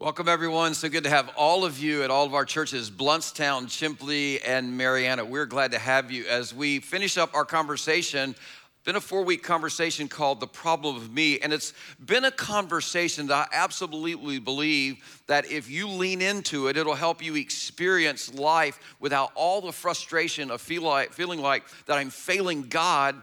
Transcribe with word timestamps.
Welcome, 0.00 0.28
everyone. 0.28 0.72
So 0.72 0.88
good 0.88 1.04
to 1.04 1.10
have 1.10 1.30
all 1.36 1.62
of 1.62 1.78
you 1.78 2.02
at 2.02 2.10
all 2.10 2.24
of 2.24 2.32
our 2.32 2.46
churches, 2.46 2.90
Blountstown, 2.90 3.66
Chipley, 3.66 4.40
and 4.46 4.74
Marianna. 4.78 5.26
We're 5.26 5.44
glad 5.44 5.72
to 5.72 5.78
have 5.78 6.10
you 6.10 6.24
as 6.24 6.54
we 6.54 6.80
finish 6.80 7.18
up 7.18 7.34
our 7.34 7.44
conversation. 7.44 8.34
Been 8.84 8.96
a 8.96 9.00
four 9.02 9.24
week 9.24 9.42
conversation 9.42 10.08
called 10.08 10.40
The 10.40 10.46
Problem 10.46 10.96
of 10.96 11.12
Me, 11.12 11.38
and 11.40 11.52
it's 11.52 11.74
been 12.02 12.24
a 12.24 12.30
conversation 12.30 13.26
that 13.26 13.34
I 13.34 13.46
absolutely 13.54 14.38
believe 14.38 15.22
that 15.26 15.50
if 15.52 15.68
you 15.68 15.86
lean 15.86 16.22
into 16.22 16.68
it, 16.68 16.78
it'll 16.78 16.94
help 16.94 17.22
you 17.22 17.36
experience 17.36 18.32
life 18.32 18.80
without 19.00 19.32
all 19.34 19.60
the 19.60 19.70
frustration 19.70 20.50
of 20.50 20.62
feel 20.62 20.80
like, 20.80 21.12
feeling 21.12 21.42
like 21.42 21.64
that 21.84 21.98
I'm 21.98 22.08
failing 22.08 22.62
God 22.62 23.22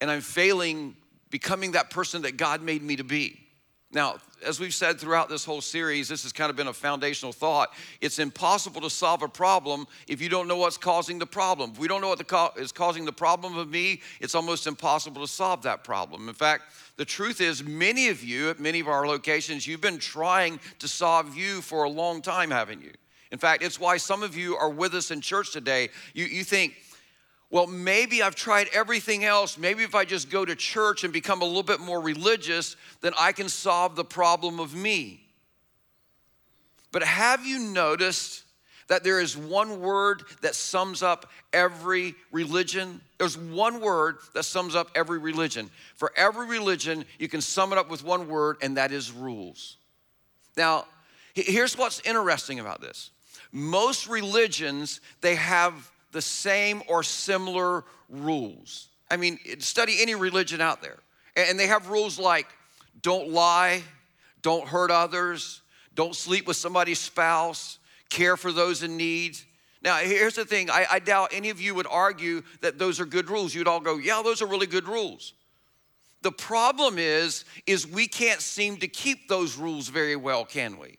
and 0.00 0.10
I'm 0.10 0.22
failing 0.22 0.96
becoming 1.28 1.72
that 1.72 1.90
person 1.90 2.22
that 2.22 2.38
God 2.38 2.62
made 2.62 2.82
me 2.82 2.96
to 2.96 3.04
be. 3.04 3.47
Now, 3.90 4.16
as 4.44 4.60
we've 4.60 4.74
said 4.74 5.00
throughout 5.00 5.30
this 5.30 5.46
whole 5.46 5.62
series, 5.62 6.08
this 6.08 6.22
has 6.22 6.32
kind 6.32 6.50
of 6.50 6.56
been 6.56 6.66
a 6.66 6.74
foundational 6.74 7.32
thought. 7.32 7.72
It's 8.02 8.18
impossible 8.18 8.82
to 8.82 8.90
solve 8.90 9.22
a 9.22 9.28
problem 9.28 9.86
if 10.06 10.20
you 10.20 10.28
don't 10.28 10.46
know 10.46 10.58
what's 10.58 10.76
causing 10.76 11.18
the 11.18 11.26
problem. 11.26 11.70
If 11.72 11.78
we 11.78 11.88
don't 11.88 12.02
know 12.02 12.10
what 12.10 12.26
co- 12.28 12.52
is 12.56 12.70
causing 12.70 13.06
the 13.06 13.12
problem 13.12 13.56
of 13.56 13.70
me, 13.70 14.02
it's 14.20 14.34
almost 14.34 14.66
impossible 14.66 15.22
to 15.22 15.28
solve 15.28 15.62
that 15.62 15.84
problem. 15.84 16.28
In 16.28 16.34
fact, 16.34 16.64
the 16.96 17.04
truth 17.06 17.40
is, 17.40 17.64
many 17.64 18.08
of 18.08 18.22
you 18.22 18.50
at 18.50 18.60
many 18.60 18.80
of 18.80 18.88
our 18.88 19.06
locations, 19.06 19.66
you've 19.66 19.80
been 19.80 19.98
trying 19.98 20.60
to 20.80 20.88
solve 20.88 21.34
you 21.34 21.62
for 21.62 21.84
a 21.84 21.90
long 21.90 22.20
time, 22.20 22.50
haven't 22.50 22.82
you? 22.82 22.92
In 23.32 23.38
fact, 23.38 23.62
it's 23.62 23.80
why 23.80 23.96
some 23.96 24.22
of 24.22 24.36
you 24.36 24.56
are 24.56 24.70
with 24.70 24.94
us 24.94 25.10
in 25.10 25.20
church 25.22 25.52
today. 25.52 25.88
You, 26.14 26.26
you 26.26 26.44
think, 26.44 26.74
well, 27.50 27.66
maybe 27.66 28.22
I've 28.22 28.34
tried 28.34 28.68
everything 28.74 29.24
else. 29.24 29.56
Maybe 29.56 29.82
if 29.82 29.94
I 29.94 30.04
just 30.04 30.30
go 30.30 30.44
to 30.44 30.54
church 30.54 31.04
and 31.04 31.12
become 31.12 31.40
a 31.40 31.46
little 31.46 31.62
bit 31.62 31.80
more 31.80 32.00
religious, 32.00 32.76
then 33.00 33.12
I 33.18 33.32
can 33.32 33.48
solve 33.48 33.96
the 33.96 34.04
problem 34.04 34.60
of 34.60 34.74
me. 34.74 35.22
But 36.92 37.02
have 37.02 37.46
you 37.46 37.58
noticed 37.58 38.44
that 38.88 39.02
there 39.04 39.20
is 39.20 39.36
one 39.36 39.80
word 39.80 40.22
that 40.42 40.54
sums 40.54 41.02
up 41.02 41.30
every 41.52 42.14
religion? 42.32 43.00
There's 43.16 43.36
one 43.36 43.80
word 43.80 44.18
that 44.34 44.44
sums 44.44 44.74
up 44.74 44.90
every 44.94 45.18
religion. 45.18 45.70
For 45.96 46.12
every 46.16 46.46
religion, 46.46 47.04
you 47.18 47.28
can 47.28 47.40
sum 47.40 47.72
it 47.72 47.78
up 47.78 47.90
with 47.90 48.04
one 48.04 48.28
word, 48.28 48.58
and 48.60 48.76
that 48.76 48.92
is 48.92 49.10
rules. 49.10 49.76
Now, 50.56 50.86
here's 51.34 51.78
what's 51.78 52.00
interesting 52.00 52.60
about 52.60 52.82
this 52.82 53.10
most 53.52 54.06
religions, 54.06 55.00
they 55.22 55.36
have 55.36 55.90
the 56.12 56.22
same 56.22 56.82
or 56.88 57.02
similar 57.02 57.84
rules. 58.08 58.88
I 59.10 59.16
mean, 59.16 59.38
study 59.58 59.96
any 60.00 60.14
religion 60.14 60.60
out 60.60 60.82
there. 60.82 60.98
And 61.36 61.58
they 61.58 61.66
have 61.66 61.88
rules 61.88 62.18
like 62.18 62.46
don't 63.00 63.30
lie, 63.30 63.82
don't 64.42 64.66
hurt 64.66 64.90
others, 64.90 65.62
don't 65.94 66.14
sleep 66.14 66.46
with 66.46 66.56
somebody's 66.56 66.98
spouse, 66.98 67.78
care 68.08 68.36
for 68.36 68.52
those 68.52 68.82
in 68.82 68.96
need. 68.96 69.38
Now, 69.82 69.98
here's 69.98 70.34
the 70.34 70.44
thing 70.44 70.70
I, 70.70 70.86
I, 70.90 70.98
doubt 70.98 71.30
any 71.32 71.50
of 71.50 71.60
you 71.60 71.74
would 71.76 71.86
argue 71.88 72.42
that 72.62 72.78
those 72.78 72.98
are 72.98 73.04
good 73.04 73.30
rules. 73.30 73.54
You'd 73.54 73.68
all 73.68 73.80
go, 73.80 73.96
yeah, 73.98 74.20
those 74.24 74.42
are 74.42 74.46
really 74.46 74.66
good 74.66 74.88
rules. 74.88 75.34
The 76.22 76.32
problem 76.32 76.98
is, 76.98 77.44
is 77.66 77.86
we 77.86 78.08
can't 78.08 78.40
seem 78.40 78.78
to 78.78 78.88
keep 78.88 79.28
those 79.28 79.56
rules 79.56 79.88
very 79.88 80.16
well, 80.16 80.44
can 80.44 80.78
we? 80.78 80.98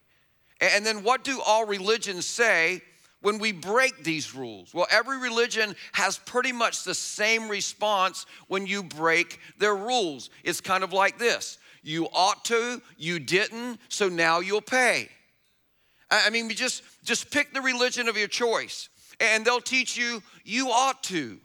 And 0.61 0.85
then 0.85 1.03
what 1.03 1.25
do 1.25 1.41
all 1.45 1.65
religions 1.65 2.25
say 2.25 2.81
when 3.21 3.39
we 3.39 3.51
break 3.51 4.03
these 4.03 4.33
rules? 4.33 4.73
Well, 4.73 4.87
every 4.89 5.17
religion 5.19 5.75
has 5.93 6.17
pretty 6.17 6.51
much 6.51 6.83
the 6.83 6.95
same 6.95 7.49
response 7.49 8.25
when 8.47 8.65
you 8.65 8.83
break 8.83 9.39
their 9.57 9.75
rules. 9.75 10.29
It's 10.43 10.61
kind 10.61 10.83
of 10.83 10.93
like 10.93 11.17
this 11.17 11.57
you 11.81 12.07
ought 12.13 12.43
to, 12.45 12.81
you 12.97 13.19
didn't, 13.19 13.79
so 13.87 14.09
now 14.09 14.39
you'll 14.41 14.61
pay. 14.61 15.09
I 16.11 16.29
mean, 16.29 16.49
just, 16.49 16.83
just 17.03 17.31
pick 17.31 17.53
the 17.53 17.61
religion 17.61 18.07
of 18.07 18.17
your 18.17 18.27
choice, 18.27 18.89
and 19.19 19.45
they'll 19.45 19.61
teach 19.61 19.95
you 19.95 20.21
you 20.43 20.69
ought 20.69 21.03
to. 21.03 21.39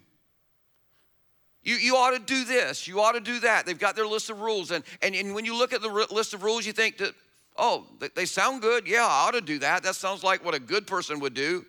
You, 1.63 1.77
you 1.77 1.97
ought 1.97 2.11
to 2.11 2.19
do 2.19 2.45
this, 2.45 2.87
you 2.87 3.01
ought 3.01 3.13
to 3.13 3.21
do 3.21 3.41
that. 3.41 3.65
They've 3.65 3.79
got 3.79 3.97
their 3.97 4.07
list 4.07 4.29
of 4.29 4.41
rules. 4.41 4.71
And, 4.71 4.85
and, 5.03 5.15
and 5.15 5.35
when 5.35 5.45
you 5.47 5.57
look 5.57 5.73
at 5.73 5.81
the 5.81 6.07
list 6.11 6.35
of 6.35 6.43
rules, 6.43 6.67
you 6.67 6.73
think 6.73 6.99
that, 6.99 7.15
Oh, 7.57 7.87
they 8.15 8.25
sound 8.25 8.63
good. 8.63 8.89
Yeah, 8.89 9.05
I 9.05 9.29
ought 9.29 9.35
to 9.35 9.41
do 9.41 9.61
that. 9.61 9.85
That 9.85 9.95
sounds 9.95 10.25
like 10.25 10.45
what 10.45 10.55
a 10.55 10.61
good 10.61 10.87
person 10.87 11.21
would 11.21 11.35
do. 11.35 11.65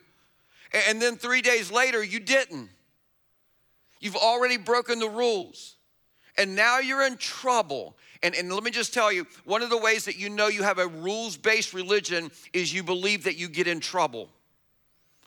And 0.88 1.00
then 1.00 1.16
three 1.16 1.42
days 1.42 1.70
later, 1.70 2.02
you 2.02 2.18
didn't. 2.18 2.68
You've 4.00 4.16
already 4.16 4.56
broken 4.56 4.98
the 4.98 5.08
rules. 5.08 5.76
And 6.36 6.54
now 6.54 6.80
you're 6.80 7.06
in 7.06 7.16
trouble. 7.16 7.96
And, 8.22 8.34
and 8.34 8.52
let 8.52 8.62
me 8.62 8.70
just 8.70 8.92
tell 8.92 9.12
you 9.12 9.26
one 9.44 9.62
of 9.62 9.70
the 9.70 9.78
ways 9.78 10.04
that 10.04 10.18
you 10.18 10.28
know 10.28 10.48
you 10.48 10.62
have 10.62 10.78
a 10.78 10.86
rules 10.86 11.36
based 11.36 11.72
religion 11.72 12.30
is 12.52 12.74
you 12.74 12.82
believe 12.82 13.24
that 13.24 13.36
you 13.36 13.48
get 13.48 13.66
in 13.66 13.80
trouble. 13.80 14.28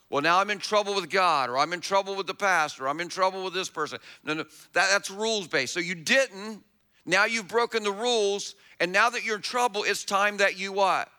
Well, 0.09 0.21
now 0.21 0.39
I'm 0.39 0.49
in 0.49 0.57
trouble 0.57 0.95
with 0.95 1.09
God, 1.09 1.49
or 1.49 1.57
I'm 1.57 1.71
in 1.71 1.81
trouble 1.81 2.15
with 2.15 2.25
the 2.25 2.33
pastor, 2.33 2.85
or 2.85 2.89
I'm 2.89 2.99
in 2.99 3.09
trouble 3.09 3.43
with 3.43 3.53
this 3.53 3.69
person. 3.69 3.99
No, 4.23 4.33
no, 4.33 4.43
that, 4.73 4.89
that's 4.91 5.11
rules 5.11 5.47
based. 5.47 5.73
So 5.73 5.79
you 5.79 5.93
didn't. 5.93 6.63
Now 7.05 7.25
you've 7.25 7.47
broken 7.47 7.83
the 7.83 7.91
rules, 7.91 8.55
and 8.79 8.91
now 8.91 9.09
that 9.09 9.25
you're 9.25 9.35
in 9.37 9.41
trouble, 9.41 9.83
it's 9.83 10.03
time 10.03 10.37
that 10.37 10.57
you 10.57 10.71
what? 10.71 11.09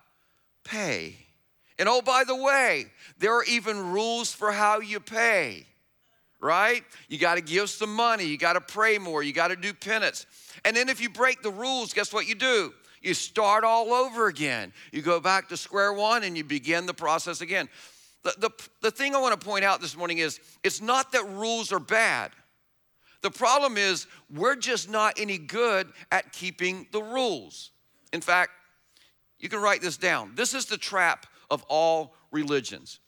Pay. 0.64 1.16
And 1.78 1.88
oh, 1.88 2.02
by 2.02 2.24
the 2.24 2.36
way, 2.36 2.86
there 3.18 3.34
are 3.34 3.44
even 3.44 3.92
rules 3.92 4.32
for 4.32 4.52
how 4.52 4.80
you 4.80 5.00
pay, 5.00 5.66
right? 6.40 6.84
You 7.08 7.18
got 7.18 7.36
to 7.36 7.40
give 7.40 7.70
some 7.70 7.94
money, 7.94 8.24
you 8.24 8.36
got 8.36 8.54
to 8.54 8.60
pray 8.60 8.98
more, 8.98 9.22
you 9.22 9.32
got 9.32 9.48
to 9.48 9.56
do 9.56 9.72
penance. 9.72 10.26
And 10.64 10.76
then 10.76 10.88
if 10.88 11.00
you 11.00 11.08
break 11.08 11.42
the 11.42 11.50
rules, 11.50 11.92
guess 11.92 12.12
what 12.12 12.28
you 12.28 12.34
do? 12.34 12.74
You 13.02 13.14
start 13.14 13.64
all 13.64 13.94
over 13.94 14.26
again. 14.26 14.72
You 14.92 15.00
go 15.00 15.20
back 15.20 15.48
to 15.48 15.56
square 15.56 15.92
one 15.92 16.22
and 16.22 16.36
you 16.36 16.44
begin 16.44 16.84
the 16.84 16.94
process 16.94 17.40
again. 17.40 17.68
The, 18.22 18.34
the, 18.38 18.50
the 18.82 18.90
thing 18.90 19.14
I 19.14 19.18
want 19.18 19.40
to 19.40 19.46
point 19.46 19.64
out 19.64 19.80
this 19.80 19.96
morning 19.96 20.18
is 20.18 20.38
it's 20.62 20.82
not 20.82 21.12
that 21.12 21.26
rules 21.26 21.72
are 21.72 21.78
bad. 21.78 22.32
The 23.22 23.30
problem 23.30 23.76
is, 23.76 24.06
we're 24.34 24.56
just 24.56 24.88
not 24.88 25.20
any 25.20 25.38
good 25.38 25.88
at 26.10 26.32
keeping 26.32 26.86
the 26.90 27.02
rules. 27.02 27.70
In 28.12 28.20
fact, 28.20 28.52
you 29.38 29.48
can 29.48 29.60
write 29.60 29.82
this 29.82 29.96
down. 29.96 30.32
This 30.34 30.54
is 30.54 30.66
the 30.66 30.78
trap 30.78 31.26
of 31.50 31.62
all 31.68 32.14
religions. 32.30 33.00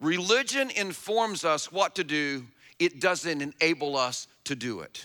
Religion 0.00 0.70
informs 0.70 1.44
us 1.44 1.72
what 1.72 1.94
to 1.96 2.04
do, 2.04 2.46
it 2.78 3.00
doesn't 3.00 3.40
enable 3.40 3.96
us 3.96 4.28
to 4.44 4.54
do 4.54 4.80
it. 4.80 5.04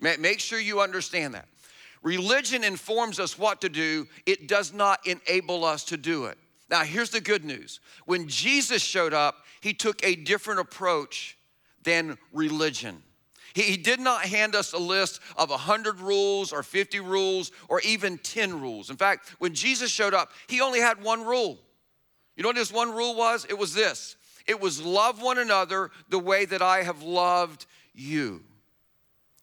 Make 0.00 0.40
sure 0.40 0.60
you 0.60 0.80
understand 0.80 1.34
that. 1.34 1.46
Religion 2.02 2.62
informs 2.62 3.18
us 3.18 3.36
what 3.36 3.60
to 3.62 3.68
do, 3.68 4.06
it 4.24 4.46
does 4.46 4.72
not 4.72 5.04
enable 5.06 5.64
us 5.64 5.84
to 5.84 5.96
do 5.96 6.26
it. 6.26 6.38
Now, 6.70 6.82
here's 6.82 7.10
the 7.10 7.20
good 7.20 7.44
news 7.44 7.80
when 8.04 8.28
Jesus 8.28 8.82
showed 8.82 9.14
up, 9.14 9.44
he 9.60 9.74
took 9.74 10.04
a 10.04 10.14
different 10.14 10.60
approach 10.60 11.36
than 11.82 12.18
religion. 12.32 13.02
He, 13.54 13.62
he 13.62 13.76
did 13.76 14.00
not 14.00 14.22
hand 14.22 14.54
us 14.54 14.72
a 14.72 14.78
list 14.78 15.20
of 15.36 15.50
100 15.50 16.00
rules 16.00 16.52
or 16.52 16.62
50 16.62 17.00
rules 17.00 17.52
or 17.68 17.80
even 17.80 18.18
10 18.18 18.60
rules. 18.60 18.90
In 18.90 18.96
fact, 18.96 19.34
when 19.38 19.54
Jesus 19.54 19.90
showed 19.90 20.14
up, 20.14 20.32
he 20.46 20.60
only 20.60 20.80
had 20.80 21.02
one 21.02 21.24
rule. 21.24 21.58
You 22.36 22.42
know 22.42 22.50
what 22.50 22.56
his 22.56 22.72
one 22.72 22.92
rule 22.92 23.16
was? 23.16 23.44
It 23.48 23.58
was 23.58 23.74
this 23.74 24.16
it 24.46 24.60
was 24.60 24.82
love 24.82 25.20
one 25.20 25.38
another 25.38 25.90
the 26.08 26.18
way 26.18 26.46
that 26.46 26.62
I 26.62 26.82
have 26.82 27.02
loved 27.02 27.66
you. 27.92 28.42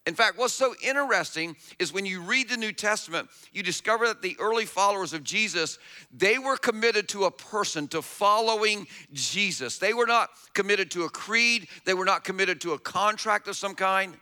In 0.06 0.14
fact, 0.14 0.38
what's 0.38 0.54
so 0.54 0.74
interesting 0.80 1.56
is 1.80 1.92
when 1.92 2.06
you 2.06 2.20
read 2.20 2.48
the 2.48 2.56
New 2.56 2.72
Testament, 2.72 3.28
you 3.52 3.64
discover 3.64 4.06
that 4.06 4.22
the 4.22 4.36
early 4.38 4.64
followers 4.64 5.12
of 5.12 5.24
Jesus, 5.24 5.80
they 6.16 6.38
were 6.38 6.56
committed 6.56 7.08
to 7.08 7.24
a 7.24 7.30
person, 7.30 7.88
to 7.88 8.02
following 8.02 8.86
Jesus. 9.12 9.78
They 9.78 9.92
were 9.92 10.06
not 10.06 10.30
committed 10.54 10.92
to 10.92 11.02
a 11.04 11.08
creed, 11.08 11.66
they 11.84 11.94
were 11.94 12.04
not 12.04 12.22
committed 12.22 12.60
to 12.60 12.72
a 12.72 12.78
contract 12.78 13.48
of 13.48 13.56
some 13.56 13.74
kind. 13.74 14.16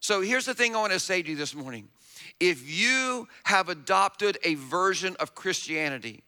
So 0.00 0.22
here's 0.22 0.46
the 0.46 0.54
thing 0.54 0.74
I 0.74 0.80
want 0.80 0.92
to 0.94 1.00
say 1.00 1.20
to 1.20 1.30
you 1.30 1.36
this 1.36 1.54
morning. 1.54 1.88
If 2.40 2.68
you 2.68 3.28
have 3.44 3.68
adopted 3.68 4.38
a 4.42 4.54
version 4.54 5.16
of 5.20 5.34
Christianity 5.34 6.22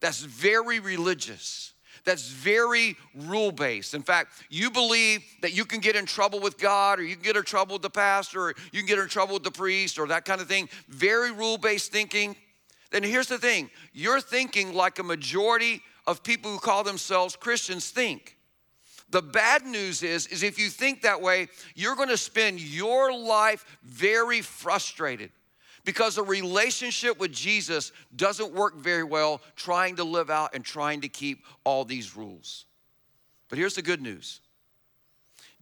that's 0.00 0.22
very 0.22 0.80
religious, 0.80 1.69
that's 2.04 2.28
very 2.28 2.96
rule 3.14 3.52
based. 3.52 3.94
In 3.94 4.02
fact, 4.02 4.32
you 4.48 4.70
believe 4.70 5.22
that 5.42 5.52
you 5.52 5.64
can 5.64 5.80
get 5.80 5.96
in 5.96 6.06
trouble 6.06 6.40
with 6.40 6.58
God 6.58 6.98
or 6.98 7.02
you 7.02 7.14
can 7.14 7.24
get 7.24 7.36
in 7.36 7.42
trouble 7.42 7.74
with 7.74 7.82
the 7.82 7.90
pastor 7.90 8.48
or 8.48 8.54
you 8.72 8.80
can 8.80 8.86
get 8.86 8.98
in 8.98 9.08
trouble 9.08 9.34
with 9.34 9.44
the 9.44 9.50
priest 9.50 9.98
or 9.98 10.06
that 10.08 10.24
kind 10.24 10.40
of 10.40 10.48
thing, 10.48 10.68
very 10.88 11.32
rule 11.32 11.58
based 11.58 11.92
thinking. 11.92 12.36
Then 12.90 13.02
here's 13.02 13.28
the 13.28 13.38
thing 13.38 13.70
you're 13.92 14.20
thinking 14.20 14.74
like 14.74 14.98
a 14.98 15.04
majority 15.04 15.82
of 16.06 16.22
people 16.22 16.50
who 16.50 16.58
call 16.58 16.84
themselves 16.84 17.36
Christians 17.36 17.90
think. 17.90 18.36
The 19.10 19.22
bad 19.22 19.66
news 19.66 20.02
is 20.02 20.26
is 20.28 20.42
if 20.42 20.58
you 20.58 20.68
think 20.68 21.02
that 21.02 21.20
way, 21.20 21.48
you're 21.74 21.96
going 21.96 22.08
to 22.08 22.16
spend 22.16 22.60
your 22.60 23.12
life 23.12 23.78
very 23.82 24.40
frustrated 24.40 25.30
because 25.90 26.18
a 26.18 26.22
relationship 26.22 27.18
with 27.18 27.32
Jesus 27.32 27.90
doesn't 28.14 28.54
work 28.54 28.76
very 28.76 29.02
well 29.02 29.40
trying 29.56 29.96
to 29.96 30.04
live 30.04 30.30
out 30.30 30.54
and 30.54 30.64
trying 30.64 31.00
to 31.00 31.08
keep 31.08 31.44
all 31.64 31.84
these 31.84 32.16
rules. 32.16 32.66
But 33.48 33.58
here's 33.58 33.74
the 33.74 33.82
good 33.82 34.00
news 34.00 34.40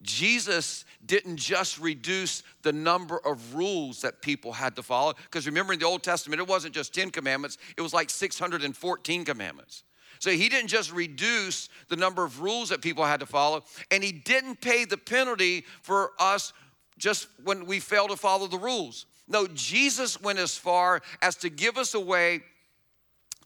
Jesus 0.02 0.84
didn't 1.06 1.38
just 1.38 1.80
reduce 1.80 2.42
the 2.60 2.74
number 2.74 3.18
of 3.24 3.54
rules 3.54 4.02
that 4.02 4.20
people 4.20 4.52
had 4.52 4.76
to 4.76 4.82
follow. 4.82 5.14
Because 5.14 5.46
remember, 5.46 5.72
in 5.72 5.78
the 5.78 5.86
Old 5.86 6.02
Testament, 6.02 6.42
it 6.42 6.46
wasn't 6.46 6.74
just 6.74 6.94
10 6.94 7.08
commandments, 7.08 7.56
it 7.78 7.80
was 7.80 7.94
like 7.94 8.10
614 8.10 9.24
commandments. 9.24 9.82
So 10.18 10.28
he 10.28 10.50
didn't 10.50 10.68
just 10.68 10.92
reduce 10.92 11.70
the 11.88 11.96
number 11.96 12.22
of 12.22 12.42
rules 12.42 12.68
that 12.68 12.82
people 12.82 13.02
had 13.02 13.20
to 13.20 13.26
follow, 13.26 13.64
and 13.90 14.04
he 14.04 14.12
didn't 14.12 14.60
pay 14.60 14.84
the 14.84 14.98
penalty 14.98 15.64
for 15.80 16.10
us 16.18 16.52
just 16.98 17.28
when 17.44 17.64
we 17.64 17.80
fail 17.80 18.08
to 18.08 18.16
follow 18.16 18.46
the 18.46 18.58
rules. 18.58 19.06
No, 19.28 19.46
Jesus 19.46 20.20
went 20.20 20.38
as 20.38 20.56
far 20.56 21.02
as 21.20 21.36
to 21.36 21.50
give 21.50 21.76
us 21.76 21.94
a 21.94 22.00
way 22.00 22.40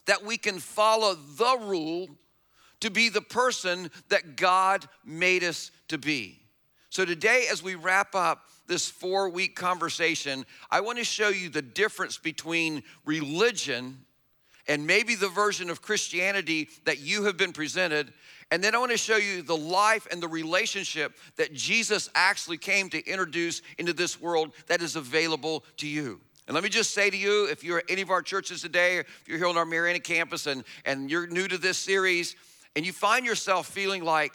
that 0.07 0.25
we 0.25 0.37
can 0.37 0.59
follow 0.59 1.15
the 1.15 1.59
rule 1.61 2.09
to 2.81 2.91
be 2.91 3.09
the 3.09 3.21
person 3.21 3.91
that 4.09 4.37
God 4.37 4.87
made 5.05 5.45
us 5.45 5.71
to 5.89 5.99
be. 5.99 6.41
So, 6.91 7.05
today, 7.05 7.47
as 7.51 7.63
we 7.63 7.75
wrap 7.75 8.15
up 8.15 8.45
this 8.67 8.89
four 8.89 9.29
week 9.29 9.57
conversation, 9.57 10.45
I 10.71 10.81
want 10.81 10.99
to 10.99 11.05
show 11.05 11.29
you 11.29 11.49
the 11.49 11.63
difference 11.63 12.19
between 12.19 12.83
religion 13.05 14.05
and 14.69 14.87
maybe 14.87 15.15
the 15.15 15.29
version 15.29 15.71
of 15.71 15.83
Christianity 15.83 16.69
that 16.85 17.01
you 17.01 17.25
have 17.25 17.37
been 17.37 17.53
presented. 17.53 18.13
And 18.53 18.63
then 18.63 18.75
I 18.75 18.79
want 18.79 18.91
to 18.91 18.99
show 18.99 19.17
you 19.17 19.41
the 19.41 19.57
life 19.57 20.07
and 20.11 20.23
the 20.23 20.29
relationship 20.29 21.17
that 21.37 21.55
Jesus 21.55 22.11
actually 22.15 22.59
came 22.59 22.91
to 22.91 23.03
introduce 23.07 23.63
into 23.79 23.95
this 23.95 24.21
world 24.21 24.53
that 24.67 24.83
is 24.83 24.95
available 24.95 25.65
to 25.79 25.89
you. 25.89 26.21
And 26.47 26.55
let 26.55 26.63
me 26.63 26.69
just 26.69 26.93
say 26.93 27.09
to 27.09 27.17
you, 27.17 27.49
if 27.51 27.65
you're 27.65 27.79
at 27.79 27.85
any 27.89 28.03
of 28.03 28.11
our 28.11 28.21
churches 28.21 28.61
today, 28.61 28.99
if 28.99 29.25
you're 29.27 29.39
here 29.39 29.47
on 29.47 29.57
our 29.57 29.65
Marianna 29.65 30.01
campus 30.01 30.47
and, 30.47 30.65
and 30.85 31.11
you're 31.11 31.27
new 31.27 31.49
to 31.49 31.57
this 31.57 31.79
series, 31.79 32.37
and 32.77 32.85
you 32.85 32.93
find 32.93 33.25
yourself 33.25 33.69
feeling 33.69 34.05
like, 34.05 34.35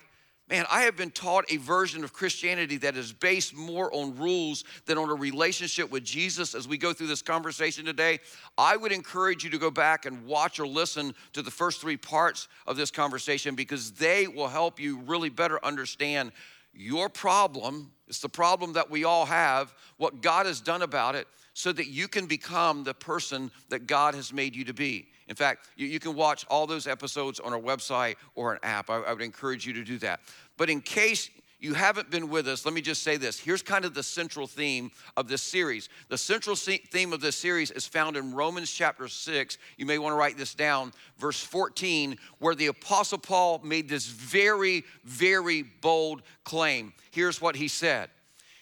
Man, 0.50 0.66
I 0.72 0.84
have 0.84 0.96
been 0.96 1.12
taught 1.12 1.44
a 1.52 1.58
version 1.58 2.06
of 2.06 2.14
Christianity 2.14 2.78
that 2.78 2.96
is 2.96 3.12
based 3.12 3.54
more 3.54 3.94
on 3.94 4.16
rules 4.16 4.64
than 4.86 4.98
on 4.98 5.10
a 5.10 5.14
relationship 5.14 5.92
with 5.92 6.06
Jesus 6.06 6.56
as 6.56 6.70
we 6.70 6.78
go 6.78 6.94
through 6.94 7.08
this 7.08 7.22
conversation 7.22 7.84
today. 7.84 8.20
I 8.58 8.78
would 8.78 8.94
encourage 8.94 9.44
you 9.44 9.50
to 9.50 9.58
go 9.58 9.70
back 9.70 10.06
and 10.06 10.26
watch 10.26 10.58
or 10.62 10.66
listen 10.66 11.14
to 11.34 11.42
the 11.42 11.52
first 11.52 11.82
three 11.82 11.98
parts 11.98 12.48
of 12.66 12.78
this 12.78 12.92
conversation 12.92 13.56
because 13.56 13.92
they 13.92 14.28
will 14.28 14.48
help 14.48 14.80
you 14.80 15.00
really 15.02 15.30
better 15.30 15.64
understand 15.66 16.32
your 16.74 17.10
problem. 17.10 17.92
It's 18.08 18.22
the 18.22 18.30
problem 18.30 18.72
that 18.74 18.90
we 18.90 19.04
all 19.04 19.26
have, 19.26 19.76
what 19.98 20.22
God 20.22 20.46
has 20.46 20.62
done 20.62 20.82
about 20.82 21.16
it, 21.16 21.28
so 21.54 21.74
that 21.74 21.88
you 21.88 22.08
can 22.08 22.26
become 22.26 22.86
the 22.86 22.94
person 22.94 23.52
that 23.68 23.86
God 23.86 24.16
has 24.16 24.32
made 24.32 24.56
you 24.56 24.64
to 24.66 24.74
be. 24.74 25.10
In 25.28 25.36
fact, 25.36 25.70
you, 25.76 25.88
you 25.88 26.00
can 26.00 26.16
watch 26.16 26.46
all 26.50 26.68
those 26.68 26.88
episodes 26.88 27.40
on 27.40 27.54
our 27.54 27.60
website 27.60 28.16
or 28.36 28.54
an 28.54 28.60
app. 28.64 28.90
I, 28.90 28.98
I 28.98 29.14
would 29.14 29.22
encourage 29.22 29.66
you 29.66 29.74
to 29.74 29.84
do 29.84 29.98
that. 30.00 30.22
But 30.58 30.70
in 30.70 30.82
case 30.82 31.30
you 31.60 31.74
haven't 31.74 32.12
been 32.12 32.30
with 32.30 32.48
us, 32.48 32.66
let 32.66 32.74
me 32.74 32.82
just 32.82 33.02
say 33.02 33.18
this. 33.18 33.40
Here's 33.40 33.64
kind 33.64 33.84
of 33.84 33.96
the 33.96 34.04
central 34.04 34.46
theme 34.46 34.92
of 35.16 35.28
this 35.28 35.42
series. 35.42 35.90
The 36.08 36.18
central 36.18 36.56
theme 36.56 37.14
of 37.14 37.20
this 37.20 37.36
series 37.36 37.72
is 37.72 37.88
found 37.88 38.16
in 38.16 38.34
Romans 38.34 38.72
chapter 38.72 39.08
6. 39.08 39.58
You 39.78 39.86
may 39.88 39.98
want 39.98 40.14
to 40.14 40.18
write 40.18 40.38
this 40.38 40.54
down, 40.54 40.94
verse 41.18 41.42
14, 41.42 42.18
where 42.38 42.54
the 42.54 42.68
Apostle 42.68 43.18
Paul 43.18 43.60
made 43.64 43.90
this 43.90 44.06
very, 44.06 44.84
very 45.04 45.64
bold 45.64 46.22
claim. 46.44 46.94
Here's 47.10 47.42
what 47.42 47.56
he 47.56 47.68
said 47.68 48.10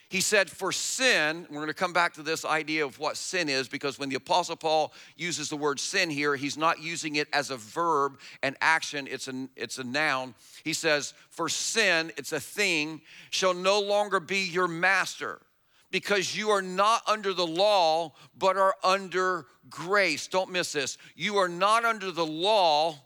he 0.08 0.20
said, 0.20 0.48
For 0.48 0.70
sin, 0.70 1.46
we're 1.50 1.56
going 1.56 1.66
to 1.68 1.74
come 1.74 1.92
back 1.92 2.14
to 2.14 2.22
this 2.22 2.44
idea 2.44 2.84
of 2.84 2.98
what 2.98 3.16
sin 3.16 3.48
is 3.48 3.68
because 3.68 3.98
when 3.98 4.08
the 4.08 4.16
Apostle 4.16 4.56
Paul 4.56 4.92
uses 5.16 5.48
the 5.48 5.56
word 5.56 5.80
sin 5.80 6.10
here, 6.10 6.36
he's 6.36 6.56
not 6.56 6.80
using 6.80 7.16
it 7.16 7.28
as 7.32 7.50
a 7.50 7.56
verb 7.56 8.18
and 8.42 8.56
action, 8.60 9.08
it's 9.10 9.26
a, 9.28 9.48
it's 9.56 9.78
a 9.78 9.84
noun. 9.84 10.34
He 10.62 10.72
says, 10.72 11.12
For 11.30 11.48
sin, 11.48 12.12
it's 12.16 12.32
a 12.32 12.40
thing, 12.40 13.00
shall 13.30 13.54
no 13.54 13.80
longer 13.80 14.20
be 14.20 14.44
your 14.44 14.68
master 14.68 15.40
because 15.90 16.36
you 16.36 16.50
are 16.50 16.62
not 16.62 17.02
under 17.06 17.32
the 17.32 17.46
law, 17.46 18.12
but 18.36 18.56
are 18.56 18.74
under 18.84 19.46
grace. 19.68 20.28
Don't 20.28 20.50
miss 20.50 20.72
this. 20.72 20.98
You 21.16 21.36
are 21.38 21.48
not 21.48 21.84
under 21.84 22.12
the 22.12 22.26
law, 22.26 22.96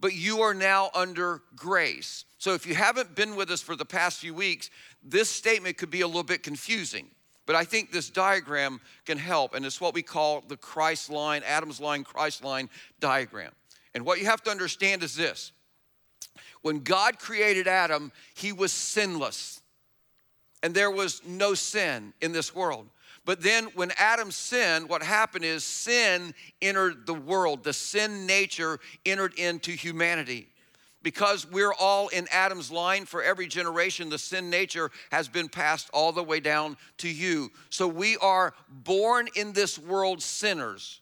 but 0.00 0.14
you 0.14 0.40
are 0.40 0.54
now 0.54 0.90
under 0.94 1.42
grace. 1.54 2.24
So 2.38 2.52
if 2.52 2.66
you 2.66 2.74
haven't 2.74 3.14
been 3.14 3.36
with 3.36 3.50
us 3.50 3.62
for 3.62 3.74
the 3.74 3.86
past 3.86 4.18
few 4.18 4.34
weeks, 4.34 4.68
this 5.04 5.28
statement 5.28 5.76
could 5.76 5.90
be 5.90 6.00
a 6.00 6.06
little 6.06 6.22
bit 6.22 6.42
confusing. 6.42 7.06
But 7.46 7.56
I 7.56 7.64
think 7.64 7.92
this 7.92 8.08
diagram 8.08 8.80
can 9.04 9.18
help, 9.18 9.54
and 9.54 9.66
it's 9.66 9.80
what 9.80 9.92
we 9.92 10.02
call 10.02 10.42
the 10.46 10.56
Christ 10.56 11.10
line, 11.10 11.42
Adam's 11.44 11.78
line, 11.78 12.02
Christ 12.02 12.42
line 12.42 12.70
diagram. 13.00 13.52
And 13.94 14.06
what 14.06 14.18
you 14.18 14.24
have 14.26 14.42
to 14.44 14.50
understand 14.50 15.02
is 15.02 15.14
this 15.14 15.52
when 16.62 16.80
God 16.80 17.18
created 17.18 17.68
Adam, 17.68 18.10
he 18.34 18.52
was 18.52 18.72
sinless, 18.72 19.60
and 20.62 20.74
there 20.74 20.90
was 20.90 21.22
no 21.26 21.52
sin 21.52 22.14
in 22.22 22.32
this 22.32 22.54
world. 22.54 22.88
But 23.26 23.42
then 23.42 23.66
when 23.74 23.90
Adam 23.98 24.30
sinned, 24.30 24.88
what 24.88 25.02
happened 25.02 25.44
is 25.44 25.64
sin 25.64 26.34
entered 26.60 27.06
the 27.06 27.14
world, 27.14 27.64
the 27.64 27.72
sin 27.72 28.26
nature 28.26 28.78
entered 29.04 29.34
into 29.38 29.72
humanity 29.72 30.48
because 31.04 31.48
we're 31.48 31.74
all 31.74 32.08
in 32.08 32.26
Adam's 32.32 32.72
line 32.72 33.04
for 33.04 33.22
every 33.22 33.46
generation, 33.46 34.08
the 34.08 34.18
sin 34.18 34.50
nature 34.50 34.90
has 35.12 35.28
been 35.28 35.48
passed 35.48 35.88
all 35.92 36.10
the 36.10 36.24
way 36.24 36.40
down 36.40 36.76
to 36.96 37.08
you. 37.08 37.52
So 37.70 37.86
we 37.86 38.16
are 38.16 38.54
born 38.68 39.28
in 39.36 39.52
this 39.52 39.78
world 39.78 40.20
sinners. 40.20 41.00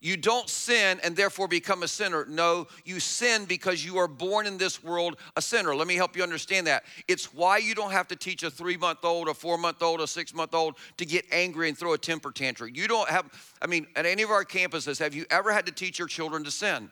You 0.00 0.16
don't 0.16 0.48
sin 0.48 1.00
and 1.02 1.16
therefore 1.16 1.48
become 1.48 1.82
a 1.82 1.88
sinner. 1.88 2.26
No, 2.28 2.66
you 2.84 3.00
sin 3.00 3.44
because 3.44 3.84
you 3.84 3.98
are 3.98 4.06
born 4.06 4.46
in 4.46 4.58
this 4.58 4.82
world 4.82 5.16
a 5.36 5.42
sinner. 5.42 5.74
Let 5.74 5.86
me 5.86 5.96
help 5.96 6.16
you 6.16 6.22
understand 6.22 6.66
that. 6.66 6.84
It's 7.08 7.34
why 7.34 7.58
you 7.58 7.74
don't 7.74 7.90
have 7.90 8.06
to 8.08 8.16
teach 8.16 8.42
a 8.42 8.50
three 8.50 8.76
month 8.76 9.04
old, 9.04 9.28
a 9.28 9.34
four 9.34 9.58
month 9.58 9.82
old, 9.82 10.00
a 10.00 10.06
six 10.06 10.34
month 10.34 10.54
old 10.54 10.76
to 10.98 11.06
get 11.06 11.24
angry 11.32 11.68
and 11.68 11.76
throw 11.76 11.94
a 11.94 11.98
temper 11.98 12.30
tantrum. 12.30 12.70
You 12.74 12.88
don't 12.88 13.08
have, 13.08 13.26
I 13.60 13.66
mean, 13.66 13.86
at 13.96 14.06
any 14.06 14.22
of 14.22 14.30
our 14.30 14.44
campuses, 14.44 14.98
have 14.98 15.14
you 15.14 15.24
ever 15.30 15.52
had 15.52 15.66
to 15.66 15.72
teach 15.72 15.98
your 15.98 16.08
children 16.08 16.44
to 16.44 16.50
sin? 16.50 16.90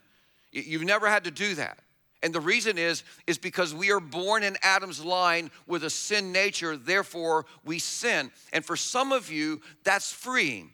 You've 0.50 0.84
never 0.84 1.08
had 1.08 1.24
to 1.24 1.30
do 1.30 1.54
that. 1.56 1.78
And 2.24 2.34
the 2.34 2.40
reason 2.40 2.78
is 2.78 3.04
is 3.26 3.36
because 3.36 3.74
we 3.74 3.92
are 3.92 4.00
born 4.00 4.42
in 4.42 4.56
Adam's 4.62 5.04
line 5.04 5.50
with 5.66 5.84
a 5.84 5.90
sin 5.90 6.32
nature, 6.32 6.74
therefore 6.74 7.44
we 7.66 7.78
sin. 7.78 8.32
And 8.54 8.64
for 8.64 8.76
some 8.76 9.12
of 9.12 9.30
you, 9.30 9.60
that's 9.84 10.10
freeing. 10.10 10.70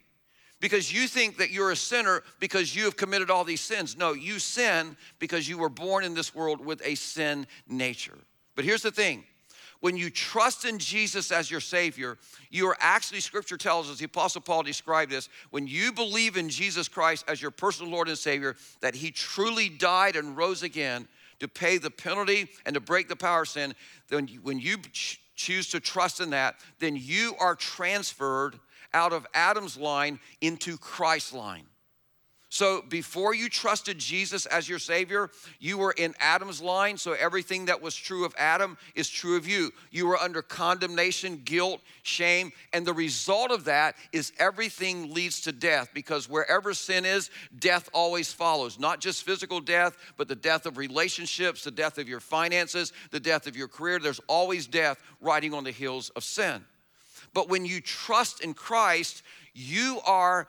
Because 0.61 0.93
you 0.93 1.07
think 1.07 1.37
that 1.37 1.51
you're 1.51 1.71
a 1.71 1.75
sinner 1.75 2.23
because 2.39 2.73
you 2.73 2.85
have 2.85 2.95
committed 2.95 3.29
all 3.29 3.43
these 3.43 3.59
sins. 3.59 3.97
No, 3.97 4.13
you 4.13 4.39
sin 4.39 4.95
because 5.19 5.49
you 5.49 5.57
were 5.57 5.69
born 5.69 6.05
in 6.05 6.13
this 6.13 6.33
world 6.33 6.65
with 6.65 6.81
a 6.85 6.95
sin 6.95 7.45
nature. 7.67 8.17
But 8.55 8.63
here's 8.63 8.83
the 8.83 8.91
thing 8.91 9.25
when 9.81 9.97
you 9.97 10.09
trust 10.09 10.63
in 10.63 10.79
Jesus 10.79 11.31
as 11.33 11.51
your 11.51 11.59
Savior, 11.59 12.17
you 12.49 12.67
are 12.69 12.77
actually, 12.79 13.19
Scripture 13.19 13.57
tells 13.57 13.89
us, 13.89 13.97
the 13.97 14.05
Apostle 14.05 14.39
Paul 14.39 14.63
described 14.63 15.11
this, 15.11 15.27
when 15.49 15.67
you 15.67 15.91
believe 15.91 16.37
in 16.37 16.47
Jesus 16.47 16.87
Christ 16.87 17.25
as 17.27 17.41
your 17.41 17.51
personal 17.51 17.91
Lord 17.91 18.07
and 18.07 18.17
Savior, 18.17 18.55
that 18.79 18.95
He 18.95 19.11
truly 19.11 19.67
died 19.67 20.15
and 20.15 20.37
rose 20.37 20.63
again, 20.63 21.07
to 21.41 21.47
pay 21.47 21.79
the 21.79 21.89
penalty 21.89 22.47
and 22.67 22.75
to 22.75 22.79
break 22.79 23.09
the 23.09 23.15
power 23.15 23.41
of 23.41 23.47
sin, 23.47 23.73
then 24.09 24.27
when 24.43 24.59
you 24.59 24.77
choose 25.35 25.67
to 25.71 25.79
trust 25.79 26.21
in 26.21 26.29
that, 26.29 26.53
then 26.77 26.95
you 26.95 27.33
are 27.39 27.55
transferred 27.55 28.59
out 28.93 29.11
of 29.11 29.25
Adam's 29.33 29.75
line 29.75 30.19
into 30.41 30.77
Christ's 30.77 31.33
line. 31.33 31.65
So 32.53 32.81
before 32.81 33.33
you 33.33 33.47
trusted 33.47 33.97
Jesus 33.97 34.45
as 34.45 34.67
your 34.67 34.77
Savior, 34.77 35.29
you 35.61 35.77
were 35.77 35.93
in 35.93 36.13
Adam's 36.19 36.61
line. 36.61 36.97
So 36.97 37.13
everything 37.13 37.67
that 37.67 37.81
was 37.81 37.95
true 37.95 38.25
of 38.25 38.35
Adam 38.37 38.77
is 38.93 39.07
true 39.07 39.37
of 39.37 39.47
you. 39.47 39.71
You 39.89 40.05
were 40.05 40.17
under 40.17 40.41
condemnation, 40.41 41.43
guilt, 41.45 41.79
shame. 42.03 42.51
And 42.73 42.85
the 42.85 42.91
result 42.91 43.51
of 43.51 43.63
that 43.63 43.95
is 44.11 44.33
everything 44.37 45.13
leads 45.13 45.39
to 45.43 45.53
death 45.53 45.91
because 45.93 46.27
wherever 46.27 46.73
sin 46.73 47.05
is, 47.05 47.29
death 47.57 47.89
always 47.93 48.33
follows. 48.33 48.77
Not 48.77 48.99
just 48.99 49.23
physical 49.23 49.61
death, 49.61 49.95
but 50.17 50.27
the 50.27 50.35
death 50.35 50.65
of 50.65 50.77
relationships, 50.77 51.63
the 51.63 51.71
death 51.71 51.97
of 51.97 52.09
your 52.09 52.19
finances, 52.19 52.91
the 53.11 53.19
death 53.21 53.47
of 53.47 53.55
your 53.55 53.69
career. 53.69 53.97
There's 53.97 54.19
always 54.27 54.67
death 54.67 55.01
riding 55.21 55.53
on 55.53 55.63
the 55.63 55.71
heels 55.71 56.09
of 56.17 56.25
sin. 56.25 56.65
But 57.33 57.47
when 57.47 57.65
you 57.65 57.79
trust 57.79 58.41
in 58.41 58.53
Christ, 58.53 59.23
you 59.53 60.01
are 60.05 60.47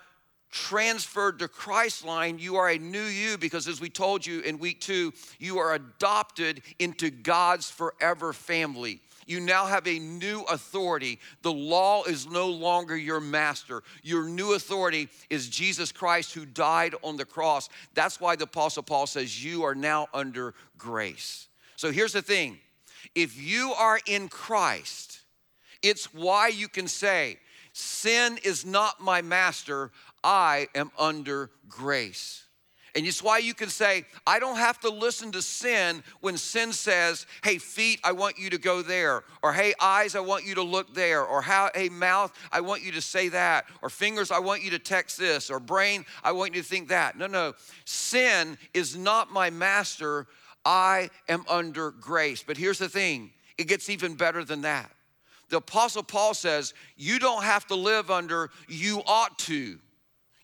transferred 0.52 1.40
to 1.40 1.48
Christ 1.48 2.04
line, 2.04 2.38
you 2.38 2.56
are 2.56 2.68
a 2.68 2.78
new 2.78 3.02
you 3.02 3.36
because, 3.38 3.66
as 3.66 3.80
we 3.80 3.90
told 3.90 4.24
you 4.24 4.40
in 4.40 4.58
week 4.58 4.80
two, 4.80 5.12
you 5.40 5.58
are 5.58 5.74
adopted 5.74 6.62
into 6.78 7.10
God's 7.10 7.68
forever 7.68 8.32
family. 8.32 9.00
You 9.26 9.40
now 9.40 9.66
have 9.66 9.86
a 9.86 9.98
new 9.98 10.42
authority. 10.42 11.18
The 11.42 11.52
law 11.52 12.04
is 12.04 12.26
no 12.26 12.48
longer 12.48 12.96
your 12.96 13.20
master. 13.20 13.82
Your 14.02 14.24
new 14.24 14.54
authority 14.54 15.08
is 15.30 15.48
Jesus 15.48 15.90
Christ 15.90 16.34
who 16.34 16.44
died 16.44 16.94
on 17.02 17.16
the 17.16 17.24
cross. 17.24 17.68
That's 17.94 18.20
why 18.20 18.36
the 18.36 18.44
Apostle 18.44 18.82
Paul 18.82 19.06
says, 19.06 19.42
You 19.42 19.64
are 19.64 19.74
now 19.74 20.08
under 20.12 20.54
grace. 20.76 21.48
So 21.76 21.90
here's 21.90 22.12
the 22.12 22.22
thing 22.22 22.58
if 23.14 23.40
you 23.40 23.72
are 23.78 24.00
in 24.06 24.28
Christ, 24.28 25.20
it's 25.82 26.12
why 26.12 26.48
you 26.48 26.68
can 26.68 26.88
say, 26.88 27.38
Sin 27.72 28.38
is 28.44 28.66
not 28.66 29.00
my 29.00 29.22
master. 29.22 29.90
I 30.24 30.68
am 30.74 30.90
under 30.98 31.50
grace. 31.68 32.44
And 32.94 33.06
it's 33.06 33.22
why 33.22 33.38
you 33.38 33.54
can 33.54 33.70
say, 33.70 34.04
I 34.26 34.38
don't 34.38 34.58
have 34.58 34.78
to 34.80 34.90
listen 34.90 35.32
to 35.32 35.40
sin 35.40 36.02
when 36.20 36.36
sin 36.36 36.74
says, 36.74 37.26
hey, 37.42 37.56
feet, 37.56 38.00
I 38.04 38.12
want 38.12 38.38
you 38.38 38.50
to 38.50 38.58
go 38.58 38.82
there. 38.82 39.24
Or 39.42 39.54
hey, 39.54 39.72
eyes, 39.80 40.14
I 40.14 40.20
want 40.20 40.44
you 40.44 40.56
to 40.56 40.62
look 40.62 40.94
there. 40.94 41.24
Or 41.24 41.40
hey, 41.40 41.88
mouth, 41.88 42.32
I 42.52 42.60
want 42.60 42.82
you 42.82 42.92
to 42.92 43.00
say 43.00 43.30
that. 43.30 43.64
Or 43.80 43.88
fingers, 43.88 44.30
I 44.30 44.40
want 44.40 44.62
you 44.62 44.70
to 44.72 44.78
text 44.78 45.18
this. 45.18 45.48
Or 45.48 45.58
brain, 45.58 46.04
I 46.22 46.32
want 46.32 46.54
you 46.54 46.62
to 46.62 46.68
think 46.68 46.88
that. 46.88 47.16
No, 47.16 47.26
no. 47.26 47.54
Sin 47.86 48.58
is 48.74 48.94
not 48.94 49.32
my 49.32 49.48
master. 49.48 50.26
I 50.66 51.08
am 51.30 51.44
under 51.48 51.92
grace. 51.92 52.44
But 52.46 52.58
here's 52.58 52.78
the 52.78 52.90
thing 52.90 53.30
it 53.56 53.68
gets 53.68 53.88
even 53.88 54.16
better 54.16 54.44
than 54.44 54.62
that. 54.62 54.90
The 55.48 55.58
Apostle 55.58 56.02
Paul 56.02 56.34
says, 56.34 56.74
You 56.96 57.18
don't 57.18 57.42
have 57.42 57.66
to 57.68 57.74
live 57.74 58.10
under, 58.10 58.50
you 58.68 59.02
ought 59.06 59.38
to. 59.40 59.78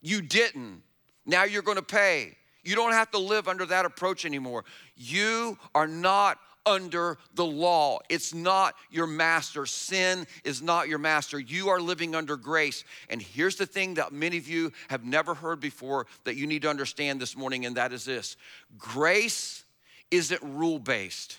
You 0.01 0.23
didn't. 0.23 0.83
Now 1.27 1.45
you're 1.45 1.63
going 1.63 1.77
to 1.77 1.83
pay. 1.83 2.37
You 2.65 2.75
don't 2.75 2.93
have 2.93 3.11
to 3.13 3.19
live 3.19 3.49
under 3.49 3.67
that 3.67 3.85
approach 3.85 4.25
anymore. 4.25 4.65
You 4.97 5.59
are 5.75 5.87
not 5.87 6.39
under 6.67 7.17
the 7.35 7.45
law. 7.45 7.99
It's 8.09 8.35
not 8.35 8.75
your 8.91 9.07
master. 9.07 9.65
Sin 9.65 10.27
is 10.45 10.61
not 10.61 10.89
your 10.89 10.99
master. 10.99 11.39
You 11.39 11.69
are 11.69 11.81
living 11.81 12.15
under 12.15 12.37
grace. 12.37 12.85
And 13.09 13.23
here's 13.23 13.57
the 13.57 13.67
thing 13.67 13.95
that 13.95 14.13
many 14.13 14.37
of 14.37 14.49
you 14.49 14.73
have 14.89 15.05
never 15.05 15.35
heard 15.35 15.61
before 15.61 16.07
that 16.25 16.37
you 16.37 16.47
need 16.47 16.63
to 16.63 16.71
understand 16.71 17.21
this 17.21 17.37
morning, 17.37 17.65
and 17.65 17.77
that 17.77 17.93
is 17.93 18.05
this 18.05 18.37
grace 18.77 19.65
isn't 20.11 20.43
rule 20.43 20.79
based, 20.79 21.39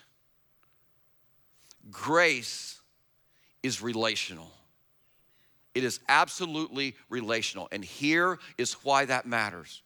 grace 1.92 2.80
is 3.64 3.82
relational. 3.82 4.52
It 5.80 5.86
is 5.86 6.02
absolutely 6.10 6.94
relational. 7.08 7.70
And 7.72 7.86
here 7.86 8.38
is 8.58 8.74
why 8.84 9.06
that 9.06 9.26
matters. 9.26 9.82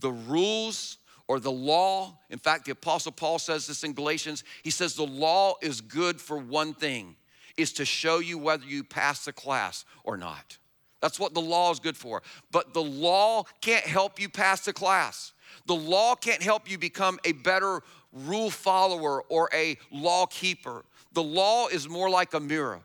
The 0.00 0.10
rules 0.10 0.98
or 1.28 1.38
the 1.38 1.52
law, 1.52 2.18
in 2.28 2.40
fact, 2.40 2.64
the 2.64 2.72
Apostle 2.72 3.12
Paul 3.12 3.38
says 3.38 3.68
this 3.68 3.84
in 3.84 3.92
Galatians. 3.92 4.42
He 4.64 4.70
says 4.70 4.96
the 4.96 5.06
law 5.06 5.54
is 5.62 5.80
good 5.80 6.20
for 6.20 6.38
one 6.38 6.74
thing, 6.74 7.14
is 7.56 7.72
to 7.74 7.84
show 7.84 8.18
you 8.18 8.36
whether 8.36 8.64
you 8.64 8.82
pass 8.82 9.26
the 9.26 9.32
class 9.32 9.84
or 10.02 10.16
not. 10.16 10.58
That's 11.00 11.20
what 11.20 11.34
the 11.34 11.40
law 11.40 11.70
is 11.70 11.78
good 11.78 11.96
for. 11.96 12.24
But 12.50 12.74
the 12.74 12.82
law 12.82 13.44
can't 13.60 13.86
help 13.86 14.18
you 14.18 14.28
pass 14.28 14.64
the 14.64 14.72
class. 14.72 15.34
The 15.66 15.76
law 15.76 16.16
can't 16.16 16.42
help 16.42 16.68
you 16.68 16.78
become 16.78 17.20
a 17.24 17.30
better 17.30 17.84
rule 18.12 18.50
follower 18.50 19.22
or 19.28 19.48
a 19.54 19.78
law 19.92 20.26
keeper. 20.26 20.84
The 21.12 21.22
law 21.22 21.68
is 21.68 21.88
more 21.88 22.10
like 22.10 22.34
a 22.34 22.40
mirror. 22.40 22.80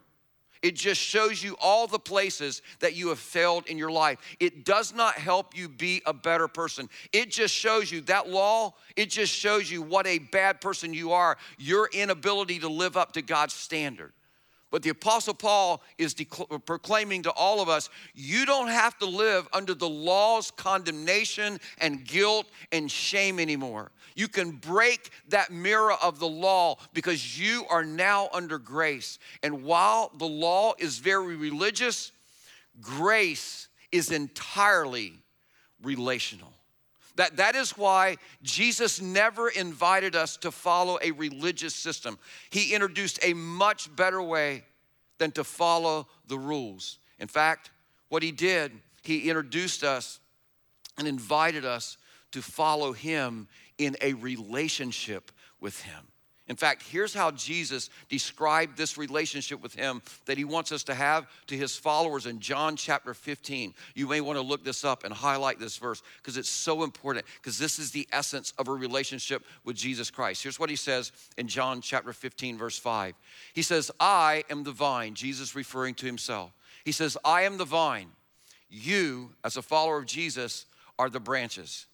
It 0.63 0.75
just 0.75 1.01
shows 1.01 1.43
you 1.43 1.57
all 1.61 1.87
the 1.87 1.99
places 1.99 2.61
that 2.79 2.95
you 2.95 3.09
have 3.09 3.19
failed 3.19 3.67
in 3.67 3.77
your 3.77 3.91
life. 3.91 4.17
It 4.39 4.63
does 4.63 4.93
not 4.93 5.15
help 5.15 5.55
you 5.57 5.67
be 5.67 6.01
a 6.05 6.13
better 6.13 6.47
person. 6.47 6.89
It 7.11 7.29
just 7.29 7.53
shows 7.53 7.91
you 7.91 7.99
that 8.01 8.29
law, 8.29 8.73
it 8.95 9.09
just 9.09 9.33
shows 9.33 9.69
you 9.69 9.81
what 9.81 10.07
a 10.07 10.19
bad 10.19 10.61
person 10.61 10.93
you 10.93 11.11
are, 11.11 11.37
your 11.57 11.89
inability 11.91 12.59
to 12.59 12.69
live 12.69 12.95
up 12.95 13.11
to 13.13 13.21
God's 13.21 13.53
standard. 13.53 14.13
But 14.73 14.81
the 14.81 14.89
Apostle 14.89 15.35
Paul 15.35 15.83
is 15.99 16.15
proclaiming 16.65 17.21
to 17.23 17.31
all 17.33 17.61
of 17.61 17.69
us 17.69 17.91
you 18.15 18.43
don't 18.47 18.69
have 18.69 18.97
to 18.97 19.05
live 19.05 19.47
under 19.53 19.75
the 19.75 19.87
law's 19.87 20.49
condemnation 20.49 21.59
and 21.77 22.03
guilt 22.03 22.47
and 22.71 22.89
shame 22.89 23.39
anymore. 23.39 23.91
You 24.15 24.27
can 24.27 24.49
break 24.49 25.11
that 25.29 25.51
mirror 25.51 25.93
of 26.01 26.17
the 26.17 26.27
law 26.27 26.77
because 26.91 27.39
you 27.39 27.65
are 27.69 27.85
now 27.85 28.29
under 28.33 28.57
grace. 28.57 29.19
And 29.43 29.63
while 29.63 30.11
the 30.17 30.25
law 30.25 30.73
is 30.79 30.97
very 30.97 31.35
religious, 31.35 32.11
grace 32.81 33.67
is 33.91 34.09
entirely 34.09 35.13
relational. 35.83 36.52
That, 37.15 37.37
that 37.37 37.55
is 37.55 37.77
why 37.77 38.17
Jesus 38.41 38.99
never 38.99 39.49
invited 39.49 40.15
us 40.15 40.37
to 40.37 40.51
follow 40.51 40.97
a 41.01 41.11
religious 41.11 41.75
system. 41.75 42.17
He 42.49 42.73
introduced 42.73 43.19
a 43.23 43.33
much 43.33 43.95
better 43.95 44.21
way 44.21 44.63
than 45.19 45.31
to 45.31 45.43
follow 45.43 46.07
the 46.27 46.39
rules. 46.39 46.97
In 47.19 47.27
fact, 47.27 47.69
what 48.09 48.23
he 48.23 48.31
did, 48.31 48.71
he 49.03 49.29
introduced 49.29 49.83
us 49.83 50.19
and 50.97 51.07
invited 51.07 51.65
us 51.65 51.97
to 52.31 52.41
follow 52.41 52.93
him 52.93 53.47
in 53.77 53.95
a 54.01 54.13
relationship 54.13 55.31
with 55.59 55.81
him. 55.81 56.07
In 56.49 56.57
fact, 56.57 56.83
here's 56.83 57.13
how 57.13 57.31
Jesus 57.31 57.89
described 58.09 58.77
this 58.77 58.97
relationship 58.97 59.63
with 59.63 59.73
him 59.73 60.01
that 60.25 60.37
he 60.37 60.43
wants 60.43 60.73
us 60.73 60.83
to 60.83 60.93
have 60.93 61.25
to 61.47 61.55
his 61.55 61.77
followers 61.77 62.25
in 62.25 62.41
John 62.41 62.75
chapter 62.75 63.13
15. 63.13 63.73
You 63.95 64.07
may 64.07 64.19
want 64.19 64.37
to 64.37 64.43
look 64.43 64.65
this 64.65 64.83
up 64.83 65.05
and 65.05 65.13
highlight 65.13 65.57
this 65.57 65.77
verse 65.77 66.03
because 66.17 66.35
it's 66.35 66.49
so 66.49 66.83
important 66.83 67.25
because 67.41 67.57
this 67.57 67.79
is 67.79 67.91
the 67.91 68.05
essence 68.11 68.51
of 68.57 68.67
a 68.67 68.73
relationship 68.73 69.45
with 69.63 69.77
Jesus 69.77 70.11
Christ. 70.11 70.43
Here's 70.43 70.59
what 70.59 70.69
he 70.69 70.75
says 70.75 71.13
in 71.37 71.47
John 71.47 71.79
chapter 71.79 72.11
15, 72.11 72.57
verse 72.57 72.77
5. 72.77 73.15
He 73.53 73.61
says, 73.61 73.89
I 74.01 74.43
am 74.49 74.63
the 74.63 74.71
vine, 74.71 75.13
Jesus 75.13 75.55
referring 75.55 75.95
to 75.95 76.05
himself. 76.05 76.51
He 76.83 76.91
says, 76.91 77.17
I 77.23 77.43
am 77.43 77.57
the 77.57 77.65
vine. 77.65 78.09
You, 78.69 79.29
as 79.45 79.55
a 79.55 79.61
follower 79.61 79.97
of 79.97 80.07
Jesus, 80.07 80.65
are 80.99 81.09
the 81.09 81.21
branches. 81.21 81.85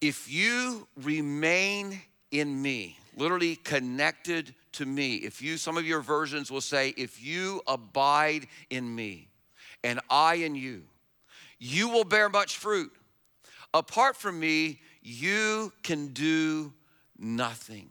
If 0.00 0.30
you 0.30 0.88
remain 0.96 2.00
in 2.30 2.60
me, 2.60 2.98
literally 3.16 3.56
connected 3.56 4.54
to 4.72 4.86
me. 4.86 5.16
If 5.16 5.42
you, 5.42 5.56
some 5.56 5.76
of 5.76 5.86
your 5.86 6.00
versions 6.00 6.50
will 6.50 6.60
say, 6.60 6.94
if 6.96 7.22
you 7.22 7.62
abide 7.66 8.46
in 8.70 8.94
me 8.94 9.28
and 9.82 10.00
I 10.10 10.36
in 10.36 10.54
you, 10.54 10.82
you 11.58 11.88
will 11.88 12.04
bear 12.04 12.28
much 12.28 12.56
fruit. 12.56 12.92
Apart 13.72 14.16
from 14.16 14.38
me, 14.38 14.80
you 15.02 15.72
can 15.82 16.08
do 16.08 16.72
nothing. 17.18 17.88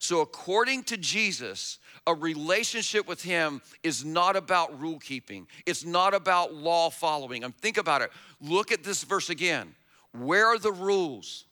So, 0.00 0.20
according 0.20 0.84
to 0.84 0.96
Jesus, 0.96 1.78
a 2.06 2.14
relationship 2.14 3.08
with 3.08 3.22
Him 3.22 3.60
is 3.82 4.04
not 4.04 4.36
about 4.36 4.80
rule 4.80 4.98
keeping, 4.98 5.46
it's 5.66 5.84
not 5.84 6.14
about 6.14 6.54
law 6.54 6.90
following. 6.90 7.42
I 7.42 7.46
and 7.46 7.56
think 7.56 7.78
about 7.78 8.02
it. 8.02 8.10
Look 8.40 8.72
at 8.72 8.84
this 8.84 9.02
verse 9.02 9.28
again. 9.28 9.74
Where 10.12 10.46
are 10.46 10.58
the 10.58 10.72
rules? 10.72 11.44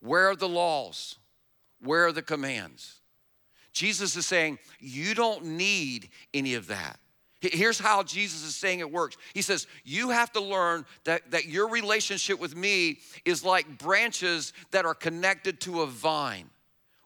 Where 0.00 0.30
are 0.30 0.36
the 0.36 0.48
laws? 0.48 1.16
Where 1.80 2.06
are 2.06 2.12
the 2.12 2.22
commands? 2.22 3.00
Jesus 3.72 4.16
is 4.16 4.26
saying, 4.26 4.58
You 4.80 5.14
don't 5.14 5.44
need 5.44 6.08
any 6.32 6.54
of 6.54 6.68
that. 6.68 6.98
Here's 7.40 7.78
how 7.78 8.02
Jesus 8.02 8.42
is 8.42 8.56
saying 8.56 8.80
it 8.80 8.90
works. 8.90 9.16
He 9.34 9.42
says, 9.42 9.66
You 9.84 10.10
have 10.10 10.32
to 10.32 10.40
learn 10.40 10.86
that, 11.04 11.30
that 11.30 11.46
your 11.46 11.68
relationship 11.68 12.40
with 12.40 12.56
me 12.56 12.98
is 13.24 13.44
like 13.44 13.78
branches 13.78 14.52
that 14.70 14.86
are 14.86 14.94
connected 14.94 15.60
to 15.62 15.82
a 15.82 15.86
vine. 15.86 16.48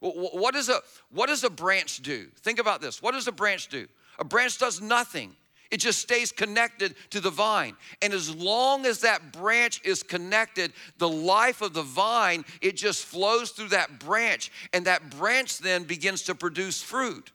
What, 0.01 0.55
does 0.55 0.69
a, 0.71 0.81
what 1.11 1.29
does 1.29 1.45
a 1.45 1.51
branch 1.51 1.99
do? 1.99 2.29
Think 2.41 2.59
about 2.59 2.81
this. 2.81 3.03
What 3.03 3.13
does 3.13 3.29
a 3.29 3.33
branch 3.33 3.69
do? 3.69 3.87
A 4.19 4.25
branch 4.25 4.59
does 4.59 4.81
nothing. 4.81 5.35
It 5.71 5.79
just 5.79 6.01
stays 6.01 6.33
connected 6.33 6.95
to 7.11 7.21
the 7.21 7.31
vine. 7.31 7.77
And 8.03 8.13
as 8.13 8.35
long 8.35 8.87
as 8.87 9.01
that 9.01 9.33
branch 9.33 9.81
is 9.85 10.03
connected, 10.03 10.73
the 10.99 11.09
life 11.09 11.63
of 11.63 11.75
the 11.75 11.83
vine, 11.83 12.45
it 12.61 12.77
just 12.77 13.05
flows 13.05 13.51
through 13.51 13.69
that 13.69 14.01
branch. 14.01 14.51
And 14.73 14.87
that 14.87 15.11
branch 15.17 15.59
then 15.59 15.85
begins 15.85 16.23
to 16.25 16.35
produce 16.35 16.83
fruit. 16.83 17.31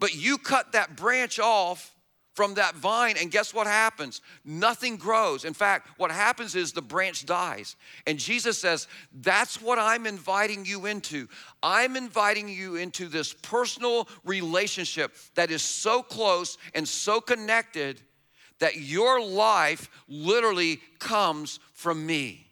But 0.00 0.14
you 0.14 0.38
cut 0.38 0.72
that 0.72 0.96
branch 0.96 1.38
off 1.38 1.94
from 2.38 2.54
that 2.54 2.76
vine, 2.76 3.16
and 3.20 3.32
guess 3.32 3.52
what 3.52 3.66
happens? 3.66 4.20
Nothing 4.44 4.96
grows. 4.96 5.44
In 5.44 5.54
fact, 5.54 5.88
what 5.98 6.12
happens 6.12 6.54
is 6.54 6.70
the 6.70 6.80
branch 6.80 7.26
dies. 7.26 7.74
And 8.06 8.16
Jesus 8.16 8.56
says, 8.58 8.86
That's 9.12 9.60
what 9.60 9.76
I'm 9.76 10.06
inviting 10.06 10.64
you 10.64 10.86
into. 10.86 11.26
I'm 11.64 11.96
inviting 11.96 12.48
you 12.48 12.76
into 12.76 13.08
this 13.08 13.32
personal 13.32 14.08
relationship 14.24 15.16
that 15.34 15.50
is 15.50 15.62
so 15.62 16.00
close 16.00 16.58
and 16.74 16.86
so 16.86 17.20
connected 17.20 18.00
that 18.60 18.76
your 18.76 19.20
life 19.20 19.90
literally 20.06 20.76
comes 21.00 21.58
from 21.72 22.06
me. 22.06 22.47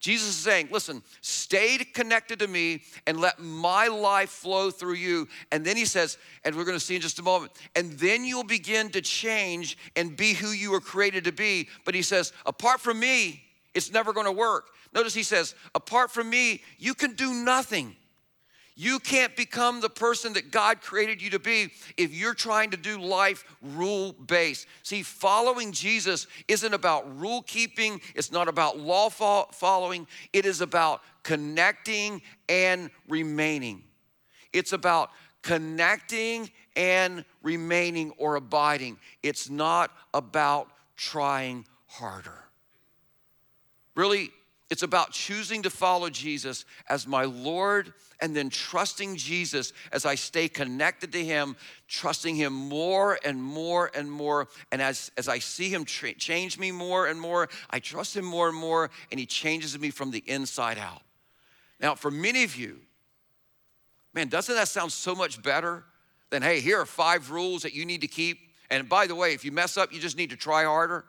Jesus 0.00 0.28
is 0.28 0.36
saying, 0.36 0.68
listen, 0.72 1.02
stay 1.20 1.76
connected 1.78 2.38
to 2.38 2.48
me 2.48 2.82
and 3.06 3.20
let 3.20 3.38
my 3.38 3.86
life 3.86 4.30
flow 4.30 4.70
through 4.70 4.94
you. 4.94 5.28
And 5.52 5.62
then 5.62 5.76
he 5.76 5.84
says, 5.84 6.16
and 6.42 6.56
we're 6.56 6.64
going 6.64 6.78
to 6.78 6.84
see 6.84 6.96
in 6.96 7.02
just 7.02 7.18
a 7.18 7.22
moment, 7.22 7.52
and 7.76 7.92
then 7.98 8.24
you'll 8.24 8.42
begin 8.42 8.88
to 8.90 9.02
change 9.02 9.76
and 9.96 10.16
be 10.16 10.32
who 10.32 10.48
you 10.48 10.70
were 10.70 10.80
created 10.80 11.24
to 11.24 11.32
be. 11.32 11.68
But 11.84 11.94
he 11.94 12.00
says, 12.00 12.32
apart 12.46 12.80
from 12.80 12.98
me, 12.98 13.42
it's 13.74 13.92
never 13.92 14.14
going 14.14 14.26
to 14.26 14.32
work. 14.32 14.70
Notice 14.94 15.12
he 15.12 15.22
says, 15.22 15.54
apart 15.74 16.10
from 16.10 16.30
me, 16.30 16.62
you 16.78 16.94
can 16.94 17.12
do 17.12 17.34
nothing. 17.34 17.94
You 18.80 18.98
can't 18.98 19.36
become 19.36 19.82
the 19.82 19.90
person 19.90 20.32
that 20.32 20.50
God 20.50 20.80
created 20.80 21.20
you 21.20 21.28
to 21.32 21.38
be 21.38 21.68
if 21.98 22.14
you're 22.14 22.32
trying 22.32 22.70
to 22.70 22.78
do 22.78 22.98
life 22.98 23.44
rule 23.60 24.14
based. 24.14 24.66
See, 24.84 25.02
following 25.02 25.70
Jesus 25.70 26.26
isn't 26.48 26.72
about 26.72 27.20
rule 27.20 27.42
keeping, 27.42 28.00
it's 28.14 28.32
not 28.32 28.48
about 28.48 28.78
law 28.78 29.10
following, 29.10 30.06
it 30.32 30.46
is 30.46 30.62
about 30.62 31.02
connecting 31.24 32.22
and 32.48 32.90
remaining. 33.06 33.82
It's 34.50 34.72
about 34.72 35.10
connecting 35.42 36.48
and 36.74 37.26
remaining 37.42 38.12
or 38.16 38.36
abiding. 38.36 38.96
It's 39.22 39.50
not 39.50 39.90
about 40.14 40.70
trying 40.96 41.66
harder. 41.86 42.46
Really, 43.94 44.30
It's 44.70 44.84
about 44.84 45.10
choosing 45.10 45.62
to 45.62 45.70
follow 45.70 46.10
Jesus 46.10 46.64
as 46.88 47.04
my 47.04 47.24
Lord 47.24 47.92
and 48.20 48.36
then 48.36 48.50
trusting 48.50 49.16
Jesus 49.16 49.72
as 49.90 50.06
I 50.06 50.14
stay 50.14 50.48
connected 50.48 51.10
to 51.12 51.24
Him, 51.24 51.56
trusting 51.88 52.36
Him 52.36 52.52
more 52.52 53.18
and 53.24 53.42
more 53.42 53.90
and 53.94 54.10
more. 54.10 54.46
And 54.70 54.80
as, 54.80 55.10
as 55.16 55.26
I 55.28 55.40
see 55.40 55.70
Him 55.70 55.84
tra- 55.84 56.14
change 56.14 56.56
me 56.56 56.70
more 56.70 57.08
and 57.08 57.20
more, 57.20 57.48
I 57.70 57.80
trust 57.80 58.16
Him 58.16 58.24
more 58.24 58.48
and 58.48 58.56
more, 58.56 58.90
and 59.10 59.18
He 59.18 59.26
changes 59.26 59.76
me 59.76 59.90
from 59.90 60.12
the 60.12 60.22
inside 60.26 60.78
out. 60.78 61.02
Now, 61.80 61.96
for 61.96 62.12
many 62.12 62.44
of 62.44 62.54
you, 62.54 62.78
man, 64.14 64.28
doesn't 64.28 64.54
that 64.54 64.68
sound 64.68 64.92
so 64.92 65.16
much 65.16 65.42
better 65.42 65.82
than, 66.30 66.42
hey, 66.42 66.60
here 66.60 66.78
are 66.78 66.86
five 66.86 67.32
rules 67.32 67.62
that 67.62 67.74
you 67.74 67.84
need 67.84 68.02
to 68.02 68.08
keep? 68.08 68.38
And 68.70 68.88
by 68.88 69.08
the 69.08 69.16
way, 69.16 69.34
if 69.34 69.44
you 69.44 69.50
mess 69.50 69.76
up, 69.76 69.92
you 69.92 69.98
just 69.98 70.16
need 70.16 70.30
to 70.30 70.36
try 70.36 70.62
harder. 70.62 71.04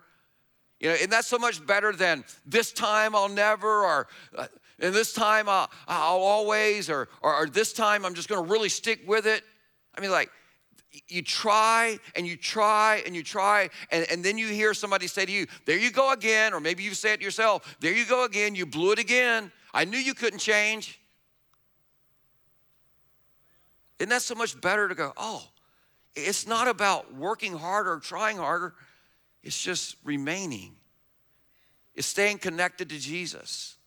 You 0.82 0.90
know, 0.90 0.96
and 0.96 1.12
that's 1.12 1.28
so 1.28 1.38
much 1.38 1.66
better 1.66 1.94
than 1.94 2.24
this 2.44 2.72
time 2.72 3.16
I'll 3.16 3.30
never, 3.30 3.86
or 3.86 4.08
uh, 4.36 4.48
and 4.80 4.96
this 4.96 5.14
time 5.14 5.48
I'll, 5.48 5.70
I'll 5.88 6.18
always, 6.18 6.90
or, 6.90 7.08
or, 7.22 7.36
or 7.36 7.46
this 7.46 7.72
time 7.72 8.04
I'm 8.04 8.16
just 8.16 8.28
gonna 8.28 8.42
really 8.48 8.68
stick 8.68 9.02
with 9.06 9.28
it. 9.28 9.44
I 9.96 10.02
mean, 10.02 10.10
like, 10.10 10.32
you 11.08 11.22
try 11.22 12.00
and 12.16 12.26
you 12.26 12.36
try 12.36 13.04
and 13.06 13.16
you 13.16 13.22
try, 13.22 13.70
and, 13.92 14.10
and 14.10 14.26
then 14.26 14.40
you 14.40 14.48
hear 14.48 14.74
somebody 14.74 15.06
say 15.06 15.24
to 15.24 15.32
you, 15.32 15.46
There 15.66 15.78
you 15.78 15.92
go 15.92 16.14
again, 16.14 16.52
or 16.52 16.60
maybe 16.60 16.82
you 16.82 16.96
say 16.96 17.14
it 17.14 17.22
yourself, 17.22 17.78
There 17.80 17.94
you 17.94 18.06
go 18.06 18.26
again, 18.26 18.56
you 18.56 18.66
blew 18.66 18.92
it 18.92 19.00
again. 19.00 19.52
I 19.76 19.86
knew 19.86 20.00
you 20.00 20.16
couldn't 20.16 20.40
change. 20.40 21.00
Isn't 24.00 24.10
that 24.10 24.24
so 24.24 24.34
much 24.34 24.60
better 24.60 24.90
to 24.90 24.96
go, 24.96 25.14
Oh, 25.16 25.44
it's 26.16 26.48
not 26.48 26.68
about 26.68 27.14
working 27.14 27.56
harder 27.56 28.00
trying 28.00 28.38
harder. 28.38 28.74
It's 29.44 29.62
just 29.62 29.96
remaining. 30.04 30.76
It's 31.96 32.08
staying 32.08 32.40
connected 32.40 32.90
to 32.90 33.00
Jesus 33.00 33.78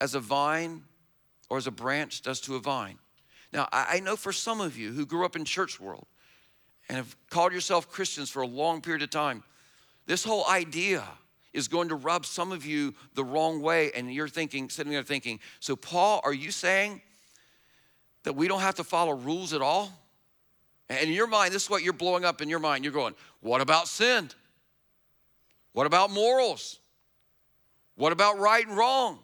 as 0.00 0.14
a 0.14 0.20
vine 0.20 0.84
or 1.48 1.56
as 1.58 1.66
a 1.66 1.70
branch 1.70 2.22
does 2.22 2.40
to 2.42 2.56
a 2.56 2.60
vine. 2.60 2.98
Now, 3.52 3.68
I 3.72 4.00
know 4.00 4.16
for 4.16 4.32
some 4.32 4.60
of 4.60 4.76
you 4.76 4.92
who 4.92 5.06
grew 5.06 5.24
up 5.24 5.36
in 5.36 5.44
church 5.44 5.80
world 5.80 6.06
and 6.88 6.96
have 6.96 7.16
called 7.30 7.52
yourself 7.52 7.88
Christians 7.90 8.28
for 8.28 8.42
a 8.42 8.46
long 8.46 8.80
period 8.80 9.02
of 9.02 9.10
time, 9.10 9.42
this 10.06 10.24
whole 10.24 10.46
idea 10.46 11.04
is 11.52 11.68
going 11.68 11.88
to 11.88 11.94
rub 11.94 12.26
some 12.26 12.52
of 12.52 12.66
you 12.66 12.94
the 13.14 13.24
wrong 13.24 13.62
way. 13.62 13.90
And 13.92 14.12
you're 14.12 14.28
thinking, 14.28 14.68
sitting 14.68 14.92
there 14.92 15.02
thinking, 15.02 15.40
so 15.58 15.74
Paul, 15.74 16.20
are 16.22 16.34
you 16.34 16.50
saying 16.50 17.00
that 18.24 18.34
we 18.34 18.46
don't 18.46 18.60
have 18.60 18.74
to 18.74 18.84
follow 18.84 19.14
rules 19.14 19.54
at 19.54 19.62
all? 19.62 19.90
And 20.88 21.08
in 21.08 21.14
your 21.14 21.26
mind, 21.26 21.54
this 21.54 21.64
is 21.64 21.70
what 21.70 21.82
you're 21.82 21.92
blowing 21.92 22.24
up 22.24 22.42
in 22.42 22.48
your 22.48 22.58
mind. 22.58 22.84
You're 22.84 22.92
going, 22.92 23.14
what 23.40 23.60
about 23.60 23.88
sin? 23.88 24.28
What 25.76 25.86
about 25.86 26.10
morals? 26.10 26.80
What 27.96 28.10
about 28.10 28.38
right 28.38 28.66
and 28.66 28.74
wrong? 28.74 29.18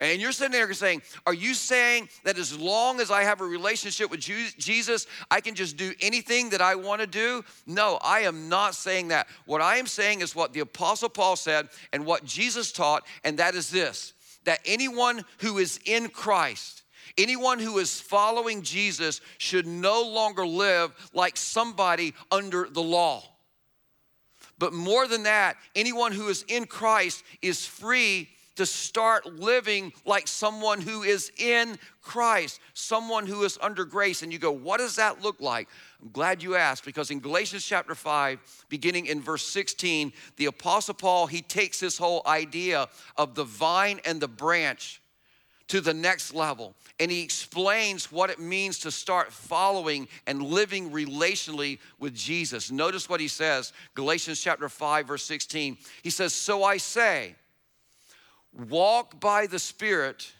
And 0.00 0.20
you're 0.20 0.32
sitting 0.32 0.52
there 0.52 0.70
saying, 0.74 1.00
Are 1.24 1.32
you 1.32 1.54
saying 1.54 2.10
that 2.24 2.36
as 2.36 2.58
long 2.58 3.00
as 3.00 3.10
I 3.10 3.22
have 3.22 3.40
a 3.40 3.46
relationship 3.46 4.10
with 4.10 4.20
Jesus, 4.20 5.06
I 5.30 5.40
can 5.40 5.54
just 5.54 5.78
do 5.78 5.94
anything 6.02 6.50
that 6.50 6.60
I 6.60 6.74
want 6.74 7.00
to 7.00 7.06
do? 7.06 7.42
No, 7.66 7.98
I 8.02 8.20
am 8.20 8.50
not 8.50 8.74
saying 8.74 9.08
that. 9.08 9.28
What 9.46 9.62
I 9.62 9.78
am 9.78 9.86
saying 9.86 10.20
is 10.20 10.36
what 10.36 10.52
the 10.52 10.60
Apostle 10.60 11.08
Paul 11.08 11.36
said 11.36 11.70
and 11.90 12.04
what 12.04 12.26
Jesus 12.26 12.70
taught, 12.70 13.06
and 13.24 13.38
that 13.38 13.54
is 13.54 13.70
this 13.70 14.12
that 14.44 14.60
anyone 14.66 15.24
who 15.38 15.56
is 15.56 15.80
in 15.86 16.10
Christ, 16.10 16.82
anyone 17.16 17.60
who 17.60 17.78
is 17.78 17.98
following 17.98 18.60
Jesus, 18.60 19.22
should 19.38 19.66
no 19.66 20.02
longer 20.02 20.46
live 20.46 20.92
like 21.14 21.38
somebody 21.38 22.12
under 22.30 22.68
the 22.70 22.82
law. 22.82 23.24
But 24.58 24.72
more 24.72 25.06
than 25.06 25.24
that, 25.24 25.56
anyone 25.74 26.12
who 26.12 26.28
is 26.28 26.44
in 26.48 26.66
Christ 26.66 27.24
is 27.42 27.66
free 27.66 28.28
to 28.56 28.64
start 28.64 29.26
living 29.38 29.92
like 30.04 30.26
someone 30.26 30.80
who 30.80 31.02
is 31.02 31.30
in 31.38 31.78
Christ, 32.00 32.58
someone 32.72 33.26
who 33.26 33.44
is 33.44 33.58
under 33.60 33.84
grace. 33.84 34.22
And 34.22 34.32
you 34.32 34.38
go, 34.38 34.50
what 34.50 34.78
does 34.78 34.96
that 34.96 35.22
look 35.22 35.40
like? 35.40 35.68
I'm 36.02 36.10
glad 36.10 36.42
you 36.42 36.56
asked 36.56 36.84
because 36.84 37.10
in 37.10 37.20
Galatians 37.20 37.64
chapter 37.64 37.94
5, 37.94 38.64
beginning 38.68 39.06
in 39.06 39.20
verse 39.20 39.46
16, 39.46 40.12
the 40.36 40.46
Apostle 40.46 40.94
Paul, 40.94 41.26
he 41.26 41.42
takes 41.42 41.80
this 41.80 41.98
whole 41.98 42.22
idea 42.26 42.88
of 43.16 43.34
the 43.34 43.44
vine 43.44 44.00
and 44.04 44.20
the 44.20 44.28
branch 44.28 45.02
to 45.68 45.80
the 45.80 45.94
next 45.94 46.34
level. 46.34 46.74
And 47.00 47.10
he 47.10 47.22
explains 47.22 48.12
what 48.12 48.30
it 48.30 48.38
means 48.38 48.78
to 48.80 48.90
start 48.90 49.32
following 49.32 50.08
and 50.26 50.42
living 50.42 50.90
relationally 50.90 51.78
with 51.98 52.14
Jesus. 52.14 52.70
Notice 52.70 53.08
what 53.08 53.20
he 53.20 53.28
says, 53.28 53.72
Galatians 53.94 54.40
chapter 54.40 54.68
5 54.68 55.06
verse 55.06 55.24
16. 55.24 55.76
He 56.02 56.10
says, 56.10 56.32
"So 56.32 56.62
I 56.62 56.76
say, 56.76 57.36
walk 58.52 59.20
by 59.20 59.46
the 59.46 59.58
Spirit, 59.58 60.32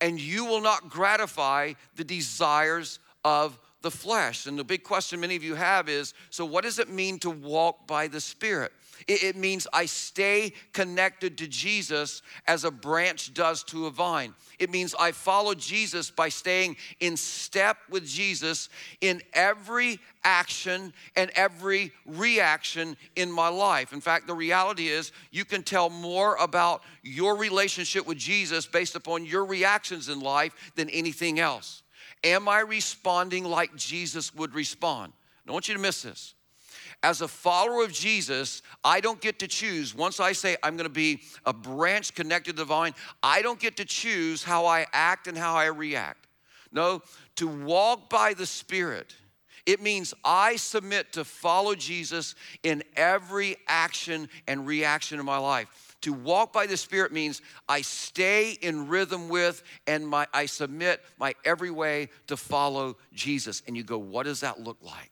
and 0.00 0.20
you 0.20 0.44
will 0.44 0.60
not 0.60 0.88
gratify 0.88 1.74
the 1.96 2.04
desires 2.04 2.98
of 3.24 3.58
the 3.82 3.90
flesh." 3.90 4.46
And 4.46 4.58
the 4.58 4.64
big 4.64 4.82
question 4.82 5.20
many 5.20 5.36
of 5.36 5.44
you 5.44 5.54
have 5.54 5.88
is, 5.88 6.14
so 6.30 6.44
what 6.44 6.64
does 6.64 6.78
it 6.78 6.88
mean 6.88 7.18
to 7.20 7.30
walk 7.30 7.86
by 7.86 8.08
the 8.08 8.20
Spirit? 8.20 8.72
It, 9.06 9.36
means 9.36 9.66
I 9.72 9.86
stay 9.86 10.52
connected 10.72 11.38
to 11.38 11.46
Jesus 11.46 12.22
as 12.46 12.64
a 12.64 12.70
branch 12.70 13.32
does 13.32 13.62
to 13.64 13.86
a 13.86 13.90
vine. 13.90 14.34
It 14.58 14.70
means 14.70 14.94
I 14.98 15.12
follow 15.12 15.54
Jesus 15.54 16.10
by 16.10 16.28
staying 16.30 16.76
in 16.98 17.16
step 17.16 17.76
with 17.88 18.06
Jesus 18.06 18.68
in 19.00 19.22
every 19.32 20.00
action 20.24 20.92
and 21.14 21.30
every 21.30 21.92
reaction 22.06 22.96
in 23.14 23.30
my 23.30 23.48
life. 23.48 23.92
In 23.92 24.00
fact, 24.00 24.26
the 24.26 24.34
reality 24.34 24.88
is 24.88 25.12
you 25.30 25.44
can 25.44 25.62
tell 25.62 25.90
more 25.90 26.34
about 26.36 26.82
your 27.02 27.36
relationship 27.36 28.06
with 28.06 28.18
Jesus 28.18 28.66
based 28.66 28.96
upon 28.96 29.24
your 29.24 29.44
reactions 29.44 30.08
in 30.08 30.20
life 30.20 30.72
than 30.74 30.90
anything 30.90 31.38
else. 31.38 31.82
Am 32.24 32.48
I 32.48 32.60
responding 32.60 33.44
like 33.44 33.74
Jesus 33.76 34.34
would 34.34 34.54
respond? 34.54 35.12
I 35.48 35.52
want 35.52 35.68
you 35.68 35.74
to 35.74 35.80
miss 35.80 36.02
this. 36.02 36.34
As 37.02 37.20
a 37.20 37.28
follower 37.28 37.84
of 37.84 37.92
Jesus, 37.92 38.62
I 38.82 39.00
don't 39.00 39.20
get 39.20 39.38
to 39.38 39.46
choose. 39.48 39.94
Once 39.94 40.18
I 40.18 40.32
say 40.32 40.56
I'm 40.62 40.76
gonna 40.76 40.88
be 40.88 41.20
a 41.46 41.52
branch 41.52 42.14
connected 42.14 42.52
to 42.52 42.58
the 42.58 42.64
vine, 42.64 42.92
I 43.22 43.40
don't 43.40 43.60
get 43.60 43.76
to 43.76 43.84
choose 43.84 44.42
how 44.42 44.66
I 44.66 44.86
act 44.92 45.28
and 45.28 45.38
how 45.38 45.54
I 45.54 45.66
react. 45.66 46.26
No, 46.72 47.02
to 47.36 47.46
walk 47.46 48.10
by 48.10 48.34
the 48.34 48.46
Spirit, 48.46 49.14
it 49.64 49.80
means 49.80 50.12
I 50.24 50.56
submit 50.56 51.12
to 51.12 51.24
follow 51.24 51.74
Jesus 51.74 52.34
in 52.62 52.82
every 52.96 53.56
action 53.68 54.28
and 54.46 54.66
reaction 54.66 55.20
in 55.20 55.26
my 55.26 55.38
life. 55.38 55.87
To 56.02 56.12
walk 56.12 56.52
by 56.52 56.66
the 56.66 56.76
Spirit 56.76 57.12
means 57.12 57.42
I 57.68 57.80
stay 57.82 58.52
in 58.52 58.88
rhythm 58.88 59.28
with 59.28 59.62
and 59.86 60.06
my, 60.06 60.26
I 60.32 60.46
submit 60.46 61.00
my 61.18 61.34
every 61.44 61.70
way 61.70 62.10
to 62.28 62.36
follow 62.36 62.96
Jesus. 63.12 63.62
And 63.66 63.76
you 63.76 63.82
go, 63.82 63.98
what 63.98 64.24
does 64.24 64.40
that 64.40 64.60
look 64.60 64.78
like? 64.80 65.10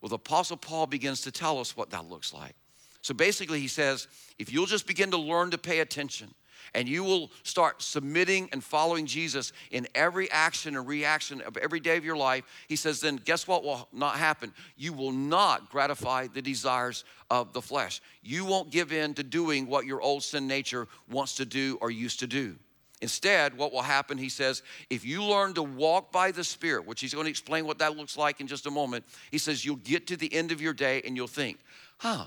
Well, 0.00 0.08
the 0.08 0.16
Apostle 0.16 0.56
Paul 0.56 0.86
begins 0.86 1.22
to 1.22 1.32
tell 1.32 1.58
us 1.58 1.76
what 1.76 1.90
that 1.90 2.08
looks 2.08 2.32
like. 2.32 2.54
So 3.02 3.14
basically, 3.14 3.58
he 3.58 3.68
says, 3.68 4.06
if 4.38 4.52
you'll 4.52 4.66
just 4.66 4.86
begin 4.86 5.10
to 5.10 5.16
learn 5.16 5.50
to 5.50 5.58
pay 5.58 5.80
attention 5.80 6.32
and 6.74 6.88
you 6.88 7.04
will 7.04 7.30
start 7.42 7.82
submitting 7.82 8.48
and 8.52 8.62
following 8.62 9.06
Jesus 9.06 9.52
in 9.70 9.86
every 9.94 10.30
action 10.30 10.76
and 10.76 10.86
reaction 10.86 11.40
of 11.42 11.56
every 11.56 11.80
day 11.80 11.96
of 11.96 12.04
your 12.04 12.16
life, 12.16 12.44
he 12.68 12.76
says, 12.76 13.00
then 13.00 13.16
guess 13.16 13.46
what 13.46 13.64
will 13.64 13.88
not 13.92 14.16
happen? 14.16 14.52
You 14.76 14.92
will 14.92 15.12
not 15.12 15.70
gratify 15.70 16.28
the 16.28 16.42
desires 16.42 17.04
of 17.30 17.52
the 17.52 17.62
flesh. 17.62 18.00
You 18.22 18.44
won't 18.44 18.70
give 18.70 18.92
in 18.92 19.14
to 19.14 19.22
doing 19.22 19.66
what 19.66 19.86
your 19.86 20.00
old 20.00 20.22
sin 20.22 20.46
nature 20.46 20.88
wants 21.10 21.36
to 21.36 21.44
do 21.44 21.78
or 21.80 21.90
used 21.90 22.20
to 22.20 22.26
do. 22.26 22.56
Instead, 23.00 23.58
what 23.58 23.72
will 23.72 23.82
happen, 23.82 24.16
he 24.16 24.28
says, 24.28 24.62
if 24.88 25.04
you 25.04 25.24
learn 25.24 25.54
to 25.54 25.62
walk 25.62 26.12
by 26.12 26.30
the 26.30 26.44
Spirit, 26.44 26.86
which 26.86 27.00
he's 27.00 27.12
going 27.12 27.24
to 27.24 27.30
explain 27.30 27.66
what 27.66 27.78
that 27.80 27.96
looks 27.96 28.16
like 28.16 28.40
in 28.40 28.46
just 28.46 28.66
a 28.66 28.70
moment, 28.70 29.04
he 29.32 29.38
says, 29.38 29.64
you'll 29.64 29.74
get 29.74 30.06
to 30.06 30.16
the 30.16 30.32
end 30.32 30.52
of 30.52 30.60
your 30.60 30.72
day 30.72 31.02
and 31.04 31.16
you'll 31.16 31.26
think, 31.26 31.58
huh, 31.98 32.26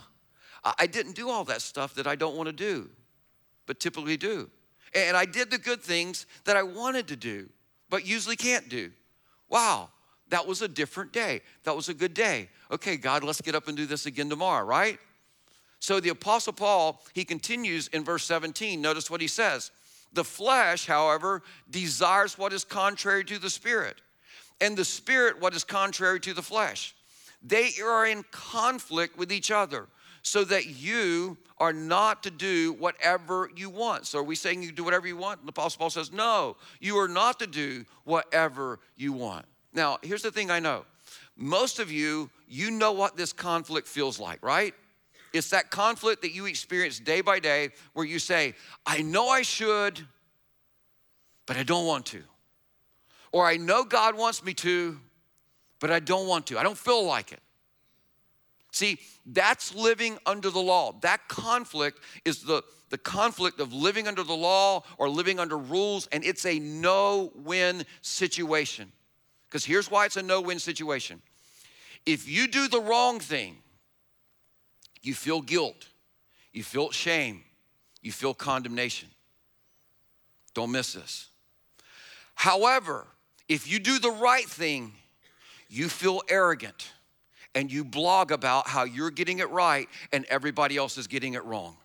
I 0.77 0.87
didn't 0.87 1.15
do 1.15 1.29
all 1.29 1.45
that 1.45 1.61
stuff 1.61 1.93
that 1.93 2.07
I 2.07 2.15
don't 2.15 2.35
want 2.35 2.47
to 2.47 2.53
do, 2.53 2.89
but 3.65 3.79
typically 3.79 4.17
do. 4.17 4.49
And 4.93 5.17
I 5.17 5.25
did 5.25 5.51
the 5.51 5.57
good 5.57 5.81
things 5.81 6.25
that 6.45 6.55
I 6.55 6.63
wanted 6.63 7.07
to 7.09 7.15
do, 7.15 7.49
but 7.89 8.05
usually 8.05 8.35
can't 8.35 8.69
do. 8.69 8.91
Wow, 9.49 9.89
that 10.29 10.47
was 10.47 10.61
a 10.61 10.67
different 10.67 11.11
day. 11.11 11.41
That 11.63 11.75
was 11.75 11.89
a 11.89 11.93
good 11.93 12.13
day. 12.13 12.49
Okay, 12.71 12.97
God, 12.97 13.23
let's 13.23 13.41
get 13.41 13.55
up 13.55 13.67
and 13.67 13.77
do 13.77 13.85
this 13.85 14.05
again 14.05 14.29
tomorrow, 14.29 14.65
right? 14.65 14.99
So 15.79 15.99
the 15.99 16.09
Apostle 16.09 16.53
Paul, 16.53 17.03
he 17.13 17.23
continues 17.23 17.87
in 17.89 18.03
verse 18.03 18.23
17. 18.25 18.81
Notice 18.81 19.11
what 19.11 19.21
he 19.21 19.27
says. 19.27 19.71
The 20.13 20.23
flesh, 20.23 20.87
however, 20.87 21.43
desires 21.69 22.37
what 22.37 22.53
is 22.53 22.63
contrary 22.63 23.25
to 23.25 23.37
the 23.37 23.49
spirit, 23.49 24.01
and 24.61 24.77
the 24.77 24.85
spirit 24.85 25.41
what 25.41 25.53
is 25.53 25.63
contrary 25.63 26.19
to 26.21 26.33
the 26.33 26.41
flesh. 26.41 26.95
They 27.43 27.71
are 27.83 28.07
in 28.07 28.23
conflict 28.31 29.17
with 29.17 29.31
each 29.31 29.51
other, 29.51 29.87
so 30.25 30.43
that 30.43 30.65
you 30.65 31.37
are 31.59 31.71
not 31.71 32.23
to 32.23 32.31
do 32.31 32.73
whatever 32.73 33.51
you 33.55 33.69
want. 33.69 34.07
So, 34.07 34.19
are 34.19 34.23
we 34.23 34.33
saying 34.33 34.63
you 34.63 34.71
do 34.71 34.83
whatever 34.83 35.07
you 35.07 35.15
want? 35.15 35.39
And 35.39 35.47
the 35.47 35.51
Apostle 35.51 35.77
Paul 35.77 35.91
says, 35.91 36.11
No, 36.11 36.57
you 36.79 36.97
are 36.97 37.07
not 37.07 37.37
to 37.39 37.47
do 37.47 37.85
whatever 38.05 38.79
you 38.97 39.13
want. 39.13 39.45
Now, 39.71 39.99
here's 40.01 40.23
the 40.23 40.31
thing 40.31 40.49
I 40.49 40.59
know 40.59 40.83
most 41.37 41.77
of 41.79 41.91
you, 41.91 42.31
you 42.47 42.71
know 42.71 42.91
what 42.91 43.15
this 43.15 43.33
conflict 43.33 43.87
feels 43.87 44.19
like, 44.19 44.43
right? 44.43 44.73
It's 45.31 45.51
that 45.51 45.69
conflict 45.69 46.23
that 46.23 46.33
you 46.33 46.47
experience 46.47 46.99
day 46.99 47.21
by 47.21 47.39
day 47.39 47.69
where 47.93 48.05
you 48.05 48.17
say, 48.17 48.55
I 48.83 49.03
know 49.03 49.27
I 49.27 49.43
should, 49.43 49.99
but 51.45 51.55
I 51.55 51.61
don't 51.61 51.85
want 51.85 52.07
to. 52.07 52.23
Or 53.31 53.45
I 53.45 53.57
know 53.57 53.83
God 53.83 54.17
wants 54.17 54.43
me 54.43 54.55
to, 54.55 54.99
but 55.79 55.91
I 55.91 55.99
don't 55.99 56.27
want 56.27 56.47
to. 56.47 56.57
I 56.57 56.63
don't 56.63 56.77
feel 56.77 57.05
like 57.05 57.31
it. 57.31 57.41
See, 58.75 58.99
that's 59.25 59.73
living 59.73 60.17
under 60.25 60.49
the 60.49 60.59
law. 60.59 60.99
That 60.99 61.29
conflict 61.29 62.01
is 62.25 62.43
the, 62.43 62.61
the 62.89 62.97
conflict 62.97 63.61
of 63.61 63.71
living 63.71 64.05
under 64.05 64.21
the 64.21 64.33
law 64.33 64.83
or 64.97 65.07
living 65.07 65.39
under 65.39 65.57
rules, 65.57 66.09
and 66.11 66.25
it's 66.25 66.45
a 66.45 66.59
no 66.59 67.31
win 67.35 67.85
situation. 68.01 68.91
Because 69.47 69.63
here's 69.63 69.89
why 69.89 70.05
it's 70.05 70.17
a 70.17 70.21
no 70.21 70.41
win 70.41 70.59
situation. 70.59 71.21
If 72.05 72.27
you 72.27 72.49
do 72.49 72.67
the 72.67 72.81
wrong 72.81 73.21
thing, 73.21 73.55
you 75.01 75.13
feel 75.13 75.39
guilt, 75.39 75.87
you 76.51 76.61
feel 76.61 76.91
shame, 76.91 77.45
you 78.01 78.11
feel 78.11 78.33
condemnation. 78.33 79.07
Don't 80.53 80.73
miss 80.73 80.91
this. 80.91 81.29
However, 82.33 83.07
if 83.47 83.71
you 83.71 83.79
do 83.79 83.99
the 83.99 84.11
right 84.11 84.45
thing, 84.45 84.91
you 85.69 85.87
feel 85.87 86.21
arrogant 86.27 86.91
and 87.55 87.71
you 87.71 87.85
blog 87.85 88.31
about 88.31 88.67
how 88.67 88.83
you're 88.83 89.09
getting 89.09 89.39
it 89.39 89.49
right 89.49 89.87
and 90.11 90.25
everybody 90.25 90.75
else 90.77 90.97
is 90.97 91.07
getting 91.07 91.33
it 91.33 91.43
wrong. 91.45 91.77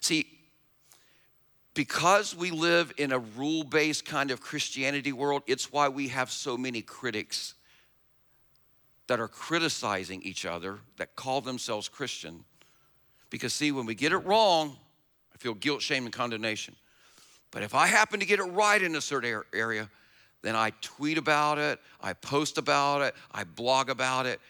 See, 0.00 0.26
because 1.74 2.34
we 2.34 2.50
live 2.50 2.92
in 2.96 3.12
a 3.12 3.18
rule 3.18 3.64
based 3.64 4.04
kind 4.04 4.30
of 4.30 4.40
Christianity 4.40 5.12
world, 5.12 5.42
it's 5.46 5.72
why 5.72 5.88
we 5.88 6.08
have 6.08 6.30
so 6.30 6.56
many 6.56 6.80
critics 6.80 7.54
that 9.08 9.20
are 9.20 9.28
criticizing 9.28 10.22
each 10.22 10.46
other 10.46 10.78
that 10.96 11.16
call 11.16 11.40
themselves 11.40 11.88
Christian. 11.88 12.44
Because, 13.28 13.52
see, 13.52 13.72
when 13.72 13.86
we 13.86 13.94
get 13.94 14.12
it 14.12 14.18
wrong, 14.18 14.76
I 15.34 15.38
feel 15.38 15.54
guilt, 15.54 15.82
shame, 15.82 16.04
and 16.04 16.12
condemnation. 16.12 16.76
But 17.50 17.62
if 17.62 17.74
I 17.74 17.86
happen 17.86 18.20
to 18.20 18.26
get 18.26 18.38
it 18.38 18.44
right 18.44 18.80
in 18.80 18.94
a 18.94 19.00
certain 19.00 19.42
area, 19.52 19.88
then 20.42 20.56
I 20.56 20.72
tweet 20.80 21.18
about 21.18 21.58
it, 21.58 21.78
I 22.00 22.14
post 22.14 22.58
about 22.58 23.02
it, 23.02 23.14
I 23.30 23.44
blog 23.44 23.90
about 23.90 24.26
it, 24.26 24.40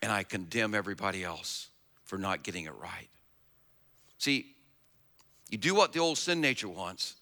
and 0.00 0.12
I 0.12 0.22
condemn 0.22 0.74
everybody 0.74 1.24
else 1.24 1.68
for 2.04 2.18
not 2.18 2.42
getting 2.42 2.66
it 2.66 2.74
right. 2.74 3.08
See, 4.18 4.54
you 5.50 5.58
do 5.58 5.74
what 5.74 5.92
the 5.92 5.98
old 5.98 6.16
sin 6.16 6.40
nature 6.40 6.68
wants, 6.68 7.16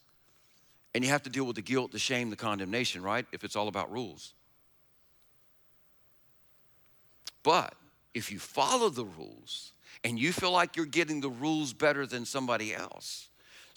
and 0.94 1.02
you 1.02 1.10
have 1.10 1.22
to 1.22 1.30
deal 1.30 1.44
with 1.44 1.56
the 1.56 1.62
guilt, 1.62 1.92
the 1.92 1.98
shame, 1.98 2.30
the 2.30 2.36
condemnation, 2.36 3.02
right? 3.02 3.26
If 3.32 3.42
it's 3.44 3.56
all 3.56 3.68
about 3.68 3.90
rules. 3.90 4.34
But 7.42 7.74
if 8.12 8.30
you 8.30 8.38
follow 8.38 8.90
the 8.90 9.04
rules 9.04 9.72
and 10.04 10.18
you 10.18 10.32
feel 10.32 10.50
like 10.50 10.76
you're 10.76 10.84
getting 10.84 11.20
the 11.20 11.30
rules 11.30 11.72
better 11.72 12.06
than 12.06 12.26
somebody 12.26 12.74
else, 12.74 13.29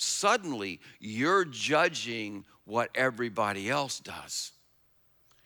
suddenly 0.04 0.80
you're 1.00 1.46
judging 1.46 2.46
what 2.66 2.89
everybody 2.96 3.70
else 3.70 4.00
does. 4.00 4.52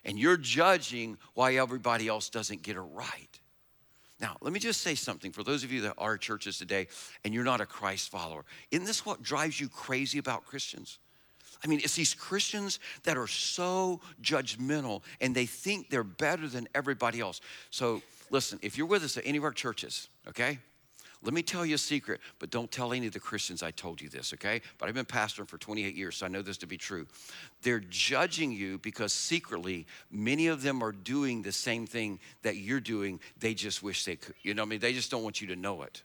And 0.05 0.17
you're 0.17 0.37
judging 0.37 1.17
why 1.33 1.55
everybody 1.55 2.07
else 2.07 2.29
doesn't 2.29 2.63
get 2.63 2.75
it 2.75 2.81
right. 2.81 3.39
Now, 4.19 4.37
let 4.41 4.51
me 4.51 4.59
just 4.59 4.81
say 4.81 4.95
something 4.95 5.31
for 5.31 5.43
those 5.43 5.63
of 5.63 5.71
you 5.71 5.81
that 5.81 5.93
are 5.97 6.17
churches 6.17 6.57
today 6.57 6.87
and 7.23 7.33
you're 7.33 7.43
not 7.43 7.61
a 7.61 7.65
Christ 7.65 8.09
follower. 8.09 8.45
Isn't 8.71 8.85
this 8.85 9.05
what 9.05 9.21
drives 9.21 9.59
you 9.59 9.69
crazy 9.69 10.17
about 10.17 10.45
Christians? 10.45 10.97
I 11.63 11.67
mean, 11.67 11.79
it's 11.83 11.95
these 11.95 12.13
Christians 12.13 12.79
that 13.03 13.17
are 13.17 13.27
so 13.27 13.99
judgmental 14.21 15.01
and 15.21 15.35
they 15.35 15.45
think 15.45 15.89
they're 15.89 16.03
better 16.03 16.47
than 16.47 16.67
everybody 16.73 17.19
else. 17.19 17.41
So, 17.69 18.01
listen, 18.31 18.59
if 18.61 18.77
you're 18.77 18.87
with 18.87 19.03
us 19.03 19.17
at 19.17 19.25
any 19.25 19.37
of 19.37 19.43
our 19.43 19.51
churches, 19.51 20.09
okay, 20.27 20.59
let 21.23 21.33
me 21.33 21.41
tell 21.41 21.65
you 21.65 21.75
a 21.75 21.79
secret, 21.79 22.21
but 22.39 22.49
don't 22.49 22.71
tell 22.71 22.93
any 22.93 23.07
of 23.07 23.13
the 23.13 23.19
Christians 23.19 23.63
I 23.63 23.71
told 23.71 24.01
you 24.01 24.09
this, 24.09 24.33
okay? 24.33 24.61
But 24.77 24.87
I've 24.87 24.95
been 24.95 25.05
pastoring 25.05 25.47
for 25.47 25.57
28 25.57 25.95
years, 25.95 26.17
so 26.17 26.25
I 26.25 26.29
know 26.29 26.41
this 26.41 26.57
to 26.59 26.67
be 26.67 26.77
true. 26.77 27.07
They're 27.63 27.79
judging 27.79 28.51
you 28.51 28.77
because 28.77 29.13
secretly, 29.13 29.87
many 30.11 30.47
of 30.47 30.61
them 30.61 30.83
are 30.83 30.91
doing 30.91 31.41
the 31.41 31.51
same 31.51 31.87
thing 31.87 32.19
that 32.43 32.57
you're 32.57 32.79
doing. 32.79 33.19
They 33.39 33.53
just 33.53 33.81
wish 33.81 34.05
they 34.05 34.15
could. 34.15 34.35
You 34.43 34.53
know 34.53 34.61
what 34.61 34.67
I 34.67 34.69
mean? 34.69 34.79
They 34.79 34.93
just 34.93 35.09
don't 35.09 35.23
want 35.23 35.41
you 35.41 35.47
to 35.47 35.55
know 35.55 35.81
it. 35.81 36.03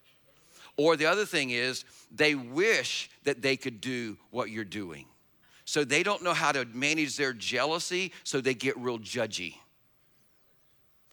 Or 0.77 0.97
the 0.97 1.07
other 1.07 1.27
thing 1.27 1.51
is, 1.51 1.85
they 2.11 2.35
wish 2.35 3.11
that 3.25 3.43
they 3.43 3.57
could 3.57 3.81
do 3.81 4.17
what 4.31 4.51
you're 4.51 4.65
doing. 4.65 5.07
So 5.65 5.85
they 5.85 6.03
don't 6.03 6.23
know 6.23 6.35
how 6.35 6.53
to 6.53 6.65
manage 6.65 7.17
their 7.17 7.33
jealousy, 7.33 8.13
so 8.25 8.41
they 8.41 8.55
get 8.55 8.77
real 8.79 8.99
judgy. 8.99 9.57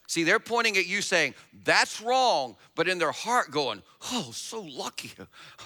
See, 0.09 0.23
they're 0.23 0.39
pointing 0.39 0.75
at 0.75 0.87
you 0.87 1.03
saying, 1.03 1.35
that's 1.63 2.01
wrong, 2.01 2.55
but 2.73 2.87
in 2.87 2.97
their 2.97 3.11
heart 3.11 3.51
going, 3.51 3.83
oh, 4.11 4.31
so 4.33 4.61
lucky. 4.61 5.11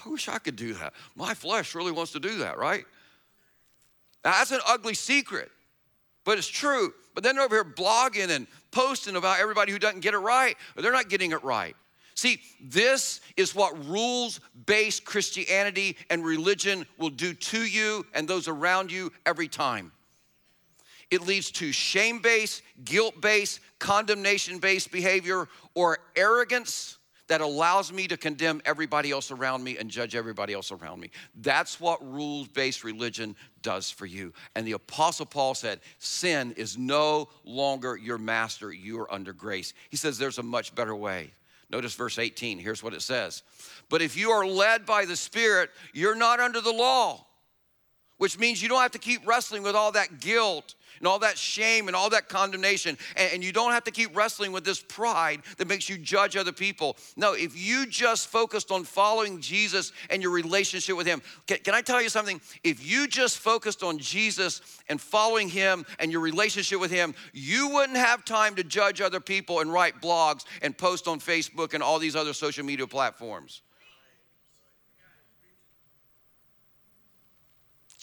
I 0.06 0.10
wish 0.10 0.27
I 0.27 0.38
could 0.38 0.58
do 0.58 0.73
that. 0.73 0.91
My 1.15 1.34
flesh 1.34 1.73
really 1.73 1.93
wants 1.93 2.12
to 2.12 2.19
do 2.19 2.39
that, 2.39 2.58
right? 2.58 2.84
Now, 4.25 4.32
that's 4.32 4.51
an 4.51 4.60
ugly 4.67 4.95
secret, 4.95 5.49
but 6.25 6.38
it's 6.38 6.49
true. 6.49 6.93
But 7.15 7.23
then 7.23 7.39
over 7.39 7.56
here 7.56 7.63
blogging 7.63 8.32
and 8.32 8.45
posting 8.71 9.15
about 9.15 9.39
everybody 9.39 9.71
who 9.71 9.79
doesn't 9.79 10.01
get 10.01 10.13
it 10.13 10.17
right, 10.17 10.58
they're 10.75 10.91
not 10.91 11.08
getting 11.08 11.32
it 11.32 11.41
right. 11.41 11.77
See, 12.13 12.41
this 12.62 13.21
is 13.38 13.56
what 13.56 13.88
rules 13.88 14.41
based 14.65 15.06
Christianity 15.06 15.95
and 16.10 16.21
religion 16.21 16.86
will 16.97 17.12
do 17.12 17.34
to 17.34 17.63
you 17.63 18.06
and 18.13 18.27
those 18.27 18.49
around 18.49 18.91
you 18.91 19.13
every 19.25 19.47
time. 19.47 19.93
It 21.12 21.22
leads 21.22 21.52
to 21.52 21.72
shame 21.72 22.20
based, 22.20 22.62
guilt 22.84 23.22
based, 23.22 23.60
condemnation 23.80 24.60
based 24.60 24.92
behavior, 24.92 25.48
or 25.76 26.00
arrogance 26.16 26.98
that 27.28 27.42
allows 27.42 27.92
me 27.92 28.08
to 28.08 28.18
condemn 28.18 28.62
everybody 28.66 29.12
else 29.12 29.32
around 29.32 29.63
me 29.63 29.78
and 29.78 29.89
judge 29.89 30.16
everybody 30.16 30.54
else 30.54 30.72
around 30.72 31.00
me. 31.00 31.10
That's 31.42 31.80
what 31.80 32.06
rules 32.06 32.48
based 32.48 32.84
religion 32.84 33.36
does 33.62 33.89
for 33.89 34.06
you. 34.06 34.34
And 34.56 34.68
the 34.68 34.74
Apostle 34.74 35.26
Paul 35.26 35.56
said, 35.56 35.80
Sin 36.00 36.54
is 36.58 36.78
no 36.78 37.30
longer 37.46 37.96
your 37.96 38.18
master, 38.18 38.72
you 38.74 39.00
are 39.00 39.12
under 39.12 39.34
grace. 39.34 39.74
He 39.89 39.98
says 39.98 40.18
there's 40.18 40.38
a 40.38 40.44
much 40.44 40.76
better 40.76 40.96
way. 40.96 41.32
Notice 41.70 41.96
verse 41.96 42.20
18. 42.20 42.60
Here's 42.60 42.84
what 42.84 42.94
it 42.94 43.02
says 43.02 43.42
But 43.89 44.02
if 44.02 44.18
you 44.18 44.32
are 44.32 44.46
led 44.46 44.86
by 44.86 45.06
the 45.06 45.16
Spirit, 45.16 45.72
you're 45.94 46.16
not 46.16 46.39
under 46.39 46.62
the 46.62 46.72
law, 46.72 47.26
which 48.17 48.38
means 48.38 48.62
you 48.62 48.69
don't 48.69 48.82
have 48.82 48.91
to 48.91 48.99
keep 48.99 49.26
wrestling 49.28 49.63
with 49.63 49.76
all 49.76 49.91
that 49.91 50.19
guilt 50.19 50.76
and 50.99 51.08
all 51.08 51.19
that 51.19 51.38
shame 51.38 51.88
and 51.88 51.95
all 51.95 52.10
that 52.12 52.30
condemnation. 52.30 52.97
And, 53.17 53.43
you 53.43 53.52
don't 53.52 53.73
have 53.73 53.84
to 53.86 53.91
keep 53.91 54.15
wrestling 54.15 54.54
with 54.54 54.63
this 54.63 54.82
pride 54.82 55.41
that 55.58 55.67
makes 55.67 55.89
you 55.89 55.97
judge 55.97 56.38
other 56.38 56.54
people. 56.54 56.95
No, 57.17 57.34
if 57.34 57.58
you 57.58 57.86
just 57.86 58.30
focused 58.30 58.71
on 58.71 58.86
following 58.86 59.41
Jesus 59.41 59.91
and 60.10 60.21
your 60.21 60.32
relationship 60.32 60.95
with 60.95 61.06
Him, 61.06 61.21
can, 61.45 61.58
can 61.58 61.73
I 61.73 61.82
tell 61.82 62.02
you 62.02 62.08
something? 62.08 62.39
If 62.63 62.89
you 62.89 63.08
just 63.08 63.39
focused 63.39 63.84
on 63.84 63.97
Jesus 63.97 64.62
and 64.88 65.02
following 65.02 65.49
Him 65.49 65.86
and 65.99 66.10
your 66.10 66.21
relationship 66.21 66.80
with 66.80 66.91
Him, 66.91 67.13
you 67.34 67.67
wouldn't 67.69 67.97
have 67.97 68.23
time 68.23 68.56
to 68.56 68.63
judge 68.63 69.02
other 69.02 69.19
people 69.19 69.60
and 69.60 69.73
write 69.73 70.02
blogs 70.02 70.45
and 70.62 70.78
post 70.78 71.10
on 71.10 71.19
Facebook 71.19 71.73
and 71.73 71.84
all 71.84 71.99
these 71.99 72.15
other 72.15 72.32
social 72.32 72.63
media 72.63 72.88
platforms. 72.88 73.62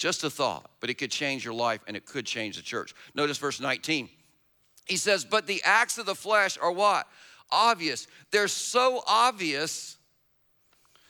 Just 0.01 0.25
a 0.25 0.31
thought, 0.31 0.71
but 0.81 0.89
it 0.89 0.95
could 0.95 1.11
change 1.11 1.45
your 1.45 1.53
life 1.53 1.83
and 1.87 1.95
it 1.95 2.07
could 2.07 2.25
change 2.25 2.57
the 2.57 2.63
church. 2.63 2.95
Notice 3.15 3.37
verse 3.37 3.61
19. 3.61 4.09
He 4.87 4.97
says, 4.97 5.27
But 5.27 5.47
the 5.47 5.61
acts 5.63 5.99
of 5.99 6.07
the 6.07 6.15
flesh 6.15 6.57
are 6.57 6.73
what? 6.73 7.07
Obvious. 7.53 8.07
They're 8.31 8.49
so 8.49 9.03
obvious 9.07 9.99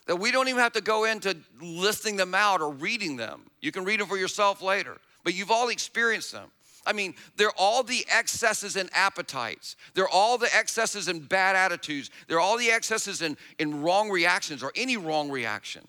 that 0.09 0.16
we 0.16 0.33
don't 0.33 0.48
even 0.48 0.61
have 0.61 0.72
to 0.72 0.81
go 0.81 1.05
into 1.05 1.37
listing 1.62 2.16
them 2.16 2.35
out 2.35 2.61
or 2.61 2.72
reading 2.72 3.16
them. 3.16 3.42
You 3.61 3.70
can 3.70 3.85
read 3.85 4.00
them 4.00 4.09
for 4.09 4.16
yourself 4.16 4.61
later, 4.61 4.96
but 5.22 5.35
you've 5.35 5.53
all 5.53 5.68
experienced 5.68 6.33
them. 6.33 6.50
I 6.85 6.92
mean, 6.92 7.14
they're 7.37 7.57
all 7.57 7.85
the 7.85 8.05
excesses 8.11 8.74
and 8.74 8.90
appetites. 8.92 9.76
They're 9.94 10.09
all 10.09 10.37
the 10.37 10.53
excesses 10.53 11.07
and 11.07 11.29
bad 11.29 11.55
attitudes. 11.55 12.11
They're 12.26 12.40
all 12.40 12.59
the 12.59 12.72
excesses 12.72 13.22
in, 13.22 13.37
in 13.61 13.83
wrong 13.83 14.11
reactions 14.11 14.64
or 14.64 14.72
any 14.74 14.96
wrong 14.96 15.31
reaction. 15.31 15.87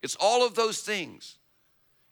It's 0.00 0.16
all 0.20 0.46
of 0.46 0.54
those 0.54 0.82
things. 0.82 1.38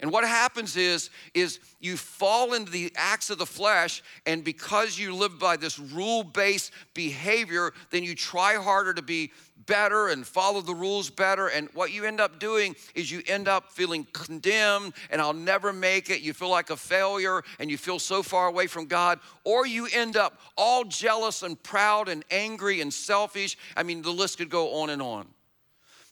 And 0.00 0.10
what 0.10 0.24
happens 0.24 0.76
is, 0.76 1.08
is 1.34 1.60
you 1.80 1.96
fall 1.96 2.52
into 2.52 2.70
the 2.70 2.92
acts 2.96 3.30
of 3.30 3.38
the 3.38 3.46
flesh, 3.46 4.02
and 4.26 4.42
because 4.44 4.98
you 4.98 5.14
live 5.14 5.38
by 5.38 5.56
this 5.56 5.78
rule-based 5.78 6.72
behavior, 6.94 7.72
then 7.90 8.02
you 8.02 8.14
try 8.14 8.54
harder 8.54 8.92
to 8.92 9.02
be 9.02 9.32
better 9.66 10.08
and 10.08 10.26
follow 10.26 10.60
the 10.60 10.74
rules 10.74 11.10
better. 11.10 11.48
And 11.48 11.68
what 11.74 11.92
you 11.92 12.04
end 12.04 12.20
up 12.20 12.38
doing 12.38 12.74
is 12.94 13.10
you 13.10 13.22
end 13.26 13.48
up 13.48 13.70
feeling 13.72 14.06
condemned 14.12 14.94
and 15.10 15.20
I'll 15.20 15.32
never 15.32 15.72
make 15.72 16.10
it. 16.10 16.20
You 16.20 16.32
feel 16.32 16.50
like 16.50 16.70
a 16.70 16.76
failure 16.76 17.42
and 17.58 17.70
you 17.70 17.78
feel 17.78 17.98
so 17.98 18.22
far 18.22 18.48
away 18.48 18.66
from 18.66 18.86
God. 18.86 19.20
Or 19.44 19.66
you 19.66 19.86
end 19.92 20.16
up 20.16 20.38
all 20.56 20.84
jealous 20.84 21.42
and 21.42 21.62
proud 21.62 22.08
and 22.08 22.24
angry 22.30 22.80
and 22.80 22.92
selfish. 22.92 23.56
I 23.76 23.84
mean, 23.84 24.02
the 24.02 24.10
list 24.10 24.38
could 24.38 24.50
go 24.50 24.74
on 24.74 24.90
and 24.90 25.00
on. 25.00 25.28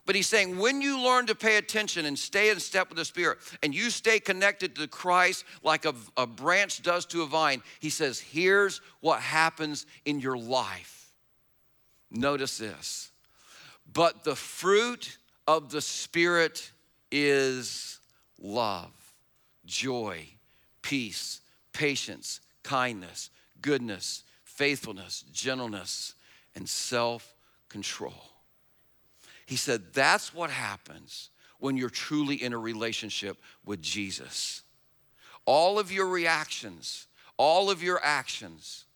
But 0.04 0.16
he's 0.16 0.26
saying 0.26 0.58
when 0.58 0.82
you 0.82 1.00
learn 1.00 1.26
to 1.26 1.34
pay 1.34 1.56
attention 1.58 2.06
and 2.06 2.18
stay 2.18 2.50
in 2.50 2.58
step 2.58 2.88
with 2.88 2.98
the 2.98 3.04
Spirit 3.04 3.38
and 3.62 3.74
you 3.74 3.88
stay 3.88 4.18
connected 4.18 4.74
to 4.76 4.88
Christ 4.88 5.44
like 5.62 5.84
a, 5.84 5.94
a 6.16 6.26
branch 6.26 6.82
does 6.82 7.06
to 7.06 7.22
a 7.22 7.26
vine, 7.26 7.62
he 7.78 7.88
says, 7.88 8.18
here's 8.18 8.80
what 9.00 9.20
happens 9.20 9.86
in 10.04 10.18
your 10.18 10.36
life. 10.36 11.12
Notice 12.10 12.58
this. 12.58 13.12
But 13.92 14.24
the 14.24 14.34
fruit 14.34 15.18
of 15.46 15.70
the 15.70 15.80
Spirit 15.80 16.72
is 17.12 18.00
love, 18.40 18.90
joy, 19.64 20.26
peace, 20.82 21.40
patience, 21.72 22.40
kindness, 22.64 23.30
goodness, 23.60 24.24
faithfulness, 24.44 25.24
gentleness, 25.32 26.14
and 26.56 26.68
self 26.68 27.34
control. 27.68 28.31
He 29.52 29.56
said, 29.56 29.92
That's 29.92 30.32
what 30.32 30.48
happens 30.48 31.28
when 31.58 31.76
you're 31.76 31.90
truly 31.90 32.42
in 32.42 32.54
a 32.54 32.58
relationship 32.58 33.36
with 33.66 33.82
Jesus. 33.82 34.62
All 35.44 35.78
of 35.78 35.92
your 35.92 36.08
reactions, 36.08 37.06
all 37.36 37.70
of 37.70 37.82
your 37.82 38.00
actions 38.02 38.86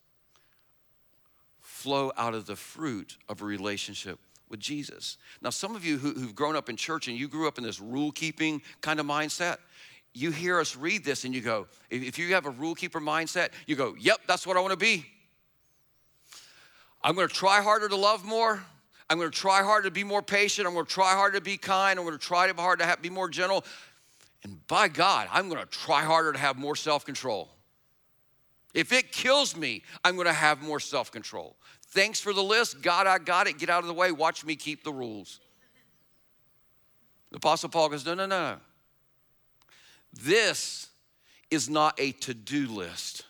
flow 1.61 2.11
out 2.16 2.33
of 2.33 2.47
the 2.47 2.57
fruit 2.57 3.19
of 3.29 3.42
a 3.42 3.45
relationship 3.45 4.19
with 4.49 4.59
Jesus. 4.59 5.19
Now, 5.42 5.51
some 5.51 5.77
of 5.77 5.85
you 5.85 5.99
who, 5.99 6.19
have 6.23 6.35
grown 6.35 6.57
up 6.57 6.71
in 6.71 6.77
church 6.77 7.07
and 7.07 7.19
you 7.19 7.29
grew 7.29 7.47
up 7.47 7.59
in 7.59 7.64
this 7.64 7.79
rule 7.79 8.11
keeping 8.11 8.62
kind 8.81 8.99
of 8.99 9.05
mindset, 9.05 9.59
you 10.14 10.31
hear 10.31 10.59
us 10.59 10.75
read 10.75 11.05
this 11.05 11.27
and 11.27 11.35
you 11.35 11.42
go, 11.42 11.66
if 11.90 12.19
you 12.19 12.33
have 12.33 12.47
a 12.47 12.51
rule 12.51 12.75
keeper 12.75 12.99
mindset, 12.99 13.51
you 13.66 13.77
go, 13.77 13.95
yep, 14.01 14.21
that's 14.27 14.47
what 14.47 14.57
I 14.57 14.61
want 14.61 14.73
to 14.73 14.79
be. 14.79 15.05
I'm 17.05 17.14
to 17.14 17.29
try 17.29 17.61
harder 17.61 17.90
to 17.90 17.97
love 17.97 18.25
more. 18.25 18.64
I'm 19.09 19.19
going 19.19 19.31
to 19.31 19.37
try 19.37 19.62
harder 19.62 19.88
to 19.88 19.92
be 19.92 20.05
more 20.05 20.23
patient. 20.23 20.66
I'm 20.66 20.75
going 20.75 20.87
to 20.87 20.92
try 20.92 21.14
harder 21.14 21.38
to 21.38 21.45
be 21.45 21.57
kind. 21.57 21.99
I'm 21.99 22.05
going 22.05 22.19
to 22.19 22.25
try 22.25 22.53
hard 22.53 22.81
to 22.81 22.99
be 23.01 23.11
more 23.11 23.29
gentle. 23.29 23.64
And 24.42 24.64
by 24.66 24.88
God, 24.88 25.29
I'm 25.33 25.49
going 25.49 25.61
to 25.61 25.66
try 25.66 26.03
harder 26.03 26.33
to 26.33 26.38
have 26.38 26.57
more 26.57 26.77
self 26.77 27.05
control. 27.05 27.51
If 28.75 28.92
it 28.92 29.12
kills 29.12 29.57
me, 29.57 29.83
I'm 30.05 30.16
going 30.16 30.27
to 30.27 30.33
have 30.33 30.62
more 30.62 30.81
self 30.81 31.12
control. 31.12 31.57
Thanks 31.88 32.21
for 32.21 32.33
the 32.33 32.42
list. 32.42 32.83
God, 32.83 33.07
I 33.07 33.19
got 33.19 33.47
it. 33.47 33.59
Get 33.59 33.71
out 33.71 33.81
of 33.81 33.87
the 33.87 33.95
way. 33.95 34.12
Watch 34.12 34.45
me 34.45 34.57
keep 34.57 34.83
the 34.83 34.92
rules. 34.92 35.40
The 37.31 37.37
Apostle 37.37 37.69
Paul 37.69 37.88
goes, 37.88 38.05
No, 38.05 38.14
no, 38.14 38.27
no. 38.27 38.57
This 40.12 40.88
is 41.51 41.69
not 41.69 41.95
a 41.99 42.12
to 42.12 42.35
do 42.35 42.66
list, 42.69 43.25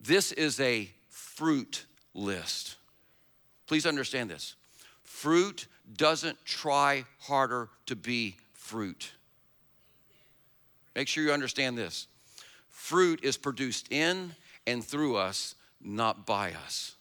this 0.00 0.32
is 0.32 0.58
a 0.60 0.90
fruit 1.08 1.84
list. 2.14 2.76
Please 3.66 3.86
understand 3.86 4.30
this 4.30 4.56
fruit 5.20 5.66
doesn't 5.98 6.42
try 6.46 7.04
harder 7.18 7.68
to 7.84 7.94
be 7.94 8.36
fruit. 8.54 9.12
Make 10.94 11.08
sure 11.08 11.22
you 11.22 11.30
understand 11.30 11.76
this. 11.76 12.06
Fruit 12.70 13.20
is 13.22 13.36
produced 13.36 13.92
in 13.92 14.34
and 14.66 14.82
through 14.82 15.16
us, 15.16 15.56
not 15.78 16.24
by 16.24 16.52
us. 16.64 16.96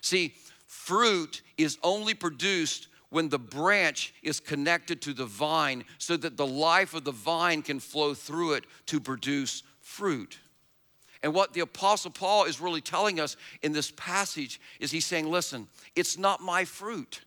See, 0.00 0.34
fruit 0.68 1.42
is 1.58 1.76
only 1.82 2.14
produced 2.14 2.86
when 3.08 3.28
the 3.28 3.38
branch 3.40 4.14
is 4.22 4.38
connected 4.38 5.02
to 5.02 5.12
the 5.12 5.26
vine 5.26 5.82
so 5.98 6.16
that 6.18 6.36
the 6.36 6.46
life 6.46 6.94
of 6.94 7.02
the 7.02 7.10
vine 7.10 7.62
can 7.62 7.80
flow 7.80 8.14
through 8.14 8.52
it 8.52 8.64
to 8.86 9.00
produce 9.00 9.64
fruit. 9.80 10.38
And 11.24 11.34
what 11.34 11.52
the 11.52 11.60
Apostle 11.60 12.12
Paul 12.12 12.44
is 12.44 12.60
really 12.60 12.80
telling 12.80 13.18
us 13.18 13.36
in 13.60 13.72
this 13.72 13.90
passage 13.96 14.60
is 14.78 14.92
he's 14.92 15.04
saying, 15.04 15.28
listen, 15.28 15.66
it's 15.96 16.16
not 16.16 16.40
my 16.40 16.64
fruit, 16.64 17.22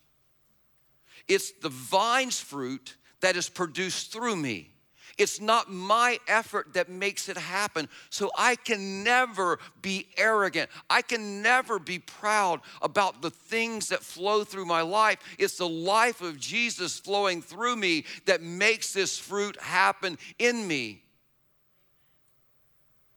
it's 1.28 1.52
the 1.52 1.70
vine's 1.70 2.40
fruit 2.40 2.96
that 3.22 3.36
is 3.36 3.50
produced 3.50 4.12
through 4.12 4.36
me. 4.36 4.70
It's 5.18 5.40
not 5.40 5.72
my 5.72 6.20
effort 6.28 6.74
that 6.74 6.90
makes 6.90 7.30
it 7.30 7.38
happen. 7.38 7.88
So 8.10 8.32
I 8.36 8.56
can 8.56 9.04
never 9.04 9.60
be 9.82 10.08
arrogant. 10.18 10.72
I 10.90 11.04
can 11.04 11.42
never 11.44 11.78
be 11.78 12.00
proud 12.00 12.62
about 12.82 13.22
the 13.22 13.30
things 13.30 13.90
that 13.90 14.02
flow 14.02 14.44
through 14.44 14.66
my 14.66 14.82
life. 14.82 15.20
It's 15.38 15.58
the 15.58 15.70
life 15.70 16.22
of 16.22 16.40
Jesus 16.40 16.98
flowing 16.98 17.42
through 17.44 17.76
me 17.76 18.06
that 18.26 18.42
makes 18.42 18.92
this 18.92 19.18
fruit 19.18 19.62
happen 19.62 20.18
in 20.40 20.68
me. 20.68 21.04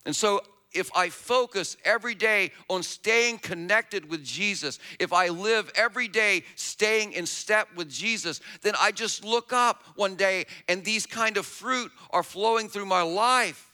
And 0.05 0.14
so 0.14 0.42
if 0.76 0.90
I 0.94 1.08
focus 1.08 1.76
every 1.84 2.14
day 2.14 2.52
on 2.68 2.82
staying 2.82 3.38
connected 3.38 4.10
with 4.10 4.24
Jesus, 4.24 4.78
if 5.00 5.12
I 5.12 5.28
live 5.28 5.72
every 5.74 6.08
day 6.08 6.42
staying 6.54 7.12
in 7.12 7.26
step 7.26 7.68
with 7.74 7.90
Jesus, 7.90 8.40
then 8.62 8.74
I 8.78 8.92
just 8.92 9.24
look 9.24 9.52
up 9.52 9.82
one 9.96 10.14
day 10.14 10.46
and 10.68 10.84
these 10.84 11.06
kind 11.06 11.36
of 11.36 11.46
fruit 11.46 11.90
are 12.10 12.22
flowing 12.22 12.68
through 12.68 12.86
my 12.86 13.02
life. 13.02 13.72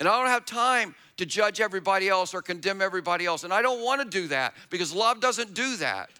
And 0.00 0.08
I 0.08 0.18
don't 0.18 0.28
have 0.28 0.46
time 0.46 0.94
to 1.16 1.26
judge 1.26 1.60
everybody 1.60 2.08
else 2.08 2.32
or 2.32 2.40
condemn 2.40 2.80
everybody 2.80 3.26
else. 3.26 3.44
And 3.44 3.52
I 3.52 3.62
don't 3.62 3.84
want 3.84 4.00
to 4.00 4.08
do 4.08 4.28
that 4.28 4.54
because 4.70 4.94
love 4.94 5.20
doesn't 5.20 5.54
do 5.54 5.76
that. 5.78 6.10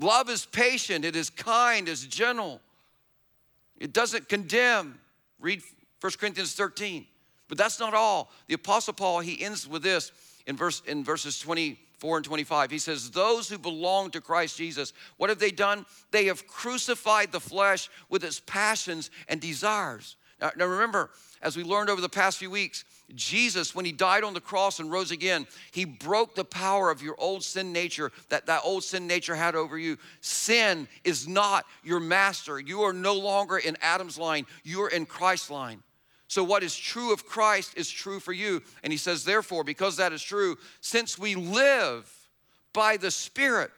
Love 0.00 0.30
is 0.30 0.46
patient, 0.46 1.04
it 1.04 1.16
is 1.16 1.28
kind, 1.28 1.88
it's 1.88 2.06
gentle, 2.06 2.60
it 3.80 3.92
doesn't 3.92 4.28
condemn. 4.28 4.98
Read 5.40 5.62
1 6.00 6.12
Corinthians 6.18 6.54
13. 6.54 7.06
But 7.48 7.58
that's 7.58 7.80
not 7.80 7.94
all. 7.94 8.30
The 8.46 8.54
Apostle 8.54 8.94
Paul, 8.94 9.20
he 9.20 9.42
ends 9.42 9.66
with 9.66 9.82
this 9.82 10.12
in, 10.46 10.56
verse, 10.56 10.82
in 10.86 11.02
verses 11.02 11.38
24 11.38 12.18
and 12.18 12.24
25. 12.24 12.70
He 12.70 12.78
says, 12.78 13.10
Those 13.10 13.48
who 13.48 13.58
belong 13.58 14.10
to 14.10 14.20
Christ 14.20 14.56
Jesus, 14.56 14.92
what 15.16 15.30
have 15.30 15.38
they 15.38 15.50
done? 15.50 15.86
They 16.10 16.26
have 16.26 16.46
crucified 16.46 17.32
the 17.32 17.40
flesh 17.40 17.88
with 18.08 18.22
its 18.22 18.40
passions 18.40 19.10
and 19.28 19.40
desires. 19.40 20.16
Now, 20.40 20.50
now 20.56 20.66
remember, 20.66 21.10
as 21.42 21.56
we 21.56 21.64
learned 21.64 21.90
over 21.90 22.00
the 22.00 22.08
past 22.08 22.38
few 22.38 22.50
weeks, 22.50 22.84
Jesus, 23.14 23.74
when 23.74 23.86
he 23.86 23.92
died 23.92 24.22
on 24.22 24.34
the 24.34 24.40
cross 24.40 24.80
and 24.80 24.92
rose 24.92 25.10
again, 25.10 25.46
he 25.72 25.86
broke 25.86 26.34
the 26.34 26.44
power 26.44 26.90
of 26.90 27.02
your 27.02 27.14
old 27.18 27.42
sin 27.42 27.72
nature 27.72 28.12
that 28.28 28.46
that 28.46 28.60
old 28.64 28.84
sin 28.84 29.06
nature 29.06 29.34
had 29.34 29.54
over 29.54 29.78
you. 29.78 29.96
Sin 30.20 30.86
is 31.04 31.26
not 31.26 31.64
your 31.82 32.00
master. 32.00 32.60
You 32.60 32.82
are 32.82 32.92
no 32.92 33.14
longer 33.14 33.56
in 33.56 33.78
Adam's 33.80 34.18
line, 34.18 34.46
you 34.62 34.82
are 34.82 34.90
in 34.90 35.06
Christ's 35.06 35.50
line. 35.50 35.82
So, 36.28 36.44
what 36.44 36.62
is 36.62 36.76
true 36.76 37.12
of 37.12 37.26
Christ 37.26 37.72
is 37.76 37.90
true 37.90 38.20
for 38.20 38.34
you. 38.34 38.62
And 38.82 38.92
he 38.92 38.98
says, 38.98 39.24
therefore, 39.24 39.64
because 39.64 39.96
that 39.96 40.12
is 40.12 40.22
true, 40.22 40.56
since 40.82 41.18
we 41.18 41.34
live 41.34 42.10
by 42.74 42.98
the 42.98 43.10
Spirit, 43.10 43.70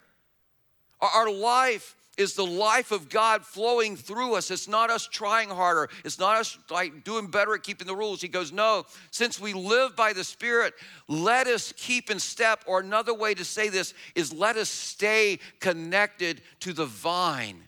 our 1.01 1.31
life 1.31 1.95
is 2.17 2.35
the 2.35 2.45
life 2.45 2.91
of 2.91 3.09
God 3.09 3.47
flowing 3.47 3.97
through 3.97 4.35
us. 4.35 4.51
It's 4.51 4.69
not 4.69 4.91
us 4.91 5.07
trying 5.07 5.49
harder. 5.49 5.89
It's 6.05 6.19
not 6.19 6.37
us 6.37 6.59
like 6.71 7.05
doing 7.05 7.29
better 7.29 7.55
at 7.55 7.63
keeping 7.63 7.87
the 7.87 7.97
rules. 7.97 8.21
He 8.21 8.29
goes, 8.29 8.53
No, 8.53 8.85
since 9.13 9.41
we 9.41 9.53
live 9.53 9.95
by 9.95 10.13
the 10.13 10.25
Spirit, 10.25 10.75
let 11.07 11.47
us 11.47 11.73
keep 11.77 12.11
in 12.11 12.19
step. 12.19 12.65
Or 12.67 12.81
another 12.81 13.15
way 13.15 13.33
to 13.35 13.45
say 13.45 13.69
this 13.69 13.95
is 14.17 14.33
let 14.33 14.57
us 14.57 14.69
stay 14.69 15.39
connected 15.61 16.43
to 16.61 16.73
the 16.73 16.87
vine. 16.87 17.63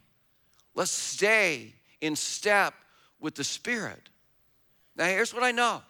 Let's 0.75 0.91
stay 0.91 1.73
in 2.01 2.17
step 2.17 2.75
with 3.21 3.37
the 3.37 3.45
Spirit. 3.45 4.09
Now, 4.97 5.07
here's 5.07 5.33
what 5.33 5.43
I 5.43 5.53
know 5.53 5.83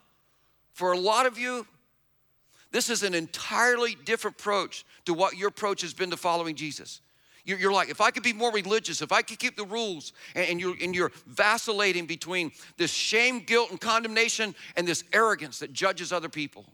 for 0.72 0.92
a 0.92 0.98
lot 0.98 1.26
of 1.26 1.38
you, 1.38 1.66
this 2.70 2.88
is 2.88 3.02
an 3.02 3.14
entirely 3.14 3.96
different 4.04 4.38
approach 4.40 4.84
to 5.04 5.12
what 5.12 5.36
your 5.36 5.48
approach 5.48 5.82
has 5.82 5.92
been 5.92 6.10
to 6.10 6.16
following 6.16 6.54
Jesus. 6.54 7.00
You're, 7.44 7.72
like, 7.72 7.90
if 7.90 8.00
I 8.00 8.12
could 8.12 8.22
be 8.22 8.32
more 8.32 8.52
religious, 8.52 9.02
if 9.02 9.10
I 9.10 9.20
could 9.20 9.40
keep 9.40 9.56
the 9.56 9.64
rules, 9.64 10.12
and, 10.36 10.60
you're, 10.60 10.76
and 10.80 10.94
you're 10.94 11.10
vacillating 11.26 12.06
between 12.06 12.52
this 12.76 12.92
shame, 12.92 13.40
guilt, 13.40 13.72
and 13.72 13.80
condemnation 13.80 14.54
and 14.76 14.86
this 14.86 15.02
arrogance 15.12 15.58
that 15.58 15.72
judges 15.72 16.12
other 16.12 16.28
people. 16.28 16.64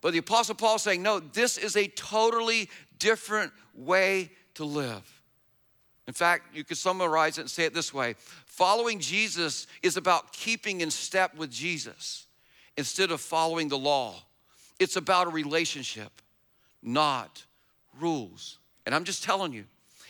But 0.00 0.12
the 0.12 0.18
Apostle 0.18 0.56
Paul 0.56 0.78
saying, 0.78 1.02
no, 1.02 1.20
this 1.20 1.56
is 1.56 1.76
a 1.76 1.86
totally 1.86 2.68
different 2.98 3.52
way 3.74 4.32
to 4.54 4.64
live. 4.64 5.13
In 6.06 6.14
fact, 6.14 6.54
you 6.54 6.64
could 6.64 6.76
summarize 6.76 7.38
it 7.38 7.42
and 7.42 7.50
say 7.50 7.64
it 7.64 7.74
this 7.74 7.92
way 7.94 8.14
Following 8.46 9.00
Jesus 9.00 9.66
is 9.82 9.96
about 9.96 10.32
keeping 10.32 10.80
in 10.80 10.90
step 10.90 11.36
with 11.36 11.50
Jesus 11.50 12.26
instead 12.76 13.10
of 13.10 13.20
following 13.20 13.68
the 13.68 13.78
law. 13.78 14.14
It's 14.78 14.96
about 14.96 15.28
a 15.28 15.30
relationship, 15.30 16.10
not 16.82 17.44
rules. 18.00 18.58
And 18.86 18.94
I'm 18.94 19.04
just 19.04 19.24
telling 19.24 19.52
you, 19.52 19.64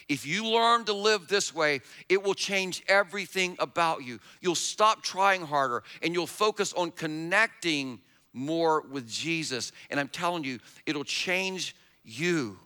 if 0.08 0.26
you 0.26 0.46
learn 0.46 0.84
to 0.84 0.92
live 0.92 1.28
this 1.28 1.54
way, 1.54 1.80
it 2.08 2.22
will 2.22 2.34
change 2.34 2.82
everything 2.88 3.56
about 3.58 4.02
you. 4.04 4.20
You'll 4.40 4.54
stop 4.54 5.02
trying 5.02 5.42
harder 5.42 5.82
and 6.02 6.12
you'll 6.12 6.26
focus 6.26 6.72
on 6.74 6.90
connecting 6.90 8.00
more 8.32 8.82
with 8.82 9.08
Jesus. 9.08 9.72
And 9.90 9.98
I'm 9.98 10.08
telling 10.08 10.44
you, 10.44 10.58
it'll 10.84 11.04
change 11.04 11.74
you. 12.04 12.58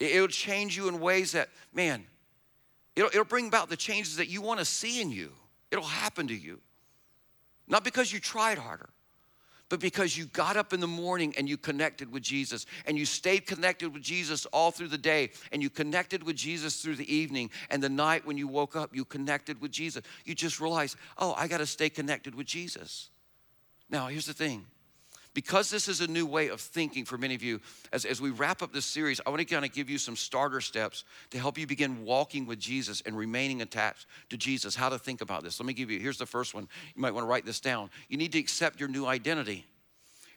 It'll 0.00 0.28
change 0.28 0.76
you 0.76 0.88
in 0.88 0.98
ways 0.98 1.32
that, 1.32 1.50
man, 1.72 2.06
It'll, 2.96 3.08
it'll 3.10 3.24
bring 3.24 3.46
about 3.46 3.68
the 3.68 3.76
changes 3.76 4.16
that 4.16 4.28
you 4.28 4.42
want 4.42 4.58
to 4.60 4.64
see 4.64 5.00
in 5.00 5.10
you. 5.10 5.32
It'll 5.70 5.84
happen 5.84 6.28
to 6.28 6.36
you. 6.36 6.60
Not 7.68 7.84
because 7.84 8.12
you 8.12 8.18
tried 8.18 8.58
harder, 8.58 8.90
but 9.68 9.78
because 9.78 10.18
you 10.18 10.26
got 10.26 10.56
up 10.56 10.72
in 10.72 10.80
the 10.80 10.88
morning 10.88 11.32
and 11.38 11.48
you 11.48 11.56
connected 11.56 12.12
with 12.12 12.22
Jesus 12.22 12.66
and 12.86 12.98
you 12.98 13.06
stayed 13.06 13.46
connected 13.46 13.94
with 13.94 14.02
Jesus 14.02 14.44
all 14.46 14.72
through 14.72 14.88
the 14.88 14.98
day 14.98 15.30
and 15.52 15.62
you 15.62 15.70
connected 15.70 16.24
with 16.24 16.34
Jesus 16.34 16.82
through 16.82 16.96
the 16.96 17.14
evening 17.14 17.50
and 17.70 17.80
the 17.80 17.88
night 17.88 18.26
when 18.26 18.36
you 18.36 18.48
woke 18.48 18.74
up, 18.74 18.94
you 18.94 19.04
connected 19.04 19.60
with 19.60 19.70
Jesus. 19.70 20.02
You 20.24 20.34
just 20.34 20.60
realized, 20.60 20.96
oh, 21.16 21.34
I 21.38 21.46
got 21.46 21.58
to 21.58 21.66
stay 21.66 21.88
connected 21.88 22.34
with 22.34 22.46
Jesus. 22.46 23.10
Now, 23.88 24.08
here's 24.08 24.26
the 24.26 24.34
thing 24.34 24.66
because 25.32 25.70
this 25.70 25.86
is 25.88 26.00
a 26.00 26.06
new 26.06 26.26
way 26.26 26.48
of 26.48 26.60
thinking 26.60 27.04
for 27.04 27.16
many 27.16 27.34
of 27.34 27.42
you, 27.42 27.60
as, 27.92 28.04
as 28.04 28.20
we 28.20 28.30
wrap 28.30 28.62
up 28.62 28.72
this 28.72 28.84
series, 28.84 29.20
I 29.24 29.30
want 29.30 29.40
to 29.40 29.44
kind 29.44 29.64
of 29.64 29.72
give 29.72 29.88
you 29.88 29.98
some 29.98 30.16
starter 30.16 30.60
steps 30.60 31.04
to 31.30 31.38
help 31.38 31.56
you 31.56 31.66
begin 31.66 32.04
walking 32.04 32.46
with 32.46 32.58
Jesus 32.58 33.02
and 33.06 33.16
remaining 33.16 33.62
attached 33.62 34.06
to 34.30 34.36
Jesus. 34.36 34.74
How 34.74 34.88
to 34.88 34.98
think 34.98 35.20
about 35.20 35.44
this. 35.44 35.60
Let 35.60 35.66
me 35.66 35.72
give 35.72 35.90
you, 35.90 36.00
here's 36.00 36.18
the 36.18 36.26
first 36.26 36.52
one. 36.54 36.68
You 36.94 37.02
might 37.02 37.14
want 37.14 37.24
to 37.24 37.28
write 37.28 37.46
this 37.46 37.60
down. 37.60 37.90
You 38.08 38.16
need 38.16 38.32
to 38.32 38.38
accept 38.38 38.80
your 38.80 38.88
new 38.88 39.06
identity. 39.06 39.66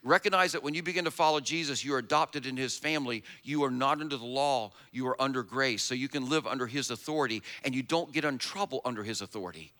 Recognize 0.03 0.51
that 0.51 0.61
when 0.61 0.73
you 0.73 0.83
begin 0.83 1.05
to 1.05 1.11
follow 1.11 1.39
Jesus, 1.39 1.83
you 1.83 1.95
are 1.95 1.97
adopted 1.97 2.45
in 2.45 2.57
his 2.57 2.77
family. 2.77 3.23
You 3.41 3.63
are 3.63 3.71
not 3.71 4.01
under 4.01 4.17
the 4.17 4.25
law, 4.25 4.71
you 4.91 5.07
are 5.07 5.19
under 5.21 5.43
grace. 5.43 5.81
So 5.81 5.95
you 5.95 6.09
can 6.09 6.29
live 6.29 6.45
under 6.45 6.67
his 6.67 6.91
authority 6.91 7.41
and 7.63 7.73
you 7.73 7.81
don't 7.83 8.11
get 8.11 8.25
in 8.25 8.37
trouble 8.37 8.81
under 8.83 9.01
his 9.01 9.21
authority. 9.21 9.71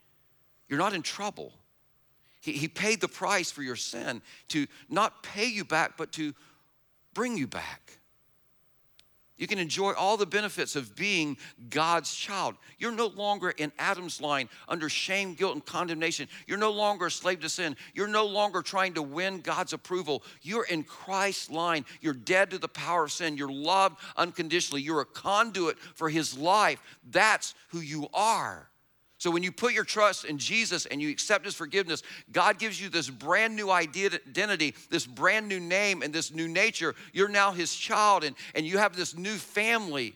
You're 0.69 0.79
not 0.79 0.93
in 0.93 1.01
trouble. 1.01 1.53
He, 2.43 2.51
he 2.51 2.67
paid 2.67 2.99
the 2.99 3.07
price 3.07 3.49
for 3.49 3.63
your 3.63 3.77
sin 3.77 4.21
to 4.49 4.67
not 4.89 5.23
pay 5.23 5.45
you 5.45 5.63
back, 5.63 5.93
but 5.95 6.11
to 6.13 6.33
bring 7.13 7.37
you 7.37 7.47
back. 7.47 7.99
You 9.37 9.47
can 9.47 9.59
enjoy 9.59 9.93
all 9.93 10.17
the 10.17 10.25
benefits 10.25 10.75
of 10.75 10.93
being 10.93 11.37
God's 11.69 12.13
child. 12.13 12.55
You're 12.77 12.91
no 12.91 13.07
longer 13.07 13.51
in 13.51 13.71
Adam's 13.79 14.19
line 14.19 14.49
under 14.67 14.89
shame, 14.89 15.35
guilt, 15.35 15.53
and 15.53 15.65
condemnation. 15.65 16.27
You're 16.45 16.57
no 16.57 16.71
longer 16.71 17.05
a 17.05 17.11
slave 17.11 17.39
to 17.39 17.49
sin. 17.49 17.77
You're 17.93 18.07
no 18.09 18.25
longer 18.25 18.61
trying 18.61 18.93
to 18.95 19.01
win 19.01 19.39
God's 19.39 19.71
approval. 19.71 20.21
You're 20.41 20.65
in 20.65 20.83
Christ's 20.83 21.49
line. 21.49 21.85
You're 22.01 22.13
dead 22.13 22.51
to 22.51 22.57
the 22.57 22.67
power 22.67 23.05
of 23.05 23.11
sin. 23.13 23.37
You're 23.37 23.51
loved 23.51 23.99
unconditionally. 24.17 24.81
You're 24.81 25.01
a 25.01 25.05
conduit 25.05 25.79
for 25.79 26.09
His 26.09 26.37
life. 26.37 26.81
That's 27.09 27.55
who 27.69 27.79
you 27.79 28.09
are. 28.13 28.69
So 29.23 29.31
when 29.31 29.41
you 29.41 29.53
put 29.53 29.71
your 29.71 29.85
trust 29.85 30.25
in 30.25 30.37
Jesus 30.37 30.85
and 30.85 31.01
you 31.01 31.09
accept 31.09 31.45
his 31.45 31.55
forgiveness, 31.55 32.03
God 32.33 32.59
gives 32.59 32.81
you 32.81 32.89
this 32.89 33.09
brand 33.09 33.55
new 33.55 33.71
identity, 33.71 34.75
this 34.89 35.05
brand 35.05 35.47
new 35.47 35.61
name, 35.61 36.01
and 36.01 36.13
this 36.13 36.33
new 36.33 36.45
nature. 36.45 36.93
You're 37.13 37.29
now 37.29 37.53
his 37.53 37.73
child, 37.73 38.25
and, 38.25 38.35
and 38.53 38.65
you 38.65 38.79
have 38.79 38.97
this 38.97 39.15
new 39.15 39.35
family. 39.35 40.13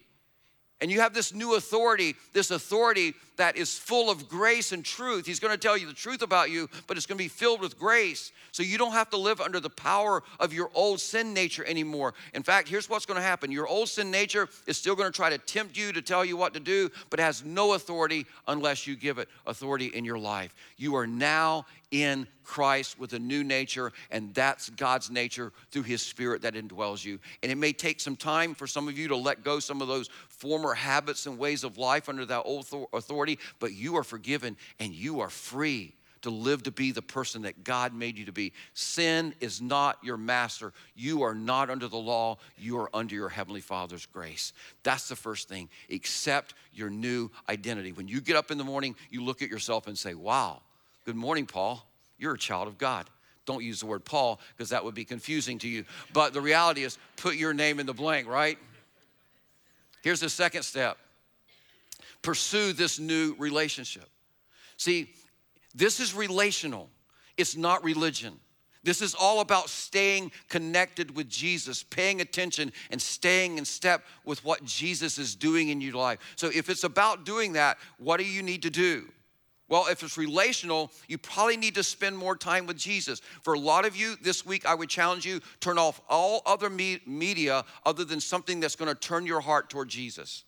And 0.79 0.91
you 0.91 0.99
have 1.01 1.13
this 1.13 1.33
new 1.33 1.55
authority, 1.55 2.15
this 2.33 2.51
authority 2.51 3.15
that 3.37 3.55
is 3.55 3.77
full 3.77 4.11
of 4.11 4.29
grace 4.29 4.71
and 4.71 4.85
truth. 4.85 5.25
He's 5.25 5.39
going 5.39 5.53
to 5.53 5.57
tell 5.57 5.77
you 5.77 5.87
the 5.87 5.93
truth 5.93 6.21
about 6.21 6.51
you, 6.51 6.69
but 6.85 6.97
it's 6.97 7.05
going 7.05 7.17
to 7.17 7.23
be 7.23 7.29
filled 7.29 7.61
with 7.61 7.79
grace. 7.79 8.31
So 8.51 8.61
you 8.61 8.77
don't 8.77 8.91
have 8.91 9.09
to 9.11 9.17
live 9.17 9.41
under 9.41 9.59
the 9.59 9.69
power 9.69 10.23
of 10.39 10.53
your 10.53 10.69
old 10.75 10.99
sin 10.99 11.33
nature 11.33 11.65
anymore. 11.65 12.13
In 12.33 12.43
fact, 12.43 12.67
here's 12.67 12.89
what's 12.89 13.05
going 13.05 13.19
to 13.19 13.23
happen 13.25 13.51
your 13.51 13.67
old 13.67 13.89
sin 13.89 14.11
nature 14.11 14.49
is 14.67 14.77
still 14.77 14.95
going 14.95 15.11
to 15.11 15.15
try 15.15 15.29
to 15.29 15.37
tempt 15.39 15.77
you 15.77 15.91
to 15.93 16.01
tell 16.01 16.23
you 16.23 16.37
what 16.37 16.53
to 16.53 16.59
do, 16.59 16.91
but 17.09 17.19
has 17.19 17.43
no 17.43 17.73
authority 17.73 18.25
unless 18.47 18.85
you 18.85 18.95
give 18.95 19.17
it 19.17 19.29
authority 19.47 19.87
in 19.87 20.05
your 20.05 20.19
life. 20.19 20.53
You 20.77 20.95
are 20.95 21.07
now 21.07 21.65
in 21.91 22.27
Christ 22.43 22.99
with 22.99 23.13
a 23.13 23.19
new 23.19 23.43
nature, 23.43 23.91
and 24.11 24.33
that's 24.33 24.69
God's 24.69 25.09
nature 25.09 25.51
through 25.71 25.83
His 25.83 26.01
Spirit 26.01 26.41
that 26.41 26.53
indwells 26.53 27.03
you. 27.03 27.19
And 27.43 27.51
it 27.51 27.55
may 27.55 27.73
take 27.73 27.99
some 27.99 28.15
time 28.15 28.55
for 28.55 28.67
some 28.67 28.87
of 28.87 28.97
you 28.97 29.07
to 29.09 29.15
let 29.15 29.43
go 29.43 29.59
some 29.59 29.81
of 29.81 29.87
those 29.87 30.09
former 30.37 30.73
habits 30.73 31.25
and 31.25 31.37
ways 31.37 31.63
of 31.63 31.77
life 31.77 32.09
under 32.09 32.25
that 32.25 32.43
old 32.45 32.67
authority, 32.93 33.39
but 33.59 33.73
you 33.73 33.97
are 33.97 34.03
forgiven 34.03 34.55
and 34.79 34.93
you 34.93 35.19
are 35.19 35.29
free 35.29 35.93
to 36.21 36.29
live 36.29 36.63
to 36.63 36.71
be 36.71 36.91
the 36.91 37.01
person 37.01 37.43
that 37.43 37.63
God 37.63 37.93
made 37.93 38.17
you 38.17 38.25
to 38.25 38.31
be. 38.31 38.53
Sin 38.73 39.33
is 39.39 39.61
not 39.61 39.97
your 40.03 40.17
master. 40.17 40.73
You 40.95 41.23
are 41.23 41.35
not 41.35 41.69
under 41.69 41.87
the 41.87 41.97
law, 41.97 42.37
you 42.57 42.77
are 42.79 42.89
under 42.93 43.15
your 43.15 43.29
Heavenly 43.29 43.61
Father's 43.61 44.05
grace. 44.05 44.53
That's 44.83 45.09
the 45.09 45.15
first 45.15 45.47
thing. 45.47 45.69
Accept 45.91 46.53
your 46.73 46.89
new 46.89 47.29
identity. 47.49 47.91
When 47.91 48.07
you 48.07 48.21
get 48.21 48.35
up 48.35 48.51
in 48.51 48.57
the 48.57 48.63
morning, 48.63 48.95
you 49.09 49.23
look 49.23 49.41
at 49.41 49.49
yourself 49.49 49.87
and 49.87 49.97
say, 49.97 50.13
Wow, 50.13 50.61
good 51.05 51.15
morning, 51.15 51.45
Paul. 51.45 51.85
You're 52.17 52.33
a 52.33 52.39
child 52.39 52.67
of 52.67 52.77
God. 52.77 53.09
Don't 53.45 53.63
use 53.63 53.79
the 53.79 53.85
word 53.85 54.03
Paul 54.03 54.39
because 54.55 54.69
that 54.69 54.83
would 54.83 54.95
be 54.95 55.05
confusing 55.05 55.59
to 55.59 55.69
you. 55.69 55.85
But 56.13 56.33
the 56.33 56.41
reality 56.41 56.83
is, 56.83 56.97
put 57.15 57.35
your 57.35 57.53
name 57.53 57.79
in 57.79 57.85
the 57.85 57.93
blank, 57.93 58.27
right? 58.27 58.57
Here's 60.07 60.21
the 60.21 60.29
second 60.29 60.63
step 60.63 60.97
pursue 62.21 62.71
this 62.71 62.97
new 62.97 63.35
relationship. 63.37 64.09
See, 64.77 65.09
this 65.75 65.99
is 65.99 66.15
relational, 66.15 66.89
it's 67.35 67.57
not 67.57 67.83
religion. 67.83 68.39
This 68.85 69.01
is 69.01 69.13
all 69.13 69.41
about 69.41 69.67
staying 69.67 70.31
connected 70.47 71.13
with 71.13 71.27
Jesus, 71.27 71.83
paying 71.83 72.21
attention 72.21 72.71
and 72.89 73.01
staying 73.01 73.57
in 73.57 73.65
step 73.65 74.05
with 74.23 74.45
what 74.45 74.63
Jesus 74.63 75.17
is 75.17 75.35
doing 75.35 75.67
in 75.67 75.81
your 75.81 75.95
life. 75.95 76.19
So, 76.37 76.49
if 76.55 76.69
it's 76.69 76.85
about 76.85 77.25
doing 77.25 77.51
that, 77.53 77.77
what 77.97 78.15
do 78.15 78.25
you 78.25 78.41
need 78.41 78.61
to 78.61 78.69
do? 78.69 79.09
Well, 79.69 79.87
if 79.87 80.01
it's 80.01 80.17
relational, 80.17 80.91
you 81.07 81.17
probably 81.17 81.57
need 81.57 81.75
to 81.75 81.83
spend 81.83 82.17
more 82.17 82.37
time 82.37 82.67
with 82.67 82.77
Jesus. 82.77 83.21
For 83.41 83.53
a 83.53 83.59
lot 83.59 83.85
of 83.85 83.95
you 83.95 84.15
this 84.21 84.45
week, 84.45 84.65
I 84.65 84.73
would 84.73 84.89
challenge 84.89 85.25
you 85.25 85.41
turn 85.59 85.77
off 85.77 85.99
all 86.09 86.41
other 86.45 86.69
me- 86.69 87.01
media 87.05 87.65
other 87.85 88.05
than 88.05 88.21
something 88.21 88.61
that's 88.61 88.77
going 88.77 88.87
to 88.87 88.95
turn 88.95 89.25
your 89.25 89.41
heart 89.41 89.69
toward 89.69 89.89
Jesus. 89.89 90.45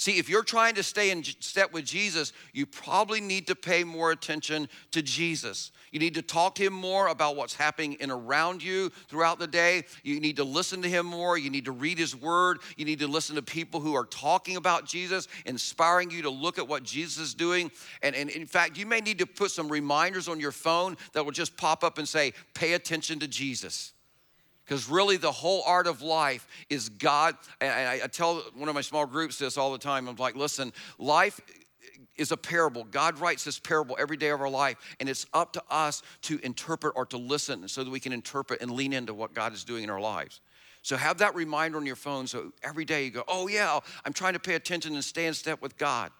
See, 0.00 0.16
if 0.16 0.30
you're 0.30 0.42
trying 0.42 0.76
to 0.76 0.82
stay 0.82 1.10
in 1.10 1.22
step 1.22 1.74
with 1.74 1.84
Jesus, 1.84 2.32
you 2.54 2.64
probably 2.64 3.20
need 3.20 3.46
to 3.48 3.54
pay 3.54 3.84
more 3.84 4.12
attention 4.12 4.66
to 4.92 5.02
Jesus. 5.02 5.72
You 5.92 6.00
need 6.00 6.14
to 6.14 6.22
talk 6.22 6.54
to 6.54 6.62
him 6.62 6.72
more 6.72 7.08
about 7.08 7.36
what's 7.36 7.54
happening 7.54 7.98
in 8.00 8.10
around 8.10 8.62
you 8.62 8.88
throughout 9.08 9.38
the 9.38 9.46
day. 9.46 9.82
You 10.02 10.18
need 10.18 10.36
to 10.36 10.44
listen 10.44 10.80
to 10.80 10.88
him 10.88 11.04
more. 11.04 11.36
You 11.36 11.50
need 11.50 11.66
to 11.66 11.72
read 11.72 11.98
his 11.98 12.16
word. 12.16 12.60
You 12.78 12.86
need 12.86 13.00
to 13.00 13.08
listen 13.08 13.36
to 13.36 13.42
people 13.42 13.78
who 13.78 13.92
are 13.94 14.06
talking 14.06 14.56
about 14.56 14.86
Jesus, 14.86 15.28
inspiring 15.44 16.10
you 16.10 16.22
to 16.22 16.30
look 16.30 16.58
at 16.58 16.66
what 16.66 16.82
Jesus 16.82 17.18
is 17.18 17.34
doing. 17.34 17.70
And, 18.02 18.16
and 18.16 18.30
in 18.30 18.46
fact, 18.46 18.78
you 18.78 18.86
may 18.86 19.00
need 19.00 19.18
to 19.18 19.26
put 19.26 19.50
some 19.50 19.68
reminders 19.68 20.28
on 20.28 20.40
your 20.40 20.52
phone 20.52 20.96
that 21.12 21.22
will 21.22 21.32
just 21.32 21.58
pop 21.58 21.84
up 21.84 21.98
and 21.98 22.08
say, 22.08 22.32
pay 22.54 22.72
attention 22.72 23.18
to 23.18 23.28
Jesus. 23.28 23.92
Because 24.70 24.88
really, 24.88 25.16
the 25.16 25.32
whole 25.32 25.64
art 25.66 25.88
of 25.88 26.00
life 26.00 26.46
is 26.68 26.90
God. 26.90 27.34
And 27.60 27.72
I, 27.72 28.04
I, 28.04 28.06
tell 28.06 28.36
one 28.54 28.68
of 28.68 28.74
my 28.76 28.82
small 28.82 29.04
groups 29.04 29.36
this 29.36 29.58
all 29.58 29.72
the 29.72 29.78
time. 29.78 30.06
I'm 30.06 30.14
like, 30.14 30.36
listen, 30.36 30.72
life 30.96 31.40
is 32.16 32.30
a 32.30 32.36
parable. 32.36 32.84
God 32.84 33.18
writes 33.18 33.42
this 33.42 33.58
parable 33.58 33.96
every 33.98 34.16
day 34.16 34.28
of 34.28 34.40
our 34.40 34.48
life, 34.48 34.76
and 35.00 35.08
it's 35.08 35.26
up 35.34 35.54
to 35.54 35.62
us 35.70 36.04
to 36.22 36.38
interpret 36.44 36.92
or 36.94 37.04
to 37.06 37.16
listen 37.16 37.66
so 37.66 37.82
that 37.82 37.90
we 37.90 37.98
can 37.98 38.12
interpret 38.12 38.62
and 38.62 38.70
lean 38.70 38.92
into 38.92 39.12
what 39.12 39.34
God 39.34 39.52
is 39.52 39.64
doing 39.64 39.82
in 39.82 39.90
our 39.90 40.00
lives. 40.00 40.40
So 40.82 40.96
have 40.96 41.18
that 41.18 41.34
reminder 41.34 41.76
on 41.76 41.84
your 41.84 41.96
phone 41.96 42.28
so 42.28 42.52
every 42.62 42.84
day 42.84 43.06
you 43.06 43.10
go, 43.10 43.24
oh, 43.26 43.48
yeah, 43.48 43.80
I'm 44.04 44.12
trying 44.12 44.34
to 44.34 44.38
pay 44.38 44.54
attention 44.54 44.94
and 44.94 45.02
stay 45.02 45.26
in 45.26 45.34
step 45.34 45.60
with 45.60 45.78
God. 45.78 46.12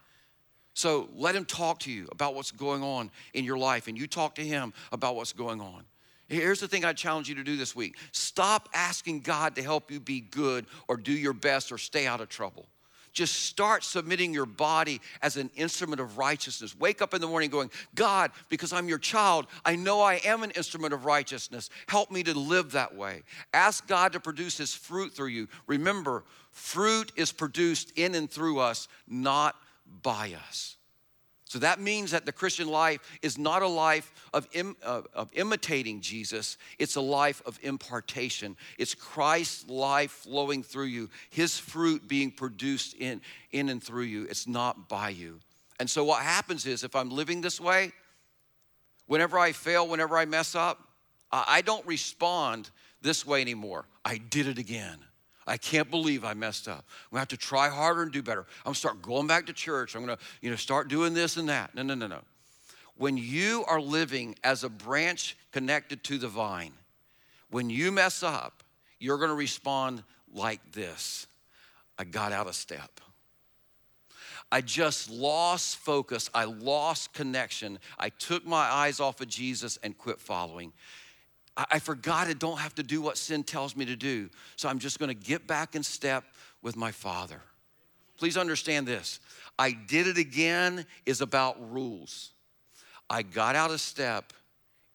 So 0.73 1.07
let 1.15 1.37
Him 1.37 1.45
talk 1.45 1.79
to 1.79 1.91
you 1.91 2.09
about 2.11 2.35
what's 2.35 2.51
going 2.51 2.83
on 2.83 3.11
in 3.33 3.45
your 3.45 3.57
life, 3.57 3.87
and 3.87 3.97
you 3.97 4.07
talk 4.07 4.35
to 4.35 4.43
Him 4.43 4.73
about 4.91 5.15
what's 5.15 5.31
going 5.31 5.61
on. 5.61 5.85
Here's 6.31 6.61
the 6.61 6.67
thing 6.67 6.85
I 6.85 6.93
challenge 6.93 7.27
you 7.27 7.35
to 7.35 7.43
do 7.43 7.57
this 7.57 7.75
week 7.75 7.97
stop 8.13 8.69
asking 8.73 9.19
God 9.19 9.55
to 9.55 9.61
help 9.61 9.91
you 9.91 9.99
be 9.99 10.21
good 10.21 10.65
or 10.87 10.95
do 10.95 11.11
your 11.11 11.33
best 11.33 11.71
or 11.71 11.77
stay 11.77 12.07
out 12.07 12.21
of 12.21 12.29
trouble. 12.29 12.67
Just 13.11 13.47
start 13.47 13.83
submitting 13.83 14.33
your 14.33 14.45
body 14.45 15.01
as 15.21 15.35
an 15.35 15.49
instrument 15.55 15.99
of 15.99 16.17
righteousness. 16.17 16.73
Wake 16.79 17.01
up 17.01 17.13
in 17.13 17.19
the 17.19 17.27
morning 17.27 17.49
going, 17.49 17.69
God, 17.93 18.31
because 18.47 18.71
I'm 18.71 18.87
your 18.87 18.97
child, 18.97 19.47
I 19.65 19.75
know 19.75 19.99
I 19.99 20.21
am 20.23 20.43
an 20.43 20.51
instrument 20.51 20.93
of 20.93 21.03
righteousness. 21.03 21.69
Help 21.87 22.09
me 22.09 22.23
to 22.23 22.33
live 22.33 22.71
that 22.71 22.95
way. 22.95 23.23
Ask 23.53 23.85
God 23.85 24.13
to 24.13 24.21
produce 24.21 24.57
His 24.57 24.73
fruit 24.73 25.13
through 25.13 25.27
you. 25.27 25.49
Remember, 25.67 26.23
fruit 26.51 27.11
is 27.17 27.33
produced 27.33 27.91
in 27.97 28.15
and 28.15 28.31
through 28.31 28.59
us, 28.59 28.87
not 29.09 29.57
by 30.01 30.37
us. 30.47 30.77
So 31.51 31.59
that 31.59 31.81
means 31.81 32.11
that 32.11 32.25
the 32.25 32.31
Christian 32.31 32.69
life 32.69 33.01
is 33.21 33.37
not 33.37 33.61
a 33.61 33.67
life 33.67 34.13
of, 34.33 34.47
Im, 34.53 34.77
of 34.81 35.29
imitating 35.33 35.99
Jesus, 35.99 36.57
it's 36.79 36.95
a 36.95 37.01
life 37.01 37.41
of 37.45 37.59
impartation. 37.61 38.55
It's 38.77 38.95
Christ's 38.95 39.69
life 39.69 40.11
flowing 40.11 40.63
through 40.63 40.85
you, 40.85 41.09
his 41.29 41.59
fruit 41.59 42.07
being 42.07 42.31
produced 42.31 42.93
in, 42.93 43.19
in 43.51 43.67
and 43.67 43.83
through 43.83 44.03
you. 44.03 44.27
It's 44.29 44.47
not 44.47 44.87
by 44.87 45.09
you. 45.09 45.41
And 45.77 45.89
so 45.89 46.05
what 46.05 46.21
happens 46.21 46.65
is 46.65 46.85
if 46.85 46.95
I'm 46.95 47.09
living 47.09 47.41
this 47.41 47.59
way, 47.59 47.91
whenever 49.07 49.37
I 49.37 49.51
fail, 49.51 49.85
whenever 49.89 50.17
I 50.17 50.23
mess 50.23 50.55
up, 50.55 50.79
I 51.33 51.63
don't 51.63 51.85
respond 51.85 52.69
this 53.01 53.27
way 53.27 53.41
anymore. 53.41 53.87
I 54.05 54.19
did 54.19 54.47
it 54.47 54.57
again. 54.57 54.99
I 55.51 55.57
can't 55.57 55.91
believe 55.91 56.23
I 56.23 56.33
messed 56.33 56.69
up. 56.69 56.77
I'm 56.77 57.11
gonna 57.11 57.19
have 57.19 57.27
to 57.27 57.37
try 57.37 57.67
harder 57.67 58.03
and 58.03 58.11
do 58.11 58.23
better. 58.23 58.45
I'm 58.59 58.63
gonna 58.69 58.75
start 58.75 59.01
going 59.01 59.27
back 59.27 59.47
to 59.47 59.53
church. 59.53 59.95
I'm 59.95 60.01
gonna, 60.01 60.17
you 60.41 60.49
know, 60.49 60.55
start 60.55 60.87
doing 60.87 61.13
this 61.13 61.35
and 61.35 61.49
that. 61.49 61.75
No, 61.75 61.83
no, 61.83 61.93
no, 61.93 62.07
no. 62.07 62.21
When 62.95 63.17
you 63.17 63.65
are 63.67 63.81
living 63.81 64.35
as 64.45 64.63
a 64.63 64.69
branch 64.69 65.35
connected 65.51 66.05
to 66.05 66.17
the 66.17 66.29
vine, 66.29 66.71
when 67.49 67.69
you 67.69 67.91
mess 67.91 68.23
up, 68.23 68.63
you're 68.97 69.17
gonna 69.17 69.35
respond 69.35 70.03
like 70.33 70.61
this 70.71 71.27
I 71.99 72.05
got 72.05 72.31
out 72.31 72.47
of 72.47 72.55
step. 72.55 73.01
I 74.53 74.61
just 74.61 75.09
lost 75.09 75.79
focus. 75.79 76.29
I 76.33 76.45
lost 76.45 77.11
connection. 77.11 77.77
I 77.99 78.07
took 78.07 78.45
my 78.47 78.71
eyes 78.71 79.01
off 79.01 79.19
of 79.19 79.27
Jesus 79.27 79.77
and 79.83 79.97
quit 79.97 80.21
following. 80.21 80.71
I 81.57 81.79
forgot 81.79 82.27
I 82.27 82.33
don't 82.33 82.59
have 82.59 82.75
to 82.75 82.83
do 82.83 83.01
what 83.01 83.17
sin 83.17 83.43
tells 83.43 83.75
me 83.75 83.85
to 83.85 83.95
do. 83.95 84.29
So 84.55 84.69
I'm 84.69 84.79
just 84.79 84.99
going 84.99 85.09
to 85.09 85.13
get 85.13 85.47
back 85.47 85.75
in 85.75 85.83
step 85.83 86.23
with 86.61 86.77
my 86.77 86.91
Father. 86.91 87.41
Please 88.17 88.37
understand 88.37 88.87
this. 88.87 89.19
I 89.59 89.71
did 89.71 90.07
it 90.07 90.17
again 90.17 90.85
is 91.05 91.21
about 91.21 91.57
rules. 91.71 92.31
I 93.09 93.23
got 93.23 93.55
out 93.55 93.71
of 93.71 93.81
step 93.81 94.31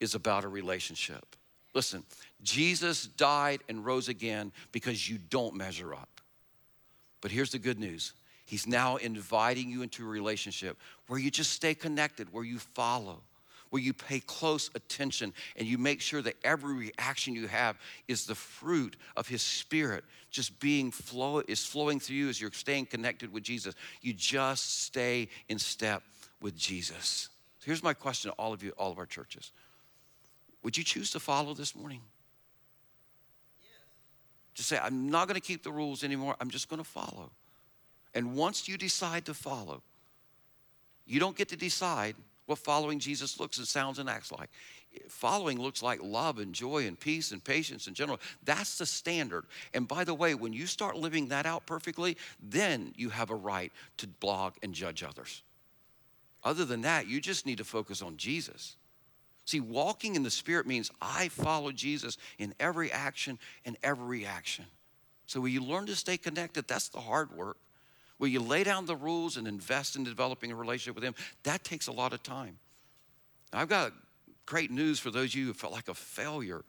is 0.01 0.15
about 0.15 0.45
a 0.45 0.49
relationship. 0.49 1.37
Listen, 1.75 2.05
Jesus 2.43 3.07
died 3.07 3.61
and 3.69 3.85
rose 3.85 4.09
again 4.09 4.51
because 4.73 5.09
you 5.09 5.19
don't 5.19 5.55
measure 5.55 5.93
up. 5.93 6.21
But 7.21 7.31
here's 7.31 7.53
the 7.53 7.59
good 7.59 7.79
news 7.79 8.15
He's 8.47 8.67
now 8.67 8.97
inviting 8.97 9.69
you 9.69 9.83
into 9.83 10.05
a 10.05 10.09
relationship 10.09 10.79
where 11.09 11.19
you 11.19 11.31
just 11.31 11.51
stay 11.51 11.75
connected, 11.75 12.33
where 12.33 12.45
you 12.45 12.61
follow, 12.61 13.23
where 13.71 13.83
you 13.83 13.93
pay 13.93 14.21
close 14.21 14.71
attention, 14.75 15.33
and 15.57 15.67
you 15.67 15.79
make 15.79 16.01
sure 16.01 16.23
that 16.23 16.37
every 16.45 16.75
reaction 16.75 17.35
you 17.35 17.49
have 17.49 17.77
is 18.09 18.27
the 18.27 18.35
fruit 18.35 18.97
of 19.17 19.29
His 19.29 19.43
Spirit 19.43 20.05
just 20.31 20.61
being 20.61 20.91
flow 20.91 21.41
is 21.49 21.65
flowing 21.65 21.99
through 21.99 22.17
you 22.17 22.29
as 22.29 22.39
you're 22.39 22.53
staying 22.53 22.85
connected 22.85 23.33
with 23.33 23.43
Jesus. 23.43 23.75
You 24.03 24.13
just 24.13 24.83
stay 24.83 25.29
in 25.49 25.59
step 25.59 26.03
with 26.43 26.55
Jesus. 26.55 27.31
So 27.59 27.65
here's 27.65 27.83
my 27.83 27.95
question 27.95 28.31
to 28.31 28.37
all 28.37 28.53
of 28.53 28.63
you, 28.63 28.73
all 28.77 28.93
of 28.93 28.99
our 28.99 29.07
churches. 29.07 29.53
Would 30.63 30.77
you 30.77 30.85
choose 30.85 31.11
to 31.13 31.21
follow 31.21 31.55
this 31.55 31.75
morning? 31.75 32.03
Just 34.55 34.69
say, 34.69 34.79
I'm 34.83 35.11
not 35.11 35.27
going 35.27 35.41
to 35.41 35.47
keep 35.47 35.63
the 35.63 35.73
rules 35.73 36.05
anymore. 36.05 36.37
I'm 36.41 36.51
just 36.51 36.69
going 36.69 36.83
to 36.83 36.89
follow. 36.89 37.31
And 38.15 38.35
once 38.35 38.69
you 38.69 38.77
decide 38.77 39.25
to 39.27 39.35
follow, 39.35 39.83
you 41.07 41.21
don't 41.21 41.37
get 41.37 41.49
to 41.51 41.57
decide 41.57 42.17
what 42.47 42.59
following 42.59 42.99
Jesus 42.99 43.39
looks 43.39 43.59
and 43.59 43.67
sounds 43.67 43.99
and 43.99 44.09
acts 44.09 44.33
like. 44.33 44.49
Following 45.09 45.61
looks 45.61 45.83
like 45.83 46.03
love 46.03 46.39
and 46.39 46.55
joy 46.55 46.87
and 46.87 46.99
peace 46.99 47.33
and 47.33 47.45
patience 47.45 47.87
in 47.87 47.95
general. 47.95 48.19
That's 48.45 48.79
the 48.79 48.87
standard. 48.87 49.45
And 49.75 49.87
by 49.87 50.05
the 50.05 50.15
way, 50.15 50.35
when 50.35 50.53
you 50.53 50.67
start 50.67 50.97
living 50.97 51.29
that 51.29 51.45
out 51.45 51.67
perfectly, 51.67 52.17
then 52.41 52.93
you 52.97 53.11
have 53.11 53.31
a 53.31 53.35
right 53.35 53.73
to 53.99 54.07
blog 54.07 54.55
and 54.63 54.73
judge 54.73 55.03
others. 55.03 55.43
Other 56.43 56.65
than 56.65 56.83
that, 56.83 57.09
you 57.09 57.21
just 57.21 57.45
need 57.45 57.59
to 57.59 57.65
focus 57.65 58.01
on 58.01 58.17
Jesus. 58.17 58.77
See, 59.45 59.61
walking 59.61 60.17
in 60.17 60.23
the 60.23 60.31
Spirit 60.31 60.67
means 60.67 60.91
I 61.01 61.29
follow 61.29 61.73
Jesus 61.73 62.17
in 62.39 62.55
every 62.59 62.91
action 62.91 63.39
and 63.65 63.77
every 63.83 64.07
reaction. 64.07 64.65
So 65.27 65.41
when 65.41 65.53
you 65.53 65.63
learn 65.63 65.87
to 65.87 65.97
stay 65.97 66.17
connected, 66.17 66.67
that's 66.67 66.89
the 66.89 67.01
hard 67.01 67.37
work. 67.37 67.59
Will 68.19 68.29
you 68.29 68.41
lay 68.41 68.65
down 68.65 68.87
the 68.87 68.97
rules 68.97 69.37
and 69.37 69.47
invest 69.47 69.97
in 69.97 70.05
developing 70.05 70.51
a 70.51 70.57
relationship 70.57 70.95
with 70.95 71.05
Him? 71.05 71.15
That 71.43 71.65
takes 71.65 71.87
a 71.87 71.93
lot 71.93 72.13
of 72.13 72.23
time. 72.23 72.59
I've 73.53 73.69
got 73.69 73.93
great 74.47 74.71
news 74.71 74.99
for 74.99 75.11
those 75.11 75.31
of 75.31 75.35
you 75.35 75.47
who 75.47 75.53
felt 75.53 75.73
like 75.73 75.89
a 75.89 75.95
failure 75.95 76.65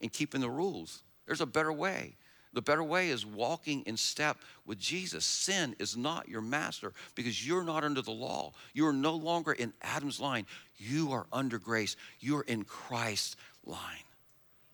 in 0.00 0.08
keeping 0.08 0.40
the 0.40 0.50
rules. 0.50 1.02
There's 1.26 1.40
a 1.40 1.46
better 1.46 1.72
way. 1.72 2.16
The 2.54 2.62
better 2.62 2.82
way 2.82 3.10
is 3.10 3.26
walking 3.26 3.82
in 3.82 3.96
step 3.96 4.38
with 4.64 4.78
Jesus. 4.78 5.24
Sin 5.24 5.76
is 5.78 5.96
not 5.96 6.28
your 6.28 6.40
master 6.40 6.92
because 7.14 7.46
you're 7.46 7.62
not 7.62 7.84
under 7.84 8.00
the 8.00 8.10
law. 8.10 8.52
You 8.72 8.86
are 8.86 8.92
no 8.92 9.14
longer 9.14 9.52
in 9.52 9.72
Adam's 9.82 10.18
line. 10.18 10.46
You 10.78 11.12
are 11.12 11.26
under 11.32 11.58
grace. 11.58 11.96
You're 12.20 12.42
in 12.42 12.64
Christ's 12.64 13.36
line. 13.64 13.78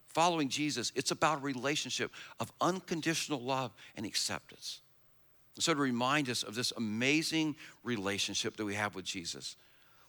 Following 0.06 0.48
Jesus, 0.48 0.92
it's 0.94 1.10
about 1.10 1.38
a 1.38 1.40
relationship 1.40 2.12
of 2.38 2.52
unconditional 2.60 3.40
love 3.40 3.72
and 3.96 4.06
acceptance. 4.06 4.80
So, 5.58 5.72
to 5.72 5.80
remind 5.80 6.28
us 6.28 6.42
of 6.42 6.54
this 6.54 6.72
amazing 6.76 7.56
relationship 7.84 8.56
that 8.56 8.64
we 8.64 8.74
have 8.74 8.94
with 8.94 9.04
Jesus, 9.04 9.56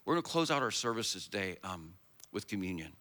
we're 0.04 0.16
going 0.16 0.24
to 0.24 0.30
close 0.30 0.50
out 0.50 0.64
our 0.64 0.72
services 0.72 1.26
today 1.26 1.58
um, 1.64 1.93
with 2.32 2.48
communion. 2.48 2.93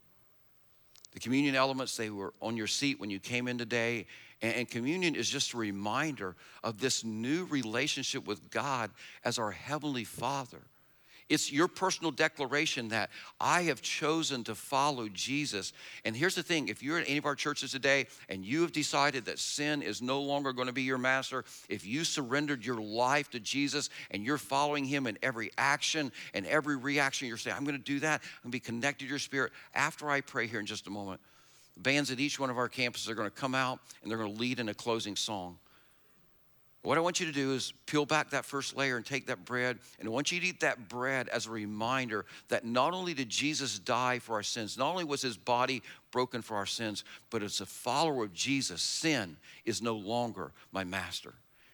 The 1.13 1.21
communion 1.21 1.55
elements, 1.55 1.97
they 1.97 2.11
were 2.11 2.35
on 2.43 2.57
your 2.57 2.67
seat 2.67 3.01
when 3.01 3.09
you 3.09 3.21
came 3.21 3.49
in 3.49 3.57
today. 3.57 4.07
And, 4.43 4.55
and 4.57 4.71
communion 4.71 5.15
is 5.15 5.29
just 5.29 5.55
a 5.55 5.57
reminder 5.57 6.37
of 6.63 6.81
this 6.81 7.05
new 7.05 7.45
relationship 7.47 8.27
with 8.27 8.51
God 8.51 8.91
as 9.25 9.39
our 9.39 9.53
Heavenly 9.53 10.05
Father. 10.05 10.63
It's 11.31 11.51
your 11.51 11.69
personal 11.69 12.11
declaration 12.11 12.89
that 12.89 13.11
I 13.41 13.63
have 13.63 13.81
chosen 13.81 14.45
to 14.45 14.55
follow 14.55 15.09
Jesus. 15.09 15.73
And 16.05 16.15
here's 16.15 16.35
the 16.35 16.43
thing 16.43 16.69
if 16.69 16.83
you're 16.83 16.99
at 16.99 17.09
any 17.09 17.17
of 17.17 17.25
our 17.25 17.35
churches 17.35 17.73
today 17.73 18.07
and 18.29 18.45
you 18.45 18.61
have 18.63 18.73
decided 18.73 19.25
that 19.25 19.39
sin 19.39 19.81
is 19.81 20.03
no 20.03 20.21
longer 20.21 20.53
going 20.53 20.67
to 20.67 20.73
be 20.73 20.83
your 20.83 20.99
master, 20.99 21.45
if 21.69 21.87
you 21.87 22.05
surrendered 22.05 22.65
your 22.65 22.81
life 22.81 23.31
to 23.31 23.41
Jesus 23.41 23.89
and 24.11 24.23
you're 24.23 24.37
following 24.39 24.85
him 24.85 25.07
in 25.07 25.19
every 25.23 25.51
action 25.57 26.13
and 26.35 26.47
every 26.47 26.77
reaction, 26.77 27.27
you're 27.27 27.39
saying, 27.39 27.57
I'm 27.57 27.65
going 27.65 27.79
to 27.79 27.83
do 27.83 28.01
that, 28.01 28.21
I'm 28.23 28.51
going 28.51 28.53
to 28.53 28.57
be 28.57 28.61
connected 28.61 29.05
to 29.05 29.09
your 29.09 29.19
spirit. 29.19 29.53
After 29.75 30.11
I 30.11 30.21
pray 30.21 30.47
here 30.47 30.61
in 30.61 30.67
just 30.67 30.87
a 30.87 30.91
moment, 30.91 31.21
bands 31.79 32.11
at 32.11 32.21
each 32.21 32.39
one 32.39 32.51
of 32.51 32.59
our 32.59 32.69
campuses 32.69 33.09
are 33.09 33.15
going 33.15 33.31
to 33.31 33.35
come 33.35 33.55
out 33.55 33.81
and 34.03 34.11
they're 34.11 34.19
going 34.19 34.35
to 34.35 34.41
lead 34.41 34.61
in 34.61 34.69
a 34.69 34.75
closing 34.75 35.17
song. 35.17 35.59
What 36.85 36.99
I 36.99 37.01
want 37.01 37.19
you 37.19 37.25
to 37.25 37.33
do 37.33 37.55
is 37.55 37.73
peel 37.87 38.05
back 38.05 38.31
that 38.31 38.45
first 38.45 38.77
layer 38.77 38.99
and 38.99 39.07
take 39.07 39.29
that 39.29 39.47
bread. 39.47 39.79
And 39.99 40.07
I 40.07 40.11
want 40.11 40.31
you 40.31 40.39
to 40.39 40.47
eat 40.47 40.61
that 40.61 40.87
bread 40.87 41.29
as 41.31 41.47
a 41.47 41.51
reminder 41.51 42.27
that 42.49 42.67
not 42.67 42.93
only 42.93 43.15
did 43.15 43.31
Jesus 43.31 43.79
die 43.79 44.19
for 44.19 44.35
our 44.35 44.43
sins, 44.43 44.77
not 44.77 44.91
only 44.91 45.05
was 45.05 45.23
his 45.23 45.39
body 45.39 45.83
broken 46.11 46.43
for 46.43 46.59
our 46.59 46.67
sins, 46.67 47.03
but 47.31 47.43
as 47.43 47.63
a 47.63 47.67
follower 47.67 48.25
of 48.25 48.35
Jesus, 48.35 48.83
sin 48.83 49.39
is 49.65 49.81
no 49.81 49.95
longer 49.95 50.53
my 50.73 50.85
master. 50.85 51.33